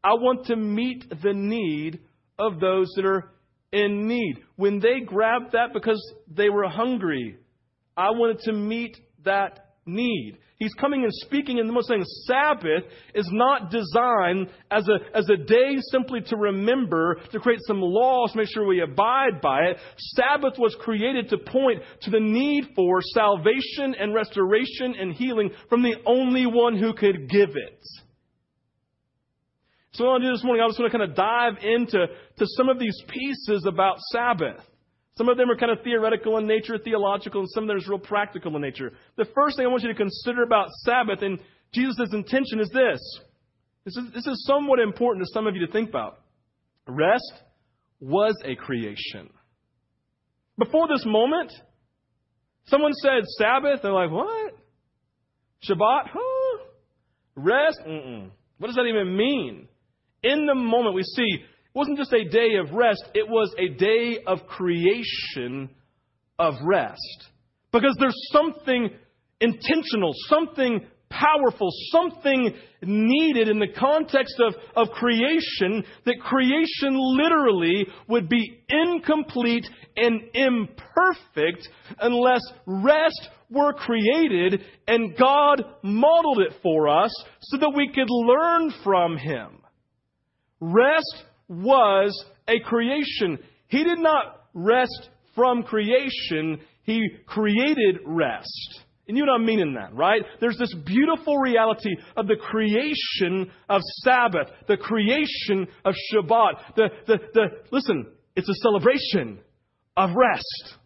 I 0.04 0.16
want 0.16 0.48
to 0.48 0.58
meet 0.58 1.06
the 1.10 1.34
need 1.34 2.02
of 2.38 2.60
those 2.60 2.92
that 2.98 3.06
are 3.06 3.32
in 3.72 4.10
need. 4.10 4.44
When 4.58 4.80
they 4.82 5.00
grabbed 5.06 5.54
that 5.54 5.72
because 5.74 6.04
they 6.28 6.50
were 6.50 6.68
hungry, 6.68 7.38
I 7.96 8.12
wanted 8.12 8.40
to 8.40 8.52
meet 8.52 8.98
that 9.24 9.63
need. 9.86 10.38
He's 10.58 10.74
coming 10.76 11.04
and 11.04 11.12
speaking 11.14 11.58
in 11.58 11.68
the 11.68 11.74
most 11.74 11.90
saying 11.90 12.06
Sabbath 12.26 12.84
is 13.14 13.28
not 13.32 13.70
designed 13.70 14.48
as 14.72 14.88
a, 14.88 15.18
as 15.18 15.30
a 15.30 15.36
day 15.36 15.78
simply 15.92 16.22
to 16.28 16.38
remember, 16.38 17.20
to 17.32 17.40
create 17.40 17.60
some 17.68 17.82
laws, 17.82 18.34
make 18.36 18.48
sure 18.54 18.66
we 18.66 18.82
abide 18.82 19.42
by 19.42 19.62
it. 19.64 19.78
Sabbath 19.98 20.58
was 20.58 20.76
created 20.80 21.30
to 21.30 21.38
point 21.38 21.82
to 22.04 22.12
the 22.12 22.20
need 22.20 22.70
for 22.76 23.02
salvation 23.14 23.96
and 24.00 24.14
restoration 24.14 24.96
and 24.98 25.14
healing 25.14 25.52
from 25.70 25.82
the 25.82 25.96
only 26.06 26.46
one 26.46 26.78
who 26.78 26.94
could 26.94 27.30
give 27.30 27.50
it. 27.50 27.82
So 29.94 30.06
what 30.06 30.10
I 30.10 30.14
want 30.14 30.24
to 30.24 30.28
do 30.30 30.34
this 30.34 30.44
morning, 30.44 30.64
I 30.64 30.68
just 30.70 30.80
want 30.80 30.92
to 30.92 30.98
kind 30.98 31.10
of 31.10 31.16
dive 31.16 31.64
into 31.64 32.08
to 32.38 32.46
some 32.58 32.70
of 32.70 32.80
these 32.80 33.00
pieces 33.08 33.66
about 33.68 33.98
Sabbath. 34.12 34.64
Some 35.16 35.30
of 35.30 35.38
them 35.38 35.52
are 35.52 35.56
kind 35.56 35.72
of 35.72 35.84
theoretical 35.84 36.38
in 36.38 36.48
nature, 36.48 36.78
theological, 36.78 37.42
and 37.42 37.50
some 37.52 37.64
of 37.64 37.68
them 37.68 37.78
are 37.78 37.90
real 37.90 38.00
practical 38.00 38.56
in 38.56 38.62
nature. 38.62 38.94
The 39.16 39.28
first 39.36 39.58
thing 39.58 39.66
I 39.66 39.70
want 39.70 39.84
you 39.84 39.90
to 39.90 39.96
consider 39.96 40.44
about 40.44 40.70
Sabbath 40.84 41.22
and 41.22 41.40
Jesus' 41.74 42.14
intention 42.14 42.60
is 42.60 42.70
this. 42.74 43.00
This 43.86 43.96
is, 43.98 44.14
this 44.14 44.28
is 44.28 44.46
somewhat 44.48 44.80
important 44.80 45.26
to 45.26 45.32
some 45.34 45.46
of 45.46 45.56
you 45.56 45.66
to 45.66 45.72
think 45.72 45.90
about. 45.90 46.20
Rest 46.88 47.34
was 48.00 48.36
a 48.44 48.56
creation. 48.56 49.30
Before 50.58 50.88
this 50.88 51.04
moment, 51.06 51.52
someone 52.66 52.94
said 52.94 53.24
Sabbath, 53.38 53.82
they're 53.82 53.92
like, 53.92 54.12
what? 54.12 54.56
Shabbat? 55.68 56.10
Huh? 56.14 56.64
Rest? 57.36 57.80
Mm-mm. 57.88 58.30
What 58.58 58.68
does 58.68 58.76
that 58.76 58.86
even 58.86 59.16
mean? 59.16 59.68
In 60.24 60.46
the 60.46 60.56
moment, 60.56 60.96
we 60.96 61.04
see 61.04 61.44
wasn't 61.74 61.98
just 61.98 62.14
a 62.14 62.30
day 62.30 62.56
of 62.56 62.74
rest, 62.74 63.04
it 63.14 63.28
was 63.28 63.54
a 63.58 63.70
day 63.70 64.20
of 64.26 64.46
creation 64.48 65.70
of 66.38 66.56
rest. 66.64 67.30
Because 67.72 67.96
there's 68.00 68.30
something 68.32 68.90
intentional, 69.42 70.12
something 70.28 70.86
powerful, 71.10 71.70
something 71.92 72.54
needed 72.82 73.48
in 73.48 73.60
the 73.60 73.68
context 73.68 74.36
of, 74.40 74.56
of 74.76 74.94
creation, 74.94 75.84
that 76.06 76.20
creation 76.22 76.96
literally 76.96 77.88
would 78.08 78.28
be 78.28 78.64
incomplete 78.68 79.66
and 79.96 80.22
imperfect 80.34 81.68
unless 82.00 82.42
rest 82.66 83.30
were 83.50 83.74
created 83.74 84.62
and 84.88 85.16
God 85.18 85.64
modeled 85.84 86.40
it 86.40 86.54
for 86.64 86.90
us 86.90 87.12
so 87.42 87.58
that 87.58 87.74
we 87.76 87.92
could 87.94 88.10
learn 88.10 88.74
from 88.84 89.18
Him. 89.18 89.60
Rest 90.60 91.24
was 91.48 92.26
a 92.48 92.60
creation. 92.60 93.40
He 93.68 93.84
did 93.84 94.00
not 94.00 94.48
rest 94.54 95.10
from 95.36 95.64
creation, 95.64 96.60
He 96.84 97.02
created 97.26 98.00
rest. 98.06 98.84
And 99.08 99.18
you 99.18 99.26
know 99.26 99.34
what 99.34 99.42
I 99.42 99.46
mean 99.46 99.60
in 99.60 99.74
that, 99.74 99.94
right? 99.94 100.22
There's 100.40 100.58
this 100.58 100.74
beautiful 100.86 101.38
reality 101.38 101.90
of 102.16 102.28
the 102.28 102.38
creation 102.38 103.52
of 103.68 103.82
Sabbath, 104.02 104.48
the 104.68 104.78
creation 104.78 105.68
of 105.84 105.94
Shabbat. 106.12 106.76
The, 106.78 106.90
the, 107.08 107.18
the, 107.34 107.46
listen, 107.72 108.08
it's 108.36 108.48
a 108.48 108.54
celebration 108.62 109.40
of 109.98 110.12
rest. 110.16 110.78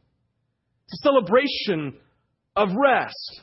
It's 0.87 0.99
a 0.99 1.03
celebration 1.03 1.99
of 2.55 2.69
rest. 2.75 3.41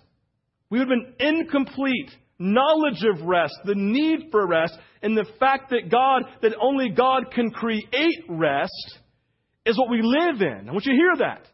We 0.70 0.80
would 0.80 0.88
have 0.88 0.98
been 1.18 1.28
incomplete 1.28 2.10
knowledge 2.38 3.04
of 3.04 3.24
rest, 3.24 3.54
the 3.64 3.76
need 3.76 4.28
for 4.30 4.46
rest, 4.46 4.76
and 5.04 5.16
the 5.16 5.26
fact 5.38 5.68
that 5.70 5.90
God, 5.90 6.22
that 6.40 6.56
only 6.58 6.88
God 6.88 7.30
can 7.30 7.50
create 7.50 8.24
rest 8.26 8.98
is 9.66 9.78
what 9.78 9.90
we 9.90 10.00
live 10.02 10.40
in. 10.40 10.66
I 10.66 10.72
want 10.72 10.86
you 10.86 10.92
to 10.92 10.98
hear 10.98 11.16
that. 11.18 11.46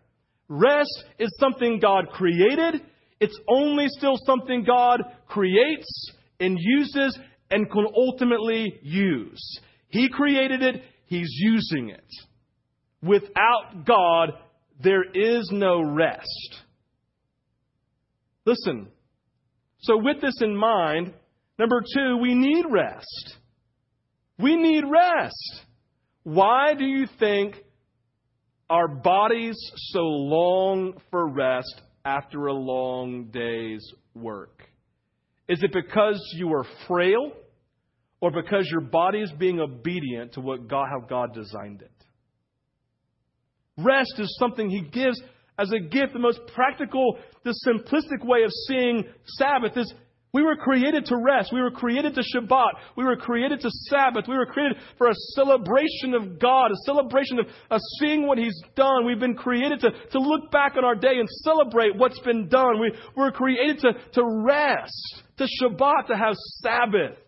Rest 0.48 1.04
is 1.18 1.36
something 1.40 1.80
God 1.80 2.10
created. 2.10 2.80
It's 3.18 3.38
only 3.48 3.88
still 3.88 4.16
something 4.24 4.62
God 4.64 5.02
creates 5.26 6.12
and 6.38 6.56
uses 6.60 7.18
and 7.50 7.68
can 7.68 7.86
ultimately 7.92 8.78
use. 8.82 9.60
He 9.88 10.08
created 10.08 10.62
it, 10.62 10.82
He's 11.06 11.30
using 11.40 11.90
it. 11.90 12.06
Without 13.02 13.84
God, 13.84 14.30
there 14.80 15.02
is 15.12 15.50
no 15.52 15.82
rest. 15.82 16.56
Listen, 18.46 18.86
so, 19.80 19.96
with 19.96 20.20
this 20.20 20.40
in 20.40 20.54
mind, 20.54 21.12
number 21.58 21.82
two, 21.94 22.18
we 22.18 22.34
need 22.34 22.64
rest. 22.70 23.39
We 24.40 24.56
need 24.56 24.84
rest. 24.84 25.66
Why 26.22 26.74
do 26.74 26.84
you 26.84 27.06
think 27.18 27.56
our 28.68 28.88
bodies 28.88 29.56
so 29.92 30.00
long 30.00 30.94
for 31.10 31.28
rest 31.28 31.80
after 32.04 32.46
a 32.46 32.52
long 32.52 33.30
day's 33.32 33.84
work? 34.14 34.62
Is 35.48 35.62
it 35.62 35.72
because 35.72 36.20
you 36.36 36.52
are 36.52 36.64
frail 36.86 37.32
or 38.20 38.30
because 38.30 38.68
your 38.70 38.82
body 38.82 39.20
is 39.20 39.32
being 39.38 39.60
obedient 39.60 40.34
to 40.34 40.40
what 40.40 40.68
God, 40.68 40.86
how 40.90 41.00
God 41.06 41.34
designed 41.34 41.82
it? 41.82 41.90
Rest 43.76 44.14
is 44.18 44.36
something 44.38 44.70
He 44.70 44.82
gives 44.82 45.20
as 45.58 45.72
a 45.72 45.80
gift, 45.80 46.12
the 46.12 46.18
most 46.18 46.40
practical, 46.54 47.18
the 47.44 47.54
simplistic 47.66 48.24
way 48.24 48.44
of 48.44 48.50
seeing 48.68 49.04
Sabbath 49.24 49.76
is 49.76 49.92
we 50.32 50.42
were 50.42 50.56
created 50.56 51.06
to 51.06 51.16
rest. 51.16 51.50
We 51.52 51.60
were 51.60 51.72
created 51.72 52.14
to 52.14 52.22
Shabbat. 52.22 52.72
We 52.96 53.04
were 53.04 53.16
created 53.16 53.60
to 53.60 53.70
Sabbath. 53.88 54.26
We 54.28 54.36
were 54.36 54.46
created 54.46 54.76
for 54.96 55.08
a 55.08 55.14
celebration 55.34 56.14
of 56.14 56.38
God, 56.38 56.70
a 56.70 56.76
celebration 56.84 57.40
of, 57.40 57.46
of 57.70 57.80
seeing 57.98 58.26
what 58.26 58.38
He's 58.38 58.58
done. 58.76 59.06
We've 59.06 59.18
been 59.18 59.34
created 59.34 59.80
to, 59.80 59.90
to 59.90 60.18
look 60.20 60.52
back 60.52 60.76
on 60.76 60.84
our 60.84 60.94
day 60.94 61.18
and 61.18 61.28
celebrate 61.42 61.96
what's 61.96 62.20
been 62.20 62.48
done. 62.48 62.80
We 62.80 62.92
were 63.16 63.32
created 63.32 63.80
to, 63.80 63.92
to 64.14 64.42
rest, 64.44 65.22
to 65.38 65.48
Shabbat, 65.60 66.06
to 66.08 66.16
have 66.16 66.34
Sabbath. 66.62 67.18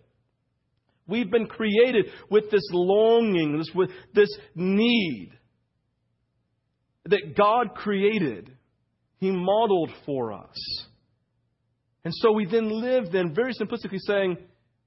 We've 1.09 1.31
been 1.31 1.47
created 1.47 2.07
with 2.31 2.51
this 2.53 2.69
longing, 2.71 3.59
this, 3.59 3.71
with 3.75 3.91
this 4.15 4.31
need 4.55 5.33
that 7.07 7.37
God 7.37 7.75
created, 7.75 8.57
He 9.19 9.33
modeled 9.33 9.91
for 10.07 10.33
us. 10.33 10.87
And 12.05 12.13
so 12.15 12.33
we 12.33 12.47
then 12.47 12.69
live, 12.69 13.13
then 13.13 13.35
very 13.35 13.55
simplistically 13.55 14.01
saying, 14.07 14.37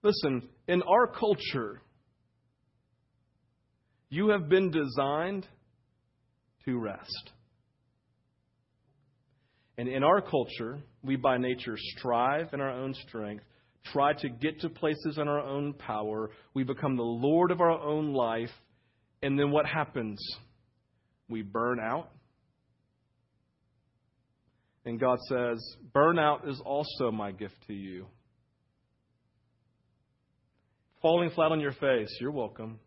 listen, 0.04 0.50
in 0.68 0.82
our 0.82 1.08
culture, 1.08 1.82
you 4.10 4.30
have 4.30 4.50
been 4.50 4.72
designed 4.72 5.48
to 6.66 6.78
rest. 6.78 7.32
And 9.78 9.88
in 9.88 10.04
our 10.04 10.22
culture, 10.22 10.80
we 11.04 11.16
by 11.16 11.38
nature 11.38 11.76
strive 11.78 12.54
in 12.54 12.62
our 12.62 12.72
own 12.72 12.94
strength, 13.08 13.44
try 13.92 14.14
to 14.14 14.30
get 14.30 14.62
to 14.62 14.70
places 14.70 15.18
in 15.18 15.28
our 15.28 15.42
own 15.42 15.74
power. 15.74 16.32
We 16.54 16.64
become 16.64 16.96
the 16.96 17.04
Lord 17.04 17.52
of 17.52 17.62
our 17.62 17.72
own 17.72 18.14
life. 18.14 18.52
And 19.22 19.38
then 19.40 19.52
what 19.52 19.66
happens? 19.66 20.20
we 21.30 21.42
burn 21.42 21.80
out, 21.80 22.10
And 24.86 25.00
God 25.00 25.18
says, 25.28 25.76
Burnout 25.94 26.48
is 26.48 26.62
also 26.64 27.12
my 27.12 27.32
gift 27.32 27.56
to 27.68 27.74
you. 27.74 28.06
Falling 31.02 31.32
flat 31.32 31.52
on 31.52 31.60
your 31.60 31.74
face, 31.74 32.16
you're 32.20 32.32
welcome. 32.32 32.80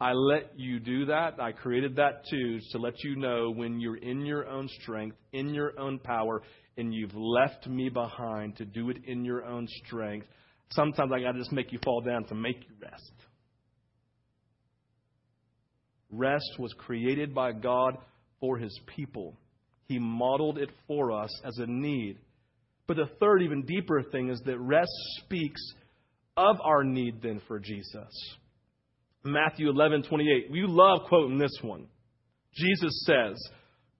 I 0.00 0.12
let 0.12 0.58
you 0.58 0.80
do 0.80 1.06
that. 1.06 1.38
I 1.38 1.52
created 1.52 1.96
that 1.96 2.24
too 2.30 2.58
to 2.72 2.78
let 2.78 2.94
you 3.04 3.16
know 3.16 3.52
when 3.54 3.80
you're 3.80 3.98
in 3.98 4.24
your 4.24 4.48
own 4.48 4.66
strength, 4.80 5.16
in 5.32 5.52
your 5.52 5.78
own 5.78 5.98
power, 5.98 6.42
and 6.78 6.94
you've 6.94 7.14
left 7.14 7.66
me 7.66 7.90
behind 7.90 8.56
to 8.56 8.64
do 8.64 8.88
it 8.88 8.96
in 9.06 9.24
your 9.24 9.44
own 9.44 9.68
strength. 9.84 10.26
Sometimes 10.70 11.10
I 11.14 11.20
got 11.20 11.32
to 11.32 11.38
just 11.38 11.52
make 11.52 11.70
you 11.70 11.78
fall 11.84 12.00
down 12.00 12.24
to 12.26 12.34
make 12.34 12.56
you 12.56 12.74
rest. 12.80 13.12
Rest 16.10 16.58
was 16.58 16.72
created 16.78 17.34
by 17.34 17.52
God 17.52 17.98
for 18.40 18.58
his 18.58 18.78
people. 18.96 19.34
He 19.86 19.98
modeled 19.98 20.58
it 20.58 20.70
for 20.86 21.12
us 21.12 21.30
as 21.44 21.58
a 21.58 21.66
need. 21.66 22.18
But 22.86 22.96
the 22.96 23.10
third, 23.20 23.42
even 23.42 23.62
deeper 23.62 24.02
thing 24.02 24.30
is 24.30 24.40
that 24.46 24.58
rest 24.58 24.90
speaks 25.18 25.60
of 26.36 26.56
our 26.64 26.82
need 26.84 27.22
then 27.22 27.40
for 27.46 27.58
Jesus. 27.58 28.36
Matthew 29.24 29.68
11, 29.68 30.04
28. 30.04 30.50
We 30.50 30.64
love 30.66 31.00
quoting 31.08 31.38
this 31.38 31.56
one. 31.62 31.86
Jesus 32.54 33.04
says, 33.06 33.36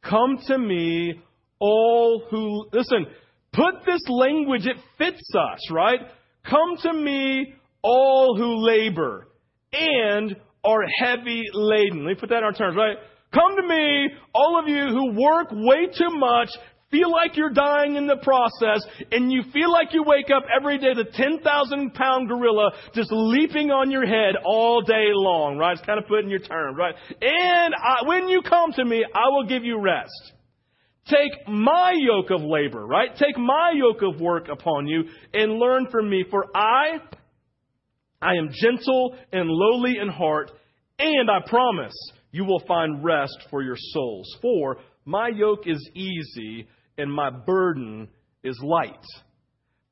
Come 0.02 0.38
to 0.46 0.58
me, 0.58 1.20
all 1.58 2.22
who, 2.30 2.68
listen, 2.72 3.06
put 3.52 3.84
this 3.84 4.02
language, 4.08 4.66
it 4.66 4.76
fits 4.96 5.22
us, 5.38 5.70
right? 5.70 6.00
Come 6.48 6.76
to 6.82 6.92
me, 6.92 7.54
all 7.82 8.36
who 8.36 8.66
labor 8.66 9.28
and 9.72 10.36
are 10.64 10.82
heavy 10.98 11.44
laden. 11.52 12.04
Let 12.04 12.08
me 12.08 12.14
put 12.18 12.30
that 12.30 12.38
in 12.38 12.44
our 12.44 12.52
terms, 12.52 12.76
right? 12.76 12.96
Come 13.32 13.56
to 13.56 13.66
me, 13.66 14.08
all 14.34 14.58
of 14.58 14.68
you 14.68 14.88
who 14.88 15.20
work 15.20 15.48
way 15.52 15.86
too 15.86 16.10
much, 16.10 16.48
feel 16.90 17.10
like 17.12 17.36
you're 17.36 17.50
dying 17.50 17.94
in 17.94 18.08
the 18.08 18.16
process, 18.16 18.84
and 19.12 19.30
you 19.30 19.42
feel 19.52 19.70
like 19.70 19.92
you 19.92 20.02
wake 20.02 20.30
up 20.34 20.42
every 20.54 20.78
day 20.78 20.94
the 20.94 21.04
10,000 21.04 21.94
pound 21.94 22.28
gorilla 22.28 22.72
just 22.94 23.10
leaping 23.12 23.70
on 23.70 23.90
your 23.90 24.04
head 24.04 24.34
all 24.44 24.82
day 24.82 25.10
long, 25.12 25.56
right? 25.56 25.76
It's 25.76 25.86
kind 25.86 26.00
of 26.00 26.08
putting 26.08 26.28
your 26.28 26.40
terms, 26.40 26.76
right? 26.76 26.94
And 27.20 27.74
I, 27.74 28.08
when 28.08 28.28
you 28.28 28.42
come 28.42 28.72
to 28.72 28.84
me, 28.84 29.04
I 29.14 29.28
will 29.28 29.46
give 29.46 29.64
you 29.64 29.80
rest. 29.80 30.32
Take 31.06 31.48
my 31.48 31.94
yoke 31.96 32.30
of 32.30 32.42
labor, 32.42 32.84
right? 32.84 33.10
Take 33.16 33.38
my 33.38 33.72
yoke 33.74 34.02
of 34.02 34.20
work 34.20 34.48
upon 34.50 34.86
you 34.86 35.04
and 35.32 35.52
learn 35.52 35.86
from 35.90 36.10
me, 36.10 36.24
for 36.28 36.46
I, 36.54 36.98
I 38.20 38.34
am 38.34 38.50
gentle 38.52 39.16
and 39.32 39.48
lowly 39.48 39.98
in 40.02 40.08
heart, 40.08 40.50
and 40.98 41.30
I 41.30 41.38
promise 41.48 41.94
you 42.32 42.44
will 42.44 42.62
find 42.66 43.04
rest 43.04 43.38
for 43.50 43.62
your 43.62 43.76
souls. 43.76 44.36
For 44.40 44.78
my 45.04 45.28
yoke 45.28 45.66
is 45.66 45.90
easy 45.94 46.68
and 46.96 47.12
my 47.12 47.30
burden 47.30 48.08
is 48.42 48.58
light. 48.62 49.04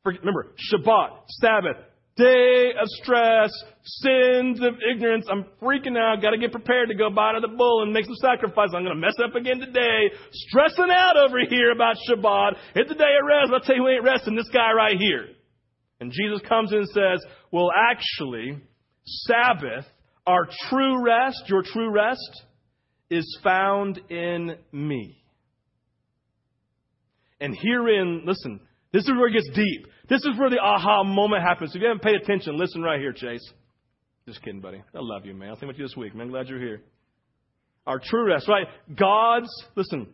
Remember, 0.05 0.55
Shabbat, 0.73 1.11
Sabbath, 1.41 1.77
day 2.17 2.71
of 2.81 2.89
stress, 3.03 3.51
sins 3.83 4.61
of 4.61 4.75
ignorance. 4.91 5.27
I'm 5.31 5.45
freaking 5.63 5.97
out. 5.99 6.23
Got 6.23 6.31
to 6.31 6.39
get 6.39 6.53
prepared 6.53 6.89
to 6.89 6.95
go 6.95 7.11
by 7.11 7.33
to 7.33 7.41
the 7.41 7.55
bull 7.55 7.83
and 7.83 7.93
make 7.93 8.07
some 8.07 8.15
sacrifice. 8.17 8.71
I'm 8.75 8.85
going 8.85 8.97
to 8.97 9.01
mess 9.01 9.15
up 9.23 9.35
again 9.35 9.61
today. 9.61 10.11
Stressing 10.33 10.91
out 10.91 11.17
over 11.17 11.39
here 11.49 11.71
about 11.73 11.97
Shabbat. 12.09 12.57
Hit 12.75 12.89
the 12.89 12.95
day 12.95 13.15
of 13.21 13.27
rest. 13.27 13.53
I'll 13.53 13.61
tell 13.61 13.77
you 13.77 13.83
who 13.83 13.89
ain't 13.89 14.05
resting. 14.05 14.35
This 14.35 14.51
guy 14.53 14.73
right 14.73 14.97
here. 14.99 15.27
And 16.01 16.13
Jesus 16.13 16.41
comes 16.49 16.73
in 16.73 16.79
and 16.79 16.89
says, 16.89 17.25
well, 17.51 17.71
actually, 17.75 18.61
Sabbath 19.05 19.87
our 20.29 20.47
true 20.69 21.03
rest, 21.03 21.45
your 21.47 21.63
true 21.63 21.91
rest, 21.91 22.43
is 23.11 23.39
found 23.43 23.99
in 24.11 24.57
me. 24.71 25.17
And 27.41 27.57
herein, 27.59 28.25
listen, 28.27 28.61
this 28.93 29.05
is 29.05 29.11
where 29.11 29.29
it 29.29 29.33
gets 29.33 29.49
deep. 29.55 29.87
This 30.11 30.21
is 30.25 30.39
where 30.39 30.51
the 30.51 30.59
aha 30.59 31.03
moment 31.03 31.43
happens. 31.43 31.75
If 31.75 31.81
you 31.81 31.89
haven't 31.89 32.03
paid 32.03 32.17
attention, 32.17 32.59
listen 32.59 32.83
right 32.83 33.01
here, 33.01 33.13
Chase. 33.13 33.53
Just 34.27 34.43
kidding, 34.43 34.61
buddy. 34.61 34.83
I 34.95 34.99
love 35.01 35.25
you, 35.25 35.33
man. 35.33 35.49
I'll 35.49 35.55
think 35.57 35.71
about 35.71 35.79
you 35.79 35.87
this 35.87 35.97
week, 35.97 36.15
man. 36.15 36.27
I'm 36.27 36.31
glad 36.31 36.49
you're 36.49 36.59
here. 36.59 36.83
Our 37.87 37.99
true 37.99 38.29
rest, 38.29 38.49
right? 38.49 38.67
God's, 38.95 39.49
listen, 39.77 40.09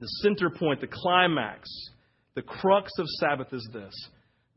the 0.00 0.06
center 0.22 0.50
point, 0.50 0.80
the 0.80 0.88
climax, 0.90 1.68
the 2.34 2.42
crux 2.42 2.90
of 2.98 3.06
Sabbath 3.20 3.52
is 3.52 3.68
this 3.72 3.94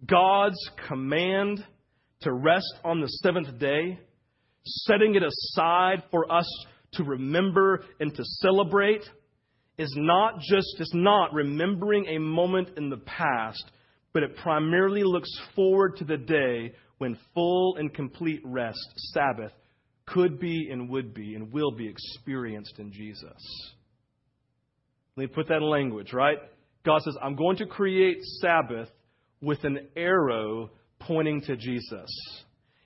God's 0.08 0.58
command 0.88 1.64
to 2.22 2.34
rest 2.34 2.74
on 2.84 3.02
the 3.02 3.08
seventh 3.08 3.60
day 3.60 4.00
setting 4.86 5.16
it 5.16 5.24
aside 5.24 6.04
for 6.12 6.32
us 6.32 6.48
to 6.94 7.04
remember 7.04 7.84
and 8.00 8.14
to 8.16 8.24
celebrate 8.42 9.04
is 9.78 9.94
not 9.96 10.40
just, 10.40 10.76
it's 10.80 10.94
not 10.94 11.34
remembering 11.34 12.08
a 12.08 12.20
moment 12.20 12.70
in 12.78 12.90
the 12.90 12.98
past, 12.98 13.64
but 14.14 14.24
it 14.24 14.36
primarily 14.38 15.04
looks 15.04 15.30
forward 15.56 15.98
to 15.98 16.04
the 16.04 16.18
day 16.18 16.74
when 16.98 17.18
full 17.34 17.76
and 17.78 17.94
complete 17.94 18.42
rest, 18.44 18.80
Sabbath, 19.14 19.52
could 20.08 20.40
be 20.40 20.70
and 20.72 20.90
would 20.90 21.14
be 21.14 21.36
and 21.36 21.52
will 21.52 21.72
be 21.72 21.88
experienced 21.88 22.80
in 22.80 22.92
Jesus. 22.92 23.74
Let 25.16 25.30
me 25.30 25.36
put 25.36 25.48
that 25.50 25.58
in 25.58 25.70
language, 25.70 26.14
right? 26.14 26.38
God 26.86 27.02
says, 27.02 27.18
I'm 27.22 27.36
going 27.36 27.58
to 27.58 27.66
create 27.66 28.18
Sabbath 28.40 28.90
with 29.42 29.64
an 29.64 29.90
arrow 29.96 30.72
pointing 31.00 31.42
to 31.42 31.56
Jesus. 31.58 32.10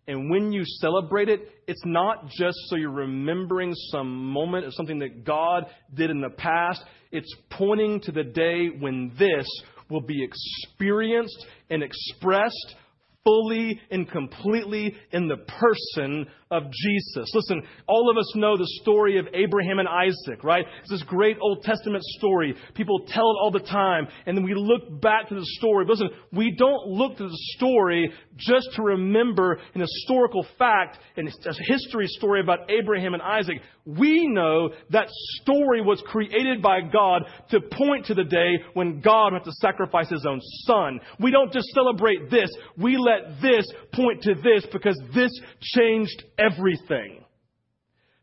And 0.07 0.29
when 0.29 0.51
you 0.51 0.63
celebrate 0.65 1.29
it, 1.29 1.41
it's 1.67 1.83
not 1.85 2.27
just 2.27 2.57
so 2.67 2.75
you're 2.75 2.91
remembering 2.91 3.73
some 3.91 4.25
moment 4.25 4.65
of 4.65 4.73
something 4.73 4.99
that 4.99 5.23
God 5.23 5.65
did 5.93 6.09
in 6.09 6.21
the 6.21 6.29
past. 6.29 6.83
It's 7.11 7.33
pointing 7.49 8.01
to 8.01 8.11
the 8.11 8.23
day 8.23 8.67
when 8.67 9.11
this 9.17 9.47
will 9.89 10.01
be 10.01 10.23
experienced 10.23 11.45
and 11.69 11.83
expressed 11.83 12.75
fully 13.23 13.79
and 13.91 14.09
completely 14.09 14.95
in 15.11 15.27
the 15.27 15.37
person 15.37 16.27
of 16.49 16.63
Jesus. 16.71 17.31
Listen, 17.33 17.63
all 17.87 18.09
of 18.09 18.17
us 18.17 18.35
know 18.35 18.57
the 18.57 18.67
story 18.81 19.19
of 19.19 19.27
Abraham 19.33 19.79
and 19.79 19.87
Isaac, 19.87 20.43
right? 20.43 20.65
It's 20.81 20.89
this 20.89 21.03
great 21.03 21.37
Old 21.41 21.63
Testament 21.63 22.03
story. 22.17 22.55
People 22.73 23.05
tell 23.07 23.23
it 23.23 23.37
all 23.41 23.51
the 23.51 23.59
time, 23.59 24.07
and 24.25 24.35
then 24.35 24.43
we 24.43 24.53
look 24.53 25.01
back 25.01 25.29
to 25.29 25.35
the 25.35 25.45
story. 25.57 25.85
But 25.85 25.99
listen, 25.99 26.09
we 26.33 26.55
don't 26.57 26.87
look 26.87 27.17
to 27.17 27.23
the 27.23 27.39
story 27.57 28.11
just 28.37 28.67
to 28.75 28.81
remember 28.81 29.59
an 29.73 29.81
historical 29.81 30.45
fact 30.57 30.97
and 31.15 31.27
a 31.27 31.53
history 31.67 32.07
story 32.07 32.41
about 32.41 32.69
Abraham 32.69 33.13
and 33.13 33.21
Isaac. 33.21 33.57
We 33.85 34.27
know 34.27 34.69
that 34.91 35.07
story 35.41 35.81
was 35.81 36.03
created 36.05 36.61
by 36.61 36.81
God 36.81 37.23
to 37.49 37.61
point 37.61 38.05
to 38.07 38.13
the 38.13 38.23
day 38.23 38.59
when 38.73 39.01
God 39.01 39.33
had 39.33 39.43
to 39.45 39.51
sacrifice 39.53 40.09
his 40.09 40.25
own 40.27 40.39
son. 40.65 40.99
We 41.19 41.31
don't 41.31 41.51
just 41.51 41.67
celebrate 41.73 42.29
this, 42.29 42.49
we 42.77 42.97
let 42.97 43.41
this 43.41 43.65
point 43.93 44.21
to 44.23 44.35
this 44.35 44.65
because 44.71 44.99
this 45.15 45.31
changed 45.61 46.23
everything. 46.37 47.25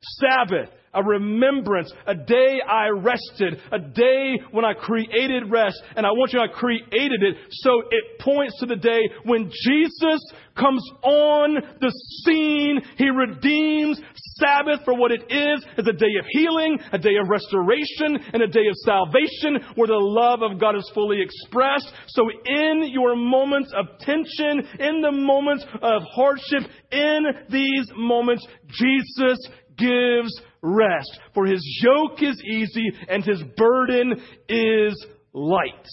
Sabbath, 0.01 0.71
a 0.95 1.03
remembrance, 1.03 1.93
a 2.07 2.15
day 2.15 2.61
I 2.67 2.89
rested, 2.89 3.61
a 3.73 3.79
day 3.79 4.39
when 4.51 4.65
I 4.65 4.75
created 4.75 5.51
rest, 5.51 5.81
and 5.97 6.07
I 6.07 6.11
want 6.11 6.33
you, 6.33 6.41
I 6.41 6.49
created 6.49 7.23
it 7.23 7.37
so 7.51 7.83
it 7.91 8.21
points 8.21 8.59
to 8.61 8.67
the 8.67 8.77
day 8.77 9.01
when 9.25 9.51
Jesus 9.51 10.21
comes 10.57 10.83
on 11.03 11.55
the 11.81 11.93
scene. 12.25 12.81
He 12.97 13.09
redeems 13.09 14.01
Sabbath 14.39 14.81
for 14.85 14.95
what 14.95 15.13
it 15.13 15.23
is. 15.31 15.65
as 15.77 15.87
a 15.87 15.93
day 15.93 16.15
of 16.19 16.27
healing, 16.31 16.79
a 16.93 16.99
day 16.99 17.17
of 17.21 17.29
restoration, 17.29 18.19
and 18.33 18.43
a 18.43 18.47
day 18.47 18.67
of 18.69 18.77
salvation 18.85 19.75
where 19.75 19.89
the 19.89 19.95
love 19.95 20.43
of 20.43 20.61
God 20.61 20.77
is 20.77 20.91
fully 20.95 21.21
expressed. 21.21 21.93
So 22.09 22.23
in 22.45 22.91
your 22.93 23.17
moments 23.17 23.73
of 23.77 23.99
tension, 24.01 24.67
in 24.79 25.01
the 25.01 25.13
moments 25.13 25.65
of 25.83 26.03
hardship, 26.15 26.71
in 26.91 27.25
these 27.49 27.91
moments, 27.97 28.47
Jesus 28.69 29.39
gives 29.77 30.31
rest. 30.63 31.19
For 31.35 31.47
his 31.47 31.63
yoke 31.83 32.23
is 32.23 32.41
easy 32.45 32.91
and 33.09 33.25
his 33.25 33.43
burden 33.57 34.21
is 34.49 35.07
light. 35.33 35.87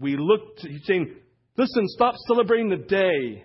We 0.00 0.16
look 0.16 0.58
to, 0.58 0.68
he's 0.68 0.86
saying, 0.86 1.14
listen, 1.56 1.84
stop 1.88 2.14
celebrating 2.28 2.68
the 2.68 2.76
day 2.76 3.44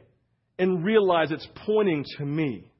and 0.59 0.85
realize 0.85 1.31
it's 1.31 1.47
pointing 1.65 2.05
to 2.17 2.25
me. 2.25 2.71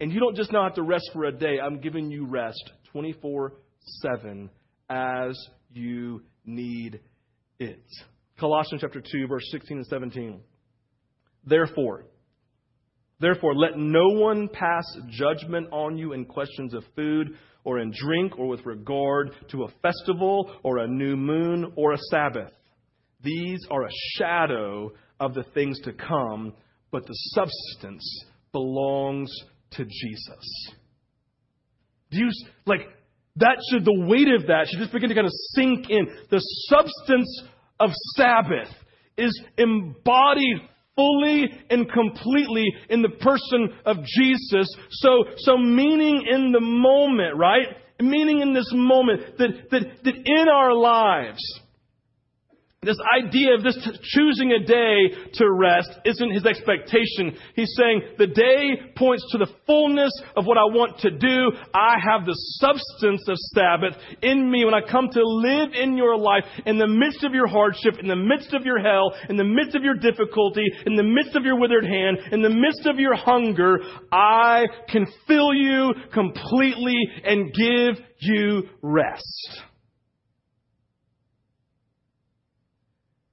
And 0.00 0.12
you 0.12 0.20
don't 0.20 0.36
just 0.36 0.52
now 0.52 0.64
have 0.64 0.74
to 0.74 0.82
rest 0.82 1.10
for 1.12 1.24
a 1.24 1.32
day. 1.32 1.58
I'm 1.60 1.80
giving 1.80 2.10
you 2.10 2.26
rest 2.26 2.70
24 2.92 3.52
7 4.02 4.50
as 4.88 5.38
you 5.72 6.22
need 6.44 7.00
it. 7.58 7.84
Colossians 8.38 8.80
chapter 8.80 9.00
2, 9.00 9.26
verse 9.28 9.44
16 9.50 9.78
and 9.78 9.86
17. 9.86 10.40
Therefore, 11.44 12.04
Therefore, 13.20 13.54
let 13.54 13.76
no 13.76 14.08
one 14.08 14.48
pass 14.48 14.84
judgment 15.10 15.68
on 15.72 15.98
you 15.98 16.14
in 16.14 16.24
questions 16.24 16.72
of 16.74 16.84
food 16.96 17.36
or 17.64 17.78
in 17.78 17.92
drink 17.94 18.38
or 18.38 18.48
with 18.48 18.64
regard 18.64 19.32
to 19.50 19.64
a 19.64 19.72
festival 19.82 20.50
or 20.62 20.78
a 20.78 20.88
new 20.88 21.16
moon 21.16 21.72
or 21.76 21.92
a 21.92 21.98
Sabbath. 22.10 22.52
These 23.22 23.60
are 23.70 23.84
a 23.84 23.90
shadow 24.16 24.92
of 25.18 25.34
the 25.34 25.44
things 25.54 25.78
to 25.80 25.92
come, 25.92 26.54
but 26.90 27.06
the 27.06 27.14
substance 27.34 28.24
belongs 28.52 29.30
to 29.72 29.84
Jesus. 29.84 30.72
Do 32.10 32.18
you, 32.18 32.30
like, 32.64 32.80
that 33.36 33.58
should, 33.70 33.84
the 33.84 34.06
weight 34.06 34.28
of 34.28 34.46
that 34.48 34.66
should 34.68 34.80
just 34.80 34.92
begin 34.92 35.10
to 35.10 35.14
kind 35.14 35.26
of 35.26 35.32
sink 35.54 35.90
in. 35.90 36.08
The 36.30 36.40
substance 36.68 37.42
of 37.78 37.90
Sabbath 38.16 38.68
is 39.16 39.38
embodied 39.58 40.62
fully 40.96 41.48
and 41.70 41.90
completely 41.90 42.66
in 42.88 43.02
the 43.02 43.08
person 43.08 43.70
of 43.84 43.96
Jesus. 44.04 44.68
So, 44.90 45.24
so 45.38 45.56
meaning 45.56 46.24
in 46.30 46.52
the 46.52 46.60
moment, 46.60 47.36
right? 47.36 47.66
Meaning 48.00 48.40
in 48.40 48.54
this 48.54 48.70
moment 48.72 49.38
that, 49.38 49.70
that, 49.70 50.04
that 50.04 50.14
in 50.24 50.48
our 50.48 50.74
lives, 50.74 51.42
this 52.82 52.96
idea 53.14 53.52
of 53.54 53.62
this 53.62 53.76
choosing 54.04 54.52
a 54.52 54.64
day 54.64 55.12
to 55.34 55.52
rest 55.52 55.90
isn't 56.06 56.32
his 56.32 56.46
expectation. 56.46 57.36
He's 57.54 57.74
saying 57.76 58.00
the 58.16 58.26
day 58.26 58.92
points 58.96 59.22
to 59.32 59.38
the 59.38 59.52
fullness 59.66 60.10
of 60.34 60.46
what 60.46 60.56
I 60.56 60.64
want 60.64 60.98
to 61.00 61.10
do. 61.10 61.52
I 61.74 61.96
have 62.00 62.24
the 62.24 62.32
substance 62.56 63.20
of 63.28 63.36
Sabbath 63.54 64.00
in 64.22 64.50
me 64.50 64.64
when 64.64 64.72
I 64.72 64.80
come 64.80 65.10
to 65.12 65.20
live 65.22 65.74
in 65.78 65.98
your 65.98 66.16
life 66.16 66.44
in 66.64 66.78
the 66.78 66.86
midst 66.86 67.22
of 67.22 67.34
your 67.34 67.48
hardship, 67.48 67.98
in 68.00 68.08
the 68.08 68.16
midst 68.16 68.54
of 68.54 68.64
your 68.64 68.80
hell, 68.80 69.12
in 69.28 69.36
the 69.36 69.44
midst 69.44 69.76
of 69.76 69.82
your 69.82 69.96
difficulty, 69.96 70.64
in 70.86 70.96
the 70.96 71.02
midst 71.02 71.36
of 71.36 71.44
your 71.44 71.60
withered 71.60 71.84
hand, 71.84 72.32
in 72.32 72.40
the 72.40 72.48
midst 72.48 72.86
of 72.86 72.98
your 72.98 73.14
hunger. 73.14 73.80
I 74.10 74.64
can 74.88 75.06
fill 75.28 75.52
you 75.52 75.92
completely 76.14 76.96
and 77.24 77.52
give 77.52 78.02
you 78.20 78.62
rest. 78.80 79.60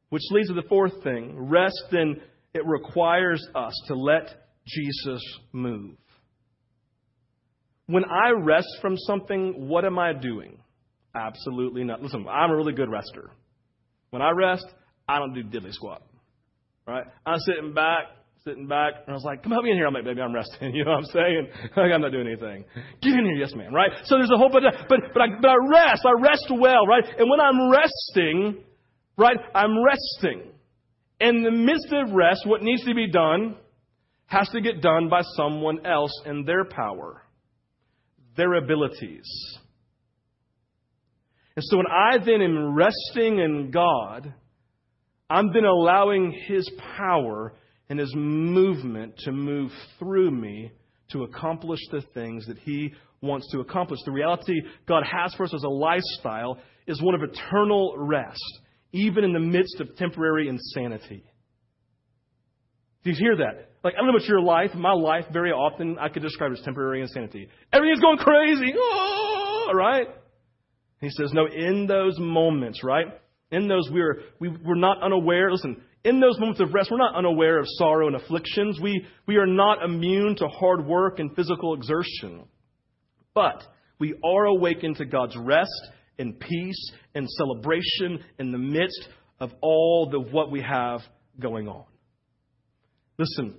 Which 0.09 0.23
leads 0.31 0.47
to 0.47 0.53
the 0.53 0.67
fourth 0.69 1.03
thing. 1.03 1.35
Rest, 1.37 1.83
then, 1.91 2.21
it 2.53 2.65
requires 2.65 3.45
us 3.53 3.73
to 3.87 3.95
let 3.95 4.47
Jesus 4.65 5.21
move. 5.51 5.95
When 7.87 8.03
I 8.05 8.31
rest 8.31 8.67
from 8.81 8.97
something, 8.97 9.67
what 9.67 9.85
am 9.85 9.97
I 9.97 10.13
doing? 10.13 10.59
Absolutely 11.15 11.83
not. 11.83 12.01
Listen, 12.01 12.25
I'm 12.29 12.51
a 12.51 12.55
really 12.55 12.73
good 12.73 12.89
rester. 12.89 13.31
When 14.09 14.21
I 14.21 14.31
rest, 14.31 14.65
I 15.07 15.19
don't 15.19 15.33
do 15.33 15.43
diddly 15.43 15.71
squat. 15.71 16.01
Right? 16.85 17.05
I'm 17.25 17.39
sitting 17.39 17.73
back, 17.73 18.05
sitting 18.43 18.67
back, 18.67 18.93
and 19.05 19.09
I 19.09 19.13
was 19.13 19.23
like, 19.23 19.43
come 19.43 19.51
help 19.51 19.63
me 19.63 19.71
in 19.71 19.77
here. 19.77 19.87
I'm 19.87 19.93
like, 19.93 20.05
baby, 20.05 20.21
I'm 20.21 20.33
resting. 20.33 20.73
You 20.75 20.85
know 20.85 20.91
what 20.91 20.99
I'm 20.99 21.05
saying? 21.05 21.47
Like, 21.77 21.91
I'm 21.93 22.01
not 22.01 22.11
doing 22.11 22.27
anything. 22.27 22.65
Get 23.01 23.13
in 23.13 23.25
here, 23.25 23.35
yes, 23.35 23.53
ma'am. 23.55 23.73
Right? 23.73 23.91
So 24.05 24.15
there's 24.17 24.31
a 24.31 24.37
whole 24.37 24.49
bunch 24.49 24.65
of, 24.67 24.87
but, 24.87 24.99
but 25.13 25.21
I, 25.21 25.27
but 25.41 25.49
I 25.49 25.55
rest. 25.71 26.03
I 26.05 26.21
rest 26.21 26.47
well, 26.51 26.85
right? 26.87 27.03
And 27.17 27.29
when 27.29 27.39
I'm 27.39 27.71
resting, 27.71 28.63
right? 29.17 29.37
I'm 29.53 29.83
resting. 29.83 30.51
In 31.19 31.41
the 31.41 31.51
midst 31.51 31.91
of 31.91 32.13
rest, 32.13 32.45
what 32.45 32.61
needs 32.61 32.83
to 32.85 32.93
be 32.93 33.09
done 33.09 33.55
has 34.27 34.47
to 34.49 34.61
get 34.61 34.81
done 34.81 35.09
by 35.09 35.21
someone 35.35 35.85
else 35.85 36.11
in 36.25 36.45
their 36.45 36.65
power, 36.65 37.23
their 38.35 38.53
abilities. 38.53 39.27
And 41.55 41.65
so 41.65 41.77
when 41.77 41.87
I 41.87 42.19
then 42.19 42.41
am 42.41 42.75
resting 42.75 43.39
in 43.39 43.71
God, 43.71 44.31
I'm 45.29 45.51
then 45.53 45.65
allowing 45.65 46.31
His 46.45 46.69
power 46.97 47.53
and 47.89 47.99
His 47.99 48.13
movement 48.15 49.17
to 49.19 49.31
move 49.31 49.71
through 49.97 50.29
me 50.29 50.71
to 51.11 51.23
accomplish 51.23 51.79
the 51.89 52.01
things 52.13 52.45
that 52.45 52.59
He 52.59 52.93
wants 53.21 53.49
to 53.51 53.61
accomplish. 53.61 53.99
The 54.05 54.11
reality 54.11 54.53
God 54.87 55.03
has 55.03 55.33
for 55.33 55.45
us 55.45 55.53
as 55.53 55.63
a 55.63 55.69
lifestyle 55.69 56.59
is 56.85 57.01
one 57.01 57.15
of 57.15 57.23
eternal 57.23 57.95
rest 57.97 58.59
even 58.97 59.23
in 59.23 59.33
the 59.33 59.39
midst 59.39 59.79
of 59.79 59.95
temporary 59.95 60.49
insanity. 60.49 61.23
Do 63.03 63.11
you 63.11 63.15
hear 63.15 63.37
that? 63.37 63.71
Like, 63.83 63.93
I 63.93 63.97
don't 63.97 64.07
know 64.07 64.17
about 64.17 64.27
your 64.27 64.41
life. 64.41 64.73
My 64.73 64.91
life, 64.91 65.25
very 65.31 65.51
often, 65.51 65.97
I 65.99 66.09
could 66.09 66.23
describe 66.23 66.51
as 66.51 66.61
temporary 66.65 67.01
insanity. 67.01 67.47
Everything's 67.71 68.01
going 68.01 68.17
crazy. 68.17 68.73
Oh, 68.75 69.71
right? 69.73 70.07
He 70.99 71.09
says, 71.11 71.31
no, 71.31 71.45
in 71.45 71.85
those 71.85 72.17
moments, 72.19 72.83
right? 72.83 73.05
In 73.51 73.67
those, 73.67 73.87
we're, 73.91 74.23
we, 74.39 74.49
we're 74.49 74.75
not 74.75 75.01
unaware. 75.01 75.51
Listen, 75.51 75.81
in 76.03 76.19
those 76.19 76.39
moments 76.39 76.59
of 76.59 76.73
rest, 76.73 76.89
we're 76.91 76.97
not 76.97 77.15
unaware 77.15 77.59
of 77.59 77.65
sorrow 77.77 78.07
and 78.07 78.15
afflictions. 78.15 78.79
We, 78.81 79.05
we 79.27 79.37
are 79.37 79.45
not 79.45 79.83
immune 79.83 80.35
to 80.37 80.47
hard 80.47 80.85
work 80.85 81.19
and 81.19 81.35
physical 81.35 81.75
exertion. 81.75 82.45
But 83.35 83.63
we 83.99 84.15
are 84.23 84.45
awakened 84.45 84.97
to 84.97 85.05
God's 85.05 85.37
rest 85.37 85.91
and 86.19 86.39
peace 86.39 86.91
and 87.15 87.27
celebration 87.29 88.23
in 88.39 88.51
the 88.51 88.57
midst 88.57 89.07
of 89.39 89.51
all 89.61 90.09
the 90.09 90.19
what 90.19 90.51
we 90.51 90.61
have 90.61 91.01
going 91.39 91.67
on. 91.67 91.85
Listen, 93.17 93.55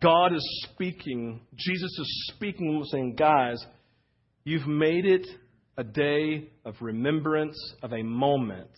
God 0.00 0.34
is 0.34 0.68
speaking, 0.72 1.40
Jesus 1.56 1.98
is 1.98 2.32
speaking, 2.34 2.84
saying, 2.90 3.14
guys, 3.16 3.64
you've 4.44 4.66
made 4.66 5.06
it 5.06 5.26
a 5.78 5.84
day 5.84 6.50
of 6.64 6.74
remembrance 6.80 7.56
of 7.82 7.92
a 7.92 8.02
moment 8.02 8.70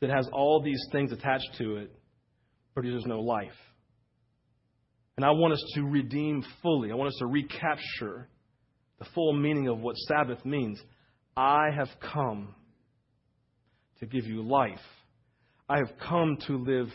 that 0.00 0.10
has 0.10 0.28
all 0.32 0.62
these 0.62 0.82
things 0.92 1.12
attached 1.12 1.50
to 1.58 1.76
it, 1.76 1.92
but 2.74 2.84
there's 2.84 3.04
no 3.06 3.20
life. 3.20 3.52
And 5.16 5.24
I 5.24 5.30
want 5.32 5.52
us 5.52 5.64
to 5.74 5.82
redeem 5.82 6.44
fully. 6.62 6.90
I 6.90 6.94
want 6.94 7.08
us 7.08 7.18
to 7.18 7.26
recapture 7.26 8.28
the 9.00 9.06
full 9.14 9.32
meaning 9.32 9.66
of 9.66 9.80
what 9.80 9.96
Sabbath 9.96 10.44
means. 10.44 10.80
I 11.36 11.70
have 11.74 11.88
come 12.00 12.54
to 13.98 14.06
give 14.06 14.26
you 14.26 14.42
life. 14.42 14.78
I 15.68 15.78
have 15.78 15.92
come 16.06 16.36
to 16.46 16.56
live 16.56 16.88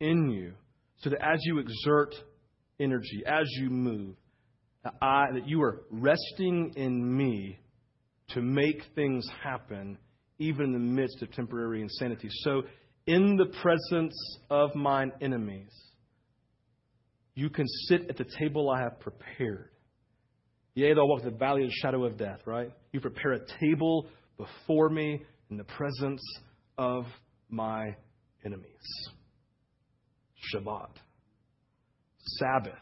in 0.00 0.30
you 0.30 0.54
so 0.98 1.10
that 1.10 1.22
as 1.22 1.38
you 1.42 1.58
exert 1.58 2.14
energy, 2.80 3.22
as 3.26 3.46
you 3.60 3.70
move, 3.70 4.16
that, 4.84 4.94
I, 5.00 5.26
that 5.34 5.46
you 5.46 5.62
are 5.62 5.82
resting 5.90 6.72
in 6.76 7.16
me 7.16 7.58
to 8.30 8.40
make 8.40 8.82
things 8.94 9.28
happen 9.42 9.98
even 10.38 10.66
in 10.66 10.72
the 10.72 10.78
midst 10.78 11.22
of 11.22 11.32
temporary 11.32 11.82
insanity. 11.82 12.28
So, 12.30 12.62
in 13.06 13.36
the 13.36 13.46
presence 13.62 14.14
of 14.50 14.74
mine 14.74 15.12
enemies, 15.20 15.70
you 17.34 17.50
can 17.50 17.66
sit 17.86 18.10
at 18.10 18.16
the 18.16 18.26
table 18.38 18.68
I 18.68 18.80
have 18.82 18.98
prepared. 18.98 19.70
Yea, 20.76 20.92
though 20.92 21.06
I 21.06 21.08
walk 21.08 21.22
the 21.22 21.30
valley 21.30 21.62
of 21.62 21.70
the 21.70 21.74
shadow 21.80 22.04
of 22.04 22.18
death, 22.18 22.40
right? 22.44 22.70
You 22.92 23.00
prepare 23.00 23.32
a 23.32 23.40
table 23.60 24.06
before 24.36 24.90
me 24.90 25.22
in 25.50 25.56
the 25.56 25.64
presence 25.64 26.20
of 26.76 27.06
my 27.48 27.96
enemies. 28.44 28.66
Shabbat. 30.52 30.90
Sabbath. 32.18 32.78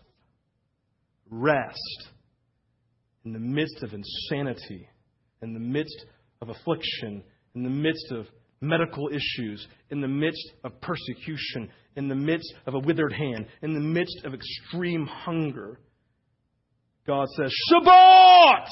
Rest. 1.30 2.08
In 3.24 3.32
the 3.32 3.38
midst 3.38 3.80
of 3.84 3.92
insanity, 3.94 4.88
in 5.40 5.54
the 5.54 5.60
midst 5.60 6.04
of 6.42 6.48
affliction, 6.48 7.22
in 7.54 7.62
the 7.62 7.70
midst 7.70 8.10
of 8.10 8.26
medical 8.60 9.08
issues, 9.08 9.64
in 9.90 10.00
the 10.00 10.08
midst 10.08 10.50
of 10.64 10.80
persecution, 10.80 11.70
in 11.94 12.08
the 12.08 12.14
midst 12.16 12.52
of 12.66 12.74
a 12.74 12.80
withered 12.80 13.12
hand, 13.12 13.46
in 13.62 13.72
the 13.72 13.78
midst 13.78 14.24
of 14.24 14.34
extreme 14.34 15.06
hunger 15.06 15.78
God 17.06 17.26
says, 17.36 17.52
Shabbat! 17.70 18.66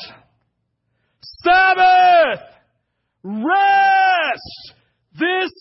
Sabbath! 1.45 2.41
Rest! 3.23 4.75
This 5.19 5.53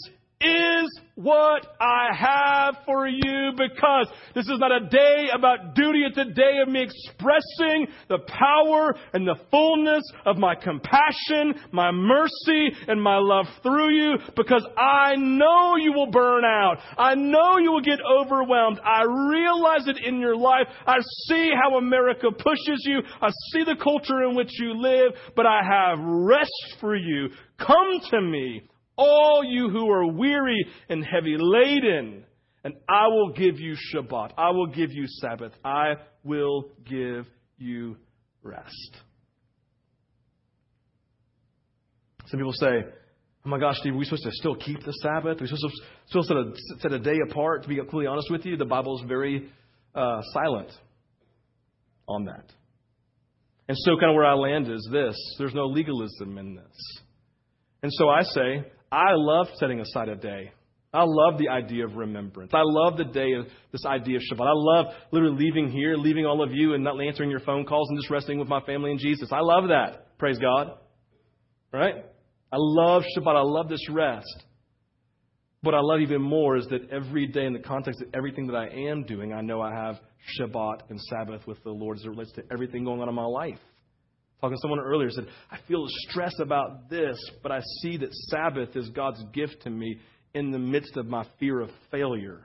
is 0.42 1.00
what 1.16 1.68
I 1.80 2.10
have 2.18 2.76
for 2.86 3.08
you 3.08 3.52
because 3.52 4.08
this 4.34 4.46
is 4.46 4.58
not 4.60 4.72
a 4.72 4.88
day 4.88 5.28
about 5.34 5.76
duty. 5.76 6.04
It's 6.08 6.18
a 6.18 6.26
day 6.26 6.60
of 6.66 6.70
me 6.70 6.84
expressing 6.84 7.88
the 8.10 8.20
power 8.28 8.96
and 9.14 9.28
the 9.28 9.36
fullness 9.52 10.04
of 10.26 10.38
my 10.38 10.56
compassion, 10.56 11.54
my 11.72 11.92
mercy, 11.92 12.70
and 12.88 13.02
my 13.02 13.18
love 13.18 13.46
through 13.62 13.92
you 13.96 14.18
because 14.36 14.66
I 14.78 15.16
know 15.16 15.76
you 15.76 15.94
will 15.94 16.12
burn 16.12 16.44
out. 16.44 16.78
I 16.98 17.16
know 17.16 17.58
you 17.58 17.72
will 17.72 17.82
get 17.82 18.00
overwhelmed. 18.02 18.80
I 18.84 19.04
realize 19.30 19.88
it 19.88 19.98
in 20.04 20.20
your 20.20 20.36
life. 20.36 20.68
I 20.88 20.98
see 21.28 21.52
how 21.54 21.78
America 21.78 22.28
pushes 22.32 22.84
you. 22.86 23.02
I 23.22 23.30
see 23.52 23.64
the 23.64 23.76
culture 23.82 24.24
in 24.28 24.36
which 24.36 24.52
you 24.60 24.74
live, 24.74 25.12
but 25.36 25.46
I 25.46 25.62
have 25.64 26.00
rest 26.00 26.78
for 26.80 26.96
you. 26.96 27.30
Come 27.60 28.00
to 28.10 28.22
me 28.22 28.64
all 29.02 29.44
you 29.44 29.70
who 29.70 29.90
are 29.90 30.06
weary 30.06 30.66
and 30.90 31.04
heavy 31.04 31.36
laden, 31.38 32.26
and 32.64 32.74
I 32.88 33.08
will 33.08 33.34
give 33.34 33.60
you 33.60 33.76
Shabbat. 33.94 34.34
I 34.38 34.52
will 34.52 34.68
give 34.68 34.92
you 34.92 35.06
Sabbath. 35.08 35.54
I 35.66 35.96
will 36.24 36.70
give 36.86 37.26
you 37.58 37.98
rest. 38.44 38.98
Some 42.28 42.40
people 42.40 42.54
say, 42.54 42.86
Oh 43.44 43.50
my 43.50 43.60
gosh, 43.60 43.78
Steve, 43.80 43.94
are 43.94 43.98
we 43.98 44.06
supposed 44.06 44.24
to 44.24 44.32
still 44.34 44.56
keep 44.56 44.84
the 44.86 44.92
Sabbath? 45.02 45.40
Are 45.40 45.44
we 45.44 45.48
supposed 45.48 45.64
to 45.64 45.72
still 46.08 46.24
set 46.24 46.38
a, 46.38 46.54
set 46.80 46.92
a 46.94 47.00
day 47.00 47.18
apart? 47.28 47.64
To 47.64 47.70
be 47.70 47.76
completely 47.76 48.06
honest 48.06 48.30
with 48.30 48.46
you, 48.46 48.56
the 48.56 48.66
Bible 48.66 49.00
is 49.00 49.06
very 49.08 49.50
uh, 49.96 50.22
silent 50.32 50.72
on 52.08 52.26
that. 52.26 52.52
And 53.68 53.78
so, 53.80 53.96
kind 53.98 54.12
of 54.12 54.16
where 54.16 54.26
I 54.26 54.34
land 54.34 54.70
is 54.70 54.88
this 54.92 55.16
there's 55.40 55.56
no 55.56 55.66
legalism 55.66 56.38
in 56.38 56.56
this. 56.56 57.02
And 57.82 57.92
so 57.94 58.10
I 58.10 58.22
say, 58.22 58.72
I 58.92 59.12
love 59.14 59.48
setting 59.58 59.80
aside 59.80 60.10
a 60.10 60.16
day 60.16 60.52
I 60.94 61.04
love 61.08 61.40
the 61.40 61.48
idea 61.48 61.86
of 61.86 61.96
remembrance. 61.96 62.52
I 62.54 62.64
love 62.64 62.98
the 62.98 63.06
day 63.06 63.32
of 63.34 63.46
this 63.72 63.86
idea 63.86 64.18
of 64.18 64.24
Shabbat. 64.24 64.46
I 64.46 64.52
love 64.54 64.86
literally 65.12 65.38
leaving 65.38 65.72
here, 65.72 65.96
leaving 65.96 66.26
all 66.26 66.44
of 66.44 66.52
you, 66.52 66.74
and 66.74 66.84
not 66.84 67.02
answering 67.02 67.30
your 67.30 67.40
phone 67.40 67.66
calls 67.66 67.88
and 67.90 67.98
just 67.98 68.10
resting 68.10 68.40
with 68.40 68.50
my 68.50 68.60
family 68.62 68.92
and 68.92 69.00
Jesus. 69.00 69.30
I 69.32 69.40
love 69.40 69.70
that. 69.70 70.18
Praise 70.18 70.38
God. 70.38 70.72
Right? 71.72 71.96
I 72.52 72.58
love 72.58 73.04
Shabbat. 73.18 73.36
I 73.36 73.42
love 73.42 73.70
this 73.70 73.88
rest. 73.90 74.44
What 75.62 75.76
I 75.76 75.80
love 75.80 76.02
even 76.02 76.22
more 76.22 76.58
is 76.58 76.66
that 76.68 76.90
every 76.92 77.28
day, 77.28 77.46
in 77.46 77.54
the 77.54 77.60
context 77.60 78.02
of 78.02 78.10
everything 78.14 78.48
that 78.48 78.56
I 78.56 78.68
am 78.90 79.04
doing, 79.04 79.32
I 79.32 79.42
know 79.42 79.62
I 79.62 79.74
have 79.74 79.96
Shabbat 80.38 80.90
and 80.90 81.00
Sabbath 81.00 81.48
with 81.48 81.64
the 81.64 81.72
Lord 81.72 82.00
as 82.00 82.04
it 82.04 82.10
relates 82.10 82.34
to 82.34 82.44
everything 82.52 82.84
going 82.84 83.00
on 83.00 83.08
in 83.08 83.16
my 83.16 83.26
life. 83.26 83.60
Talking 84.42 84.58
to 84.58 84.62
someone 84.62 84.80
earlier 84.80 85.12
said, 85.12 85.28
I 85.52 85.60
feel 85.68 85.86
stress 86.10 86.34
about 86.40 86.90
this, 86.90 87.16
but 87.44 87.52
I 87.52 87.62
see 87.82 87.98
that 87.98 88.12
Sabbath 88.12 88.76
is 88.76 88.90
God's 88.90 89.24
gift 89.34 89.62
to 89.64 89.70
me 89.70 90.00
in 90.34 90.50
the 90.50 90.58
midst 90.58 90.98
of 90.98 91.06
my 91.06 91.26
fear 91.40 91.62
of 91.62 91.70
failure, 91.92 92.42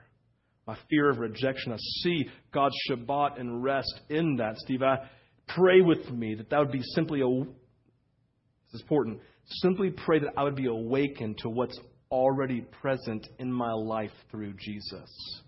my 0.66 0.76
fear 0.90 1.08
of 1.08 1.18
rejection. 1.18 1.72
I 1.72 1.78
see 2.02 2.26
God's 2.52 2.74
Shabbat 2.90 3.40
and 3.40 3.62
rest 3.64 4.00
in 4.10 4.36
that. 4.36 4.56
Steve, 4.58 4.82
I 4.82 5.08
pray 5.48 5.80
with 5.80 6.10
me 6.10 6.34
that 6.34 6.50
that 6.50 6.58
would 6.58 6.72
be 6.72 6.82
simply 6.94 7.22
a. 7.22 7.28
This 7.28 8.74
is 8.74 8.80
important. 8.82 9.20
Simply 9.62 9.90
pray 9.90 10.18
that 10.18 10.34
I 10.36 10.42
would 10.42 10.56
be 10.56 10.66
awakened 10.66 11.38
to 11.38 11.48
what's 11.48 11.78
already 12.10 12.60
present 12.82 13.26
in 13.38 13.50
my 13.50 13.72
life 13.72 14.10
through 14.30 14.52
Jesus. 14.58 15.42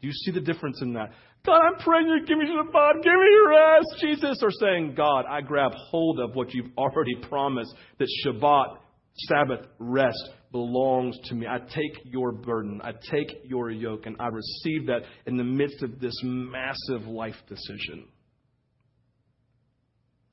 Do 0.00 0.06
you 0.06 0.12
see 0.12 0.32
the 0.32 0.40
difference 0.40 0.80
in 0.82 0.92
that? 0.94 1.10
God, 1.48 1.62
I'm 1.66 1.78
praying 1.82 2.08
you 2.08 2.26
give 2.26 2.36
me 2.36 2.44
Shabbat, 2.44 3.02
give 3.02 3.12
me 3.12 3.38
rest, 3.48 4.00
Jesus. 4.02 4.38
Or 4.42 4.50
saying, 4.50 4.94
God, 4.94 5.24
I 5.26 5.40
grab 5.40 5.72
hold 5.72 6.20
of 6.20 6.36
what 6.36 6.52
you've 6.52 6.70
already 6.76 7.14
promised, 7.26 7.74
that 7.98 8.08
Shabbat, 8.22 8.76
Sabbath, 9.14 9.66
rest 9.78 10.30
belongs 10.52 11.16
to 11.24 11.34
me. 11.34 11.46
I 11.46 11.58
take 11.58 12.04
your 12.04 12.32
burden, 12.32 12.82
I 12.84 12.92
take 13.10 13.32
your 13.44 13.70
yoke, 13.70 14.04
and 14.04 14.16
I 14.20 14.26
receive 14.26 14.88
that 14.88 15.00
in 15.26 15.38
the 15.38 15.44
midst 15.44 15.82
of 15.82 15.98
this 15.98 16.20
massive 16.22 17.06
life 17.08 17.36
decision. 17.48 18.08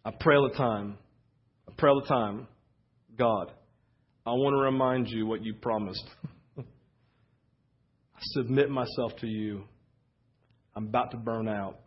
I 0.04 0.12
pray 0.20 0.36
all 0.36 0.50
the 0.50 0.58
time. 0.58 0.98
I 1.70 1.72
pray 1.78 1.92
all 1.92 2.02
the 2.02 2.08
time, 2.08 2.48
God, 3.18 3.54
I 4.26 4.32
want 4.32 4.54
to 4.54 4.60
remind 4.60 5.08
you 5.08 5.26
what 5.26 5.46
you 5.46 5.54
promised. 5.54 6.06
I 6.58 6.64
submit 8.34 8.70
myself 8.70 9.16
to 9.22 9.28
you. 9.28 9.64
I'm 10.76 10.88
about 10.88 11.12
to 11.12 11.18
burn 11.18 11.48
out. 11.48 11.80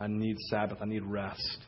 I 0.00 0.06
need 0.06 0.36
Sabbath. 0.50 0.78
I 0.80 0.86
need 0.86 1.04
rest. 1.04 1.58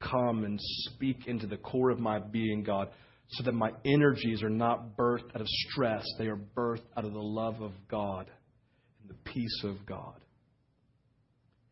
Come 0.00 0.44
and 0.44 0.58
speak 0.60 1.26
into 1.26 1.46
the 1.46 1.56
core 1.56 1.90
of 1.90 1.98
my 1.98 2.18
being, 2.18 2.62
God, 2.62 2.88
so 3.30 3.44
that 3.44 3.52
my 3.52 3.70
energies 3.84 4.42
are 4.42 4.50
not 4.50 4.96
birthed 4.96 5.34
out 5.34 5.40
of 5.40 5.46
stress. 5.46 6.04
They 6.18 6.26
are 6.26 6.38
birthed 6.56 6.86
out 6.96 7.04
of 7.04 7.12
the 7.12 7.18
love 7.18 7.60
of 7.60 7.72
God 7.90 8.30
and 9.00 9.10
the 9.10 9.30
peace 9.32 9.62
of 9.64 9.84
God. 9.86 10.20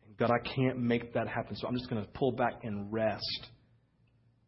And 0.05 0.17
God, 0.17 0.29
I 0.29 0.39
can't 0.55 0.79
make 0.79 1.13
that 1.13 1.27
happen, 1.27 1.55
so 1.55 1.67
I'm 1.67 1.75
just 1.75 1.89
going 1.89 2.03
to 2.03 2.09
pull 2.11 2.31
back 2.31 2.63
and 2.63 2.91
rest 2.91 3.47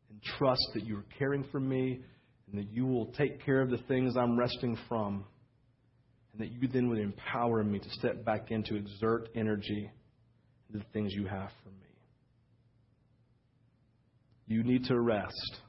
and 0.10 0.22
trust 0.22 0.62
that 0.74 0.86
you're 0.86 1.06
caring 1.18 1.46
for 1.52 1.60
me 1.60 2.02
and 2.52 2.62
that 2.62 2.72
you 2.72 2.86
will 2.86 3.08
take 3.14 3.44
care 3.46 3.62
of 3.62 3.70
the 3.70 3.78
things 3.88 4.16
I'm 4.18 4.38
resting 4.38 4.78
from, 4.88 5.26
that 6.40 6.52
you 6.52 6.68
then 6.68 6.90
would 6.90 7.00
empower 7.00 7.64
me 7.64 7.80
to 7.80 7.90
step 7.92 8.26
back 8.26 8.50
in 8.50 8.64
to 8.64 8.76
exert 8.76 9.30
energy 9.36 9.92
into 10.68 10.80
the 10.80 10.92
things 10.92 11.14
you 11.14 11.26
have 11.26 11.52
for 11.64 11.70
me. 11.70 11.76
You 14.48 14.64
need 14.64 14.86
to 14.86 15.00
rest. 15.00 15.60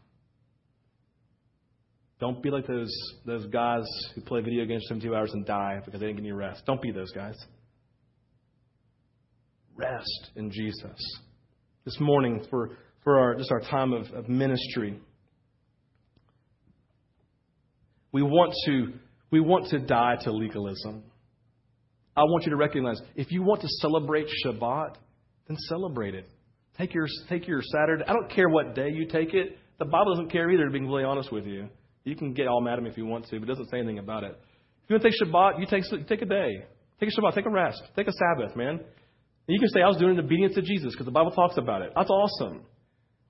Don't 2.20 2.42
be 2.42 2.50
like 2.50 2.66
those, 2.66 2.92
those 3.26 3.46
guys 3.46 3.84
who 4.14 4.20
play 4.20 4.42
video 4.42 4.64
games 4.64 4.84
for 4.84 4.94
72 4.94 5.14
hours 5.14 5.32
and 5.32 5.44
die 5.44 5.80
because 5.84 6.00
they 6.00 6.06
didn't 6.06 6.18
get 6.18 6.26
any 6.26 6.32
rest. 6.32 6.62
Don't 6.66 6.80
be 6.80 6.92
those 6.92 7.10
guys. 7.12 7.34
Rest 9.74 10.30
in 10.36 10.50
Jesus. 10.50 10.98
This 11.84 11.98
morning, 11.98 12.44
for, 12.48 12.76
for 13.02 13.18
our, 13.18 13.34
just 13.34 13.50
our 13.50 13.60
time 13.60 13.92
of, 13.92 14.06
of 14.12 14.28
ministry, 14.28 15.00
we 18.12 18.22
want 18.22 18.52
to, 18.66 18.92
we 19.30 19.40
want 19.40 19.68
to 19.68 19.78
die 19.78 20.16
to 20.22 20.32
legalism. 20.32 21.04
I 22.16 22.22
want 22.24 22.44
you 22.44 22.50
to 22.50 22.56
recognize 22.56 23.00
if 23.14 23.30
you 23.30 23.42
want 23.42 23.62
to 23.62 23.68
celebrate 23.80 24.26
Shabbat, 24.44 24.96
then 25.46 25.56
celebrate 25.68 26.14
it. 26.14 26.26
Take 26.76 26.94
your, 26.94 27.06
take 27.28 27.46
your 27.46 27.62
Saturday. 27.62 28.04
I 28.06 28.12
don't 28.12 28.30
care 28.30 28.48
what 28.48 28.74
day 28.74 28.88
you 28.90 29.06
take 29.06 29.34
it. 29.34 29.58
The 29.78 29.84
Bible 29.84 30.14
doesn't 30.14 30.30
care 30.30 30.50
either, 30.50 30.64
to 30.64 30.70
be 30.70 30.80
really 30.80 31.04
honest 31.04 31.32
with 31.32 31.46
you. 31.46 31.68
You 32.04 32.16
can 32.16 32.32
get 32.32 32.48
all 32.48 32.60
mad 32.60 32.78
at 32.78 32.82
me 32.82 32.90
if 32.90 32.96
you 32.96 33.06
want 33.06 33.26
to, 33.28 33.38
but 33.38 33.48
it 33.48 33.52
doesn't 33.52 33.70
say 33.70 33.78
anything 33.78 33.98
about 33.98 34.24
it. 34.24 34.32
If 34.84 34.90
you 34.90 34.94
want 34.94 35.02
to 35.02 35.10
take 35.10 35.20
Shabbat, 35.20 35.60
you 35.60 35.66
take, 35.66 36.08
take 36.08 36.22
a 36.22 36.26
day. 36.26 36.64
Take 36.98 37.08
a 37.08 37.20
Shabbat, 37.20 37.34
take 37.34 37.46
a 37.46 37.50
rest, 37.50 37.82
take 37.96 38.08
a 38.08 38.12
Sabbath, 38.12 38.56
man. 38.56 38.74
And 38.78 38.80
you 39.48 39.58
can 39.58 39.68
say, 39.70 39.80
I 39.82 39.88
was 39.88 39.96
doing 39.96 40.16
it 40.16 40.18
in 40.18 40.24
obedience 40.24 40.54
to 40.54 40.62
Jesus 40.62 40.92
because 40.92 41.06
the 41.06 41.12
Bible 41.12 41.30
talks 41.30 41.56
about 41.56 41.82
it. 41.82 41.92
That's 41.94 42.10
awesome. 42.10 42.62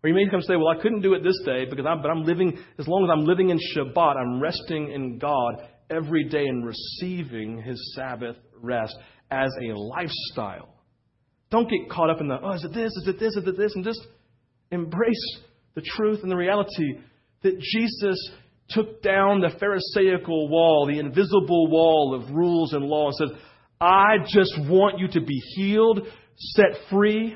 Or 0.03 0.09
you 0.09 0.15
may 0.15 0.29
come 0.31 0.41
say, 0.41 0.57
well, 0.57 0.69
I 0.69 0.81
couldn't 0.81 1.03
do 1.03 1.15
it 1.15 1.23
this 1.23 1.39
day 1.45 1.67
because 1.69 1.85
I'm, 1.87 2.03
but 2.03 2.11
I'm 2.11 2.25
living, 2.25 2.59
as 2.79 2.89
long 2.89 3.05
as 3.05 3.11
I'm 3.13 3.25
living 3.25 3.51
in 3.51 3.59
Shabbat, 3.77 4.17
I'm 4.17 4.41
resting 4.41 4.91
in 4.93 5.19
God 5.19 5.67
every 5.91 6.25
day 6.25 6.47
and 6.47 6.65
receiving 6.65 7.63
His 7.63 7.95
Sabbath 7.95 8.37
rest 8.61 8.97
as 9.31 9.51
a 9.63 9.75
lifestyle. 9.75 10.75
Don't 11.51 11.69
get 11.69 11.91
caught 11.91 12.11
up 12.11 12.21
in 12.21 12.29
the, 12.29 12.39
oh, 12.43 12.53
is 12.53 12.65
it 12.65 12.73
this, 12.73 12.93
is 12.93 13.05
it 13.09 13.19
this, 13.19 13.37
is 13.37 13.47
it 13.47 13.57
this, 13.57 13.75
and 13.75 13.85
just 13.85 14.07
embrace 14.71 15.39
the 15.75 15.83
truth 15.83 16.21
and 16.23 16.31
the 16.31 16.37
reality 16.37 17.01
that 17.43 17.59
Jesus 17.59 18.31
took 18.69 19.03
down 19.03 19.41
the 19.41 19.51
Pharisaical 19.59 20.49
wall, 20.49 20.87
the 20.87 21.01
invisible 21.01 21.69
wall 21.69 22.15
of 22.15 22.31
rules 22.35 22.73
and 22.73 22.85
law, 22.85 23.09
and 23.09 23.15
said, 23.17 23.39
I 23.81 24.19
just 24.27 24.53
want 24.69 24.99
you 24.99 25.09
to 25.09 25.21
be 25.21 25.41
healed, 25.57 26.07
set 26.37 26.89
free, 26.91 27.35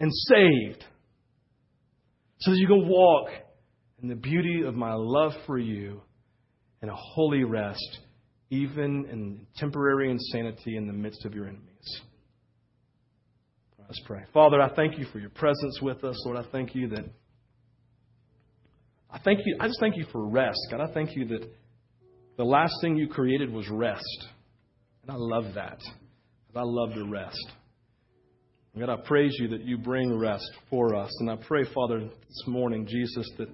and 0.00 0.10
saved 0.12 0.84
so 2.40 2.52
that 2.52 2.56
you 2.58 2.68
can 2.68 2.88
walk 2.88 3.30
in 4.00 4.08
the 4.08 4.14
beauty 4.14 4.62
of 4.64 4.74
my 4.74 4.94
love 4.94 5.32
for 5.46 5.58
you 5.58 6.00
in 6.82 6.88
a 6.88 6.94
holy 6.94 7.44
rest, 7.44 7.98
even 8.50 9.06
in 9.10 9.46
temporary 9.56 10.10
insanity 10.10 10.76
in 10.76 10.86
the 10.86 10.92
midst 10.92 11.24
of 11.24 11.34
your 11.34 11.46
enemies. 11.46 12.00
Let's 13.78 14.00
pray. 14.04 14.22
Father, 14.34 14.60
I 14.60 14.74
thank 14.74 14.98
you 14.98 15.06
for 15.06 15.18
your 15.18 15.30
presence 15.30 15.80
with 15.80 16.04
us. 16.04 16.22
Lord, 16.26 16.36
I 16.36 16.48
thank 16.50 16.74
you 16.74 16.88
that 16.88 17.04
I 19.10 19.18
thank 19.18 19.40
you 19.46 19.56
I 19.58 19.66
just 19.66 19.80
thank 19.80 19.96
you 19.96 20.04
for 20.12 20.26
rest. 20.26 20.58
God, 20.70 20.80
I 20.80 20.92
thank 20.92 21.16
you 21.16 21.26
that 21.28 21.48
the 22.36 22.44
last 22.44 22.74
thing 22.82 22.96
you 22.96 23.08
created 23.08 23.50
was 23.50 23.66
rest. 23.70 24.28
And 25.02 25.10
I 25.10 25.14
love 25.16 25.54
that. 25.54 25.80
I 26.54 26.62
love 26.64 26.92
to 26.94 27.04
rest. 27.04 27.52
God, 28.78 28.90
I 28.90 28.96
praise 28.96 29.34
you 29.40 29.48
that 29.48 29.64
you 29.64 29.76
bring 29.78 30.16
rest 30.16 30.50
for 30.70 30.94
us. 30.94 31.10
And 31.20 31.30
I 31.30 31.36
pray, 31.36 31.64
Father, 31.74 32.00
this 32.00 32.44
morning, 32.46 32.86
Jesus, 32.86 33.28
that, 33.38 33.48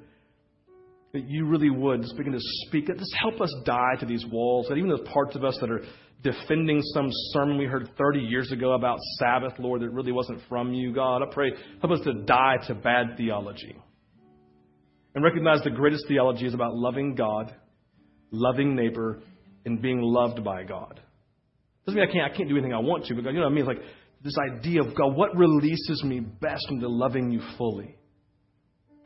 that 1.15 1.31
you 1.31 1.47
really 1.47 1.71
would 1.71 2.03
just 2.03 2.17
begin 2.17 2.33
to 2.33 2.41
speak. 2.67 2.89
Just 2.89 3.15
help 3.21 3.41
us 3.41 3.55
die 3.65 3.95
to 4.01 4.07
these 4.07 4.27
walls. 4.27 4.67
That 4.69 4.75
even 4.75 4.91
those 4.91 5.07
parts 5.13 5.37
of 5.37 5.45
us 5.45 5.57
that 5.61 5.71
are 5.71 5.83
defending 6.25 6.83
some 6.93 7.07
sermon 7.33 7.57
we 7.57 7.67
heard 7.67 7.89
30 7.97 8.19
years 8.19 8.51
ago 8.51 8.73
about 8.73 8.99
Sabbath, 9.21 9.53
Lord, 9.61 9.83
that 9.83 9.91
really 9.91 10.11
wasn't 10.11 10.41
from 10.49 10.75
you, 10.75 10.93
God. 10.93 11.23
I 11.23 11.27
pray, 11.33 11.53
help 11.81 11.93
us 11.93 12.05
to 12.05 12.15
die 12.25 12.57
to 12.67 12.75
bad 12.75 13.17
theology. 13.17 13.77
And 15.15 15.23
recognize 15.23 15.63
the 15.63 15.71
greatest 15.71 16.09
theology 16.09 16.47
is 16.47 16.55
about 16.55 16.75
loving 16.75 17.15
God, 17.15 17.55
loving 18.33 18.75
neighbor, 18.75 19.23
and 19.65 19.81
being 19.81 20.01
loved 20.03 20.43
by 20.43 20.65
God. 20.65 21.01
Doesn't 21.87 22.01
mean 22.01 22.09
I 22.09 22.13
can't, 22.13 22.33
I 22.33 22.37
can't 22.37 22.49
do 22.49 22.57
anything 22.57 22.75
I 22.75 22.81
want 22.81 23.05
to, 23.05 23.15
but 23.15 23.23
God, 23.23 23.31
you 23.31 23.37
know 23.37 23.43
what 23.43 23.53
I 23.53 23.55
mean? 23.55 23.69
It's 23.69 23.79
like 23.79 23.87
this 24.25 24.35
idea 24.53 24.83
of 24.83 24.97
God, 24.97 25.15
what 25.15 25.37
releases 25.37 26.03
me 26.03 26.19
best 26.19 26.67
into 26.71 26.89
loving 26.89 27.31
you 27.31 27.41
fully? 27.57 27.95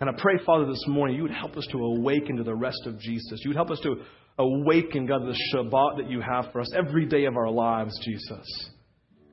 And 0.01 0.09
I 0.09 0.13
pray, 0.17 0.35
Father, 0.47 0.67
this 0.67 0.85
morning, 0.87 1.17
you 1.17 1.23
would 1.23 1.33
help 1.33 1.57
us 1.57 1.67
to 1.73 1.79
awaken 1.79 2.37
to 2.37 2.45
the 2.45 2.55
rest 2.55 2.87
of 2.87 3.01
Jesus. 3.01 3.41
You 3.43 3.51
would 3.51 3.57
help 3.57 3.71
us 3.71 3.81
to 3.81 3.97
awaken, 4.39 5.07
God, 5.07 5.19
to 5.19 5.27
the 5.27 5.39
Shabbat 5.53 5.97
that 5.97 6.11
you 6.11 6.21
have 6.21 6.53
for 6.53 6.61
us 6.61 6.73
every 6.77 7.07
day 7.07 7.25
of 7.25 7.37
our 7.37 7.51
lives, 7.51 7.99
Jesus. 8.05 8.71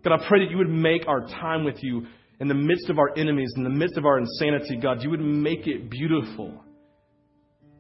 God, 0.04 0.20
I 0.20 0.28
pray 0.28 0.44
that 0.44 0.52
you 0.52 0.58
would 0.58 0.70
make 0.70 1.08
our 1.08 1.28
time 1.28 1.66
with 1.66 1.78
you 1.82 2.08
in 2.40 2.48
the 2.48 2.54
midst 2.54 2.90
of 2.90 3.00
our 3.00 3.18
enemies, 3.18 3.54
in 3.56 3.64
the 3.64 3.70
midst 3.70 3.98
of 3.98 4.06
our 4.06 4.20
insanity, 4.20 4.78
God, 4.78 5.02
you 5.02 5.10
would 5.10 5.22
make 5.22 5.68
it 5.68 5.90
beautiful 5.90 6.62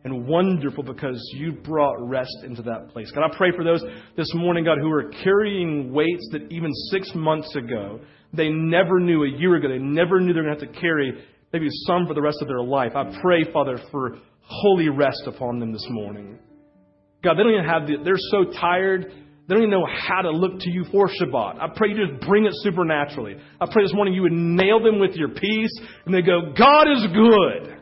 and 0.03 0.27
wonderful 0.27 0.83
because 0.83 1.19
you 1.35 1.51
brought 1.51 1.95
rest 2.07 2.37
into 2.43 2.61
that 2.61 2.89
place. 2.89 3.11
God, 3.11 3.29
I 3.31 3.35
pray 3.35 3.51
for 3.55 3.63
those 3.63 3.83
this 4.15 4.31
morning, 4.35 4.63
God, 4.63 4.77
who 4.79 4.91
are 4.91 5.09
carrying 5.23 5.91
weights 5.91 6.29
that 6.31 6.51
even 6.51 6.71
six 6.91 7.11
months 7.15 7.53
ago 7.55 7.99
they 8.31 8.49
never 8.49 8.99
knew, 8.99 9.23
a 9.23 9.29
year 9.29 9.55
ago, 9.55 9.67
they 9.67 9.79
never 9.79 10.19
knew 10.19 10.33
they 10.33 10.41
were 10.41 10.45
going 10.45 10.59
to 10.59 10.65
have 10.65 10.73
to 10.73 10.79
carry, 10.79 11.13
maybe 11.55 11.69
some 11.87 12.05
for 12.07 12.13
the 12.13 12.21
rest 12.21 12.37
of 12.41 12.47
their 12.47 12.61
life. 12.61 12.91
I 12.95 13.17
pray, 13.21 13.45
Father, 13.51 13.79
for 13.91 14.17
holy 14.41 14.89
rest 14.89 15.23
upon 15.25 15.59
them 15.59 15.71
this 15.71 15.85
morning. 15.89 16.37
God, 17.23 17.35
they 17.35 17.43
don't 17.43 17.53
even 17.53 17.65
have 17.65 17.87
the, 17.87 17.95
they're 18.03 18.15
so 18.17 18.51
tired, 18.59 19.05
they 19.47 19.53
don't 19.53 19.63
even 19.63 19.71
know 19.71 19.87
how 19.87 20.21
to 20.21 20.31
look 20.31 20.59
to 20.59 20.69
you 20.69 20.85
for 20.91 21.07
Shabbat. 21.07 21.59
I 21.59 21.67
pray 21.75 21.89
you 21.89 22.07
just 22.07 22.27
bring 22.27 22.45
it 22.45 22.53
supernaturally. 22.55 23.35
I 23.59 23.65
pray 23.71 23.83
this 23.83 23.93
morning 23.93 24.13
you 24.13 24.23
would 24.23 24.31
nail 24.31 24.83
them 24.83 24.99
with 24.99 25.15
your 25.15 25.29
peace 25.29 25.75
and 26.05 26.13
they 26.13 26.21
go, 26.21 26.53
God 26.57 26.85
is 26.91 27.07
good. 27.13 27.77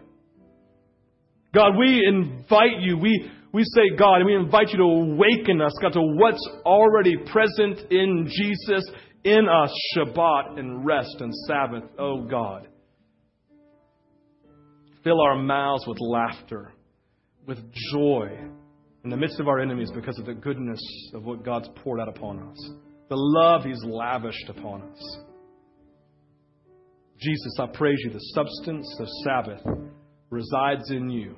God, 1.54 1.72
we 1.78 2.02
invite 2.08 2.80
you. 2.80 2.98
We, 2.98 3.30
We 3.54 3.64
say, 3.76 3.96
God, 3.98 4.16
and 4.18 4.26
we 4.26 4.36
invite 4.36 4.70
you 4.72 4.78
to 4.78 4.84
awaken 4.84 5.62
us, 5.62 5.74
God, 5.82 5.94
to 5.94 6.02
what's 6.02 6.44
already 6.66 7.16
present 7.18 7.92
in 7.92 8.28
Jesus, 8.28 8.84
in 9.24 9.48
us, 9.48 9.72
Shabbat 9.96 10.58
and 10.58 10.84
rest 10.84 11.16
and 11.20 11.32
Sabbath, 11.48 11.84
oh 12.00 12.24
God. 12.24 12.68
Fill 15.04 15.22
our 15.22 15.36
mouths 15.36 15.86
with 15.88 15.98
laughter, 16.00 16.72
with 17.46 17.60
joy 17.92 18.30
in 19.04 19.10
the 19.10 19.18
midst 19.18 19.40
of 19.40 19.48
our 19.48 19.60
enemies 19.60 19.92
because 19.94 20.18
of 20.18 20.26
the 20.26 20.34
goodness 20.34 20.80
of 21.14 21.26
what 21.26 21.44
God's 21.44 21.68
poured 21.84 22.00
out 22.00 22.08
upon 22.08 22.40
us, 22.40 22.70
the 23.10 23.18
love 23.18 23.64
He's 23.64 23.84
lavished 23.84 24.50
upon 24.50 24.84
us. 24.84 25.18
Jesus, 27.20 27.58
I 27.60 27.68
praise 27.68 28.00
you. 28.04 28.12
The 28.12 28.20
substance 28.34 28.98
of 29.00 29.08
Sabbath 29.24 29.62
resides 30.30 30.90
in 30.90 31.10
you, 31.10 31.36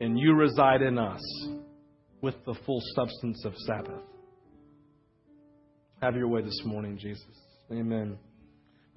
and 0.00 0.18
you 0.18 0.34
reside 0.34 0.82
in 0.82 0.98
us 0.98 1.20
with 2.20 2.34
the 2.46 2.54
full 2.64 2.80
substance 2.94 3.44
of 3.44 3.54
Sabbath. 3.66 4.02
Have 6.00 6.16
your 6.16 6.28
way 6.28 6.42
this 6.42 6.62
morning, 6.64 6.96
Jesus. 6.96 7.26
Amen. 7.70 8.18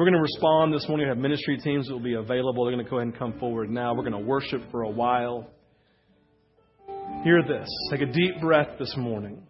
We're 0.04 0.10
going 0.10 0.22
to 0.22 0.34
respond 0.34 0.74
this 0.74 0.86
morning. 0.90 1.06
We 1.08 1.12
have 1.12 1.18
ministry 1.18 1.58
teams 1.64 1.88
that 1.88 1.94
will 1.94 2.02
be 2.02 2.16
available. 2.16 2.66
They're 2.66 2.74
going 2.74 2.84
to 2.84 2.90
go 2.90 2.98
ahead 2.98 3.08
and 3.08 3.18
come 3.18 3.40
forward 3.40 3.70
now. 3.70 3.94
We're 3.94 4.02
going 4.02 4.12
to 4.12 4.20
worship 4.20 4.62
for 4.70 4.82
a 4.82 4.90
while. 4.90 5.50
Hear 7.24 7.42
this. 7.42 7.70
Take 7.90 8.02
a 8.02 8.12
deep 8.12 8.42
breath 8.42 8.68
this 8.78 8.94
morning. 8.98 9.48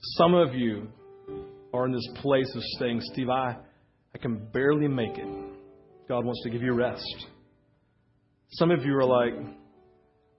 Some 0.00 0.34
of 0.34 0.52
you 0.52 0.88
are 1.72 1.86
in 1.86 1.92
this 1.92 2.08
place 2.16 2.52
of 2.56 2.62
saying, 2.80 3.02
Steve, 3.12 3.28
I, 3.30 3.58
I 4.12 4.18
can 4.18 4.44
barely 4.52 4.88
make 4.88 5.16
it. 5.16 5.28
God 6.08 6.24
wants 6.24 6.42
to 6.42 6.50
give 6.50 6.62
you 6.62 6.72
rest. 6.72 7.26
Some 8.54 8.72
of 8.72 8.84
you 8.84 8.96
are 8.96 9.04
like, 9.04 9.34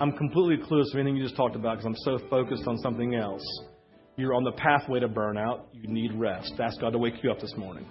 I'm 0.01 0.11
completely 0.17 0.65
clueless 0.65 0.91
of 0.91 0.99
anything 0.99 1.15
you 1.15 1.23
just 1.23 1.37
talked 1.37 1.55
about 1.55 1.77
because 1.77 1.85
I'm 1.85 2.19
so 2.19 2.27
focused 2.29 2.67
on 2.67 2.77
something 2.79 3.15
else. 3.15 3.45
You're 4.19 4.35
on 4.35 4.43
the 4.43 4.51
pathway 4.51 4.99
to 4.99 5.07
burnout. 5.07 5.61
You 5.73 5.87
need 5.87 6.13
rest. 6.13 6.53
Ask 6.59 6.79
God 6.81 6.91
to 6.91 6.97
wake 6.97 7.23
you 7.23 7.31
up 7.31 7.39
this 7.39 7.53
morning. 7.57 7.85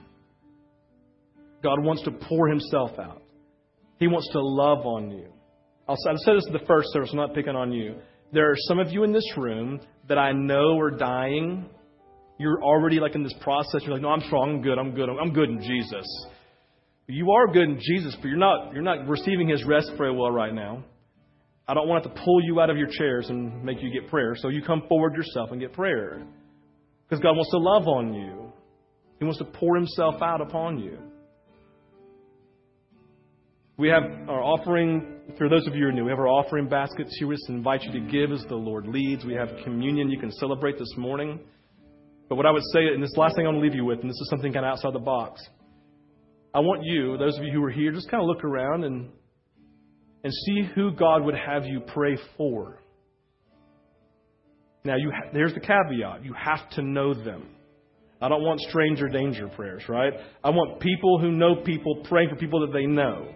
God 1.62 1.82
wants 1.82 2.02
to 2.04 2.10
pour 2.10 2.48
Himself 2.48 2.98
out. 2.98 3.22
He 3.98 4.06
wants 4.06 4.28
to 4.32 4.40
love 4.40 4.86
on 4.86 5.10
you. 5.10 5.26
I'll, 5.88 5.96
I've 6.08 6.18
said 6.18 6.36
this 6.36 6.46
in 6.46 6.52
the 6.52 6.66
first 6.66 6.92
service. 6.92 7.10
I'm 7.12 7.18
not 7.18 7.34
picking 7.34 7.56
on 7.56 7.72
you. 7.72 7.96
There 8.32 8.50
are 8.50 8.56
some 8.68 8.78
of 8.78 8.92
you 8.92 9.04
in 9.04 9.12
this 9.12 9.26
room 9.36 9.80
that 10.08 10.18
I 10.18 10.32
know 10.32 10.78
are 10.78 10.90
dying 10.90 11.68
you're 12.38 12.62
already 12.62 13.00
like 13.00 13.16
in 13.16 13.24
this 13.24 13.34
process. 13.40 13.82
You're 13.82 13.94
like, 13.94 14.02
no, 14.02 14.10
I'm 14.10 14.20
strong. 14.22 14.56
I'm 14.56 14.62
good. 14.62 14.78
I'm 14.78 14.94
good. 14.94 15.08
I'm 15.08 15.32
good 15.32 15.50
in 15.50 15.60
Jesus. 15.60 16.06
You 17.08 17.32
are 17.32 17.48
good 17.48 17.68
in 17.68 17.80
Jesus, 17.80 18.16
but 18.20 18.28
you're 18.28 18.36
not, 18.36 18.72
you're 18.72 18.82
not 18.82 19.08
receiving 19.08 19.48
His 19.48 19.64
rest 19.64 19.90
very 19.96 20.16
well 20.16 20.30
right 20.30 20.54
now. 20.54 20.84
I 21.68 21.74
don't 21.74 21.86
want 21.86 22.02
to 22.04 22.10
pull 22.24 22.42
you 22.42 22.60
out 22.60 22.70
of 22.70 22.78
your 22.78 22.88
chairs 22.90 23.28
and 23.28 23.62
make 23.62 23.82
you 23.82 23.92
get 23.92 24.08
prayer. 24.08 24.34
So 24.36 24.48
you 24.48 24.62
come 24.62 24.84
forward 24.88 25.14
yourself 25.14 25.50
and 25.52 25.60
get 25.60 25.74
prayer. 25.74 26.26
Because 27.04 27.22
God 27.22 27.36
wants 27.36 27.50
to 27.50 27.58
love 27.58 27.86
on 27.86 28.14
you. 28.14 28.52
He 29.18 29.24
wants 29.24 29.38
to 29.38 29.44
pour 29.44 29.76
Himself 29.76 30.22
out 30.22 30.40
upon 30.40 30.78
you. 30.78 30.98
We 33.76 33.88
have 33.90 34.02
our 34.28 34.42
offering, 34.42 35.20
for 35.36 35.48
those 35.48 35.66
of 35.66 35.74
you 35.74 35.82
who 35.82 35.88
are 35.90 35.92
new, 35.92 36.04
we 36.04 36.10
have 36.10 36.18
our 36.18 36.26
offering 36.26 36.68
baskets 36.68 37.14
here. 37.18 37.28
We 37.28 37.36
just 37.36 37.48
invite 37.50 37.82
you 37.82 37.92
to 37.92 38.00
give 38.00 38.32
as 38.32 38.44
the 38.48 38.56
Lord 38.56 38.88
leads. 38.88 39.24
We 39.24 39.34
have 39.34 39.50
communion 39.62 40.10
you 40.10 40.18
can 40.18 40.32
celebrate 40.32 40.78
this 40.78 40.92
morning. 40.96 41.38
But 42.28 42.36
what 42.36 42.46
I 42.46 42.50
would 42.50 42.64
say, 42.72 42.86
and 42.86 43.02
this 43.02 43.16
last 43.16 43.36
thing 43.36 43.44
I 43.44 43.50
want 43.50 43.58
to 43.58 43.62
leave 43.62 43.74
you 43.74 43.84
with, 43.84 44.00
and 44.00 44.08
this 44.08 44.20
is 44.20 44.28
something 44.30 44.52
kind 44.52 44.64
of 44.64 44.72
outside 44.72 44.94
the 44.94 44.98
box. 44.98 45.40
I 46.54 46.60
want 46.60 46.82
you, 46.82 47.18
those 47.18 47.36
of 47.38 47.44
you 47.44 47.52
who 47.52 47.62
are 47.62 47.70
here, 47.70 47.92
just 47.92 48.10
kind 48.10 48.22
of 48.22 48.26
look 48.26 48.42
around 48.42 48.84
and 48.84 49.10
and 50.24 50.32
see 50.32 50.68
who 50.74 50.92
God 50.92 51.24
would 51.24 51.34
have 51.34 51.64
you 51.64 51.80
pray 51.80 52.16
for. 52.36 52.80
Now, 54.84 54.96
you 54.96 55.10
ha- 55.10 55.30
there's 55.32 55.54
the 55.54 55.60
caveat: 55.60 56.24
you 56.24 56.34
have 56.34 56.68
to 56.70 56.82
know 56.82 57.14
them. 57.14 57.48
I 58.20 58.28
don't 58.28 58.42
want 58.42 58.60
stranger 58.60 59.08
danger 59.08 59.48
prayers, 59.48 59.84
right? 59.88 60.12
I 60.42 60.50
want 60.50 60.80
people 60.80 61.20
who 61.20 61.30
know 61.30 61.56
people 61.64 62.02
praying 62.08 62.30
for 62.30 62.36
people 62.36 62.66
that 62.66 62.72
they 62.72 62.86
know. 62.86 63.28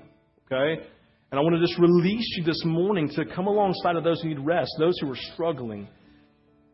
Okay? 0.51 0.83
And 1.31 1.39
I 1.39 1.43
want 1.43 1.55
to 1.55 1.61
just 1.61 1.79
release 1.79 2.27
you 2.37 2.45
this 2.45 2.61
morning 2.65 3.09
to 3.15 3.25
come 3.25 3.47
alongside 3.47 3.97
of 3.97 4.05
those 4.05 4.21
who 4.21 4.29
need 4.29 4.41
rest, 4.41 4.71
those 4.79 4.99
who 5.01 5.11
are 5.11 5.19
struggling, 5.33 5.89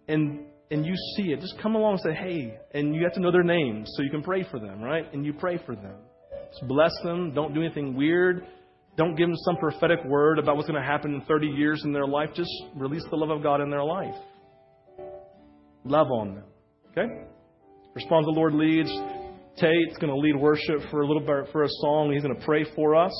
and 0.08 0.40
and 0.70 0.84
you 0.84 0.94
see 1.16 1.30
it, 1.32 1.40
just 1.40 1.58
come 1.62 1.74
along 1.74 1.92
and 1.92 2.00
say, 2.00 2.14
hey, 2.14 2.58
and 2.74 2.94
you 2.94 3.02
have 3.04 3.14
to 3.14 3.20
know 3.20 3.32
their 3.32 3.42
names 3.42 3.90
so 3.94 4.02
you 4.02 4.10
can 4.10 4.22
pray 4.22 4.46
for 4.50 4.58
them, 4.58 4.82
right? 4.82 5.10
And 5.14 5.24
you 5.24 5.32
pray 5.32 5.58
for 5.64 5.74
them. 5.74 5.96
Just 6.50 6.68
bless 6.68 6.92
them. 7.02 7.32
Don't 7.32 7.54
do 7.54 7.62
anything 7.62 7.94
weird. 7.94 8.46
Don't 8.98 9.14
give 9.14 9.28
them 9.28 9.36
some 9.44 9.56
prophetic 9.56 10.04
word 10.04 10.40
about 10.40 10.56
what's 10.56 10.68
going 10.68 10.80
to 10.80 10.86
happen 10.86 11.14
in 11.14 11.20
30 11.22 11.46
years 11.46 11.82
in 11.84 11.92
their 11.92 12.06
life. 12.06 12.30
Just 12.34 12.50
release 12.74 13.04
the 13.10 13.16
love 13.16 13.30
of 13.30 13.44
God 13.44 13.60
in 13.60 13.70
their 13.70 13.84
life. 13.84 14.14
Love 15.84 16.08
on 16.10 16.34
them. 16.34 16.44
Okay? 16.90 17.06
Respond 17.94 18.26
the 18.26 18.32
Lord 18.32 18.54
leads. 18.54 18.90
Tate's 19.56 19.96
going 20.00 20.12
to 20.12 20.16
lead 20.18 20.34
worship 20.34 20.90
for 20.90 21.02
a 21.02 21.06
little 21.06 21.22
bit 21.22 21.52
for 21.52 21.62
a 21.62 21.68
song. 21.80 22.12
He's 22.12 22.24
going 22.24 22.34
to 22.34 22.44
pray 22.44 22.66
for 22.74 22.96
us 22.96 23.12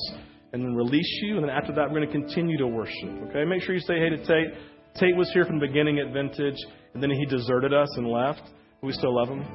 and 0.52 0.62
then 0.62 0.74
release 0.74 1.20
you. 1.22 1.36
And 1.36 1.44
then 1.44 1.50
after 1.50 1.72
that, 1.74 1.88
we're 1.88 2.04
going 2.04 2.08
to 2.08 2.12
continue 2.12 2.58
to 2.58 2.66
worship. 2.66 3.10
Okay? 3.28 3.44
Make 3.44 3.62
sure 3.62 3.74
you 3.74 3.80
say 3.80 4.00
hey 4.00 4.08
to 4.10 4.18
Tate. 4.18 4.58
Tate 4.98 5.16
was 5.16 5.30
here 5.32 5.44
from 5.44 5.60
the 5.60 5.66
beginning 5.68 6.00
at 6.00 6.12
Vintage 6.12 6.58
and 6.94 7.00
then 7.00 7.10
he 7.10 7.24
deserted 7.26 7.72
us 7.72 7.88
and 7.96 8.08
left. 8.08 8.42
We 8.82 8.92
still 8.92 9.14
love 9.14 9.28
him. 9.28 9.46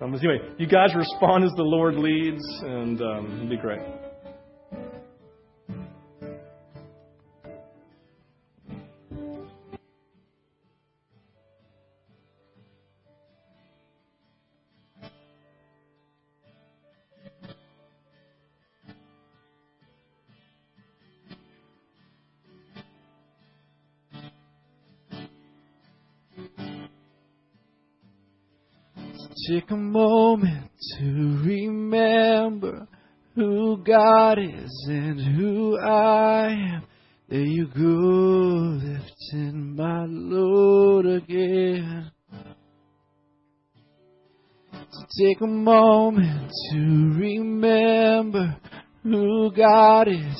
Um, 0.00 0.14
anyway, 0.14 0.38
you 0.56 0.66
guys 0.66 0.94
respond 0.94 1.44
as 1.44 1.52
the 1.56 1.62
Lord 1.62 1.94
leads, 1.94 2.42
and 2.62 3.00
um, 3.00 3.34
it'll 3.36 3.48
be 3.48 3.56
great. 3.56 3.80
God 34.66 34.72
is 34.72 34.86
and 34.88 35.36
who 35.36 35.78
I 35.78 36.48
am. 36.48 36.82
There 37.28 37.40
you 37.40 37.66
go, 37.66 38.78
lifting 38.82 39.76
my 39.76 40.06
load 40.08 41.06
again. 41.06 42.10
So 44.72 45.06
take 45.24 45.40
a 45.40 45.46
moment 45.46 46.50
to 46.72 46.78
remember 46.78 48.56
who 49.02 49.52
God 49.52 50.08
is 50.08 50.35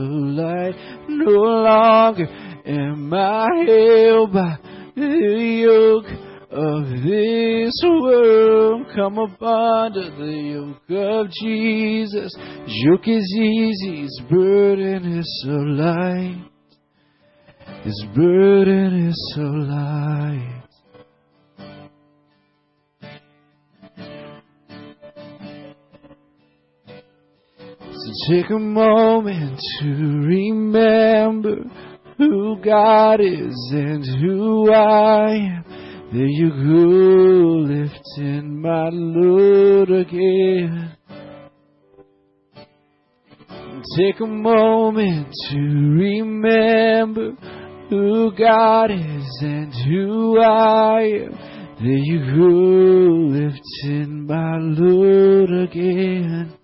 light. 0.00 0.74
No 1.08 1.30
longer 1.30 2.26
am 2.66 3.12
I 3.12 3.46
held 3.66 4.32
by 4.32 4.58
the 4.96 5.64
yoke 5.64 6.30
of 6.50 6.84
this 7.04 7.82
world. 7.84 8.86
Come 8.94 9.18
up 9.18 9.42
under 9.42 10.10
the 10.10 10.76
yoke 10.86 10.90
of 10.90 11.30
Jesus. 11.42 12.34
Yoke 12.66 13.08
is 13.08 13.38
easy, 13.38 14.02
his 14.02 14.22
burden 14.28 15.18
is 15.18 15.42
so 15.44 15.52
light. 15.52 16.44
His 17.84 18.04
burden 18.14 19.08
is 19.08 19.32
so 19.34 19.42
light. 19.42 20.59
So 28.12 28.32
take 28.34 28.50
a 28.50 28.58
moment 28.58 29.60
to 29.78 29.86
remember 29.86 31.56
who 32.18 32.56
God 32.60 33.20
is 33.20 33.70
and 33.72 34.04
who 34.20 34.72
I 34.72 35.34
am. 35.34 35.64
There 36.12 36.26
you 36.26 36.50
go, 36.50 37.72
lifting 37.72 38.60
my 38.60 38.88
load 38.92 39.90
again. 39.90 40.96
Take 43.96 44.20
a 44.20 44.26
moment 44.26 45.32
to 45.50 45.58
remember 45.58 47.36
who 47.90 48.32
God 48.36 48.90
is 48.90 49.38
and 49.40 49.72
who 49.72 50.40
I 50.40 51.02
am. 51.02 51.32
There 51.78 51.90
you 51.90 52.18
go, 52.36 52.48
lifting 53.38 54.26
my 54.26 54.58
load 54.58 55.68
again. 55.68 56.59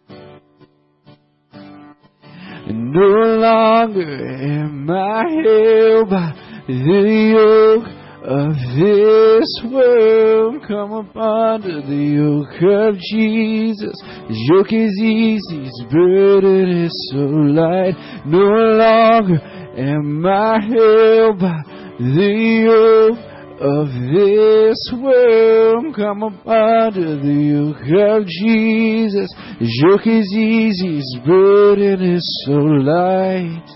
No 2.97 3.37
longer 3.37 4.27
am 4.41 4.91
I 4.91 5.29
held 5.29 6.09
by 6.09 6.33
the 6.67 7.33
yoke 7.37 7.89
of 8.25 8.55
this 8.75 9.51
world. 9.71 10.65
Come 10.67 10.93
up 10.95 11.15
under 11.15 11.83
the 11.83 12.05
yoke 12.17 12.63
of 12.63 12.99
Jesus. 12.99 13.95
His 14.29 14.39
yoke 14.49 14.73
is 14.73 14.99
easy, 15.03 15.65
his 15.65 15.85
burden 15.91 16.85
is 16.85 17.11
so 17.13 17.19
light. 17.19 17.95
No 18.25 18.49
longer 18.81 19.41
am 19.77 20.25
I 20.25 20.59
held 20.61 21.39
by 21.39 21.63
the 21.99 22.33
yoke 22.65 23.36
of 23.61 23.89
this 23.89 24.93
world. 24.93 25.95
Come 25.95 26.23
under 26.47 27.17
the 27.17 27.33
yoke 27.53 27.89
of 28.21 28.27
Jesus. 28.27 29.33
His 29.59 29.73
yoke 29.83 30.07
is 30.07 30.33
easy, 30.33 30.97
his 30.97 31.19
burden 31.27 32.03
is 32.15 32.45
so 32.47 32.53
light. 32.53 33.69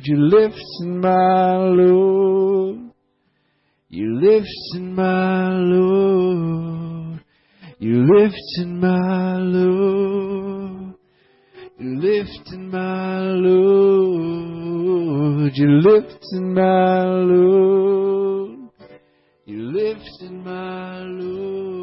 You 0.05 0.17
lifting 0.17 1.01
my 1.01 1.55
Lord. 1.57 2.86
You 3.99 4.13
lifting 4.21 4.93
my 4.93 5.49
Lord. 5.57 7.19
You 7.79 8.05
lifting 8.05 8.79
my 8.79 9.37
Lord. 9.37 10.93
You 11.79 11.99
lifting 11.99 12.69
my 12.69 13.21
Lord. 13.21 14.37
You 15.55 15.81
lifting 15.81 16.53
my 16.53 17.05
Lord. 17.05 18.69
You 19.45 19.71
lifting 19.71 20.43
my 20.43 20.99
Lord. 20.99 21.76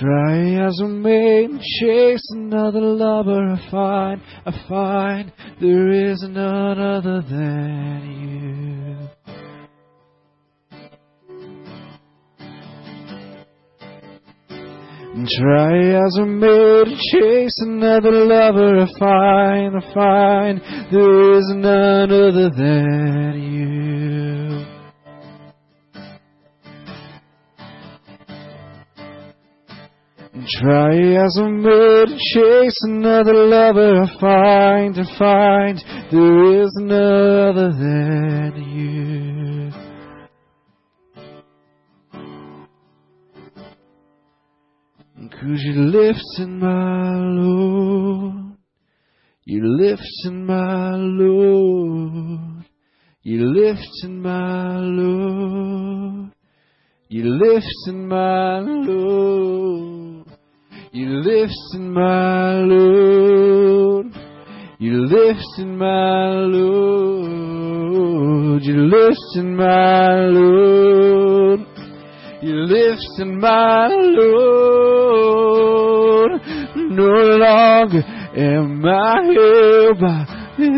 Try 0.00 0.54
as 0.64 0.80
I 0.80 0.86
may 0.86 1.44
and 1.46 1.60
chase 1.60 2.22
another 2.30 2.80
lover, 2.80 3.52
I 3.52 3.70
find, 3.70 4.20
I 4.46 4.52
find 4.68 5.32
there 5.60 5.90
is 5.90 6.22
none 6.22 6.78
other 6.78 7.20
than 7.22 8.04
you. 8.06 8.38
Try 15.40 15.78
as 16.06 16.16
I 16.20 16.24
may 16.24 16.84
to 16.84 16.96
chase 17.12 17.58
another 17.62 18.12
lover, 18.12 18.78
I 18.78 18.86
find, 19.00 19.76
I 19.76 19.94
find 19.94 20.60
there 20.92 21.32
is 21.32 21.52
none 21.56 22.12
other 22.12 22.50
than 22.50 23.34
you. 23.42 24.47
Try 30.48 30.96
as 30.96 31.38
I 31.38 31.48
may 31.48 32.04
to 32.06 32.16
chase 32.32 32.78
another 32.82 33.34
lover, 33.34 34.02
I 34.02 34.20
find, 34.20 34.98
I 34.98 35.18
find 35.18 35.78
there 36.10 36.62
is 36.62 36.72
none 36.80 37.50
other 37.50 37.70
than 37.72 38.52
you. 38.56 39.08
Cause 45.30 45.62
you 45.62 45.74
lifting 45.74 46.58
my 46.58 47.16
Lord. 47.16 48.56
You 49.44 49.62
lifting 49.64 50.46
my 50.46 50.96
Lord. 50.96 52.64
You 53.22 53.44
lifting 53.46 54.20
my 54.20 54.78
Lord. 54.78 56.32
You 57.08 57.24
lifting 57.24 58.08
my 58.08 58.58
Lord. 58.58 59.97
You 60.90 61.20
lifting 61.20 61.92
my 61.92 62.54
Lord. 62.60 64.06
You 64.78 65.04
lifting 65.04 65.76
my 65.76 66.30
Lord. 66.30 67.82
You 68.62 68.88
lifting 68.88 69.54
my 69.54 70.14
Lord. 70.28 71.60
You 72.40 72.54
lifting 72.54 73.38
my 73.38 73.88
Lord. 73.88 74.80
No 76.74 77.36
longer 77.36 78.02
am 78.34 78.82
I 78.82 79.24
held 79.24 80.00
by 80.00 80.24
the 80.56 80.70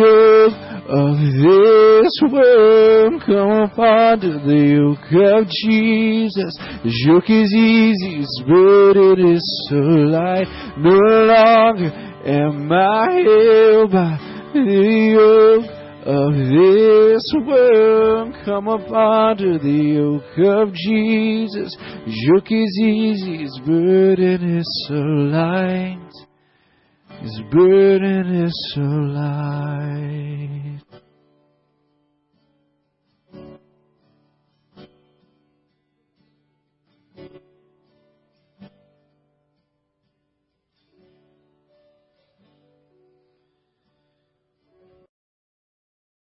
yoke 0.00 0.65
of 0.88 1.18
this 1.18 2.14
world. 2.32 3.22
Come 3.26 3.50
up 3.50 3.78
under 3.78 4.38
the 4.38 4.62
yoke 4.78 5.10
of 5.12 5.48
Jesus. 5.48 6.56
His 6.82 6.96
yoke 7.06 7.30
is 7.30 7.52
easy, 7.54 8.18
his 8.18 8.42
burden 8.46 9.34
is 9.34 9.66
so 9.68 9.76
light. 9.76 10.46
No 10.78 10.94
longer 10.94 11.90
am 12.26 12.70
I 12.70 13.12
held 13.26 13.92
by 13.92 14.18
the 14.52 15.12
yoke 15.14 15.76
of 16.06 16.32
this 16.34 17.26
world. 17.46 18.34
Come 18.44 18.68
up 18.68 18.88
under 18.90 19.58
the 19.58 19.80
yoke 19.98 20.38
of 20.38 20.72
Jesus. 20.72 21.76
Yoke 22.06 22.52
is 22.52 22.80
easy, 22.80 23.38
his 23.38 23.60
burden 23.66 24.58
is 24.58 24.86
so 24.88 24.94
light. 24.94 26.25
His 27.20 27.40
burden 27.50 28.44
is 28.44 28.72
so 28.74 28.82
light. 28.82 30.85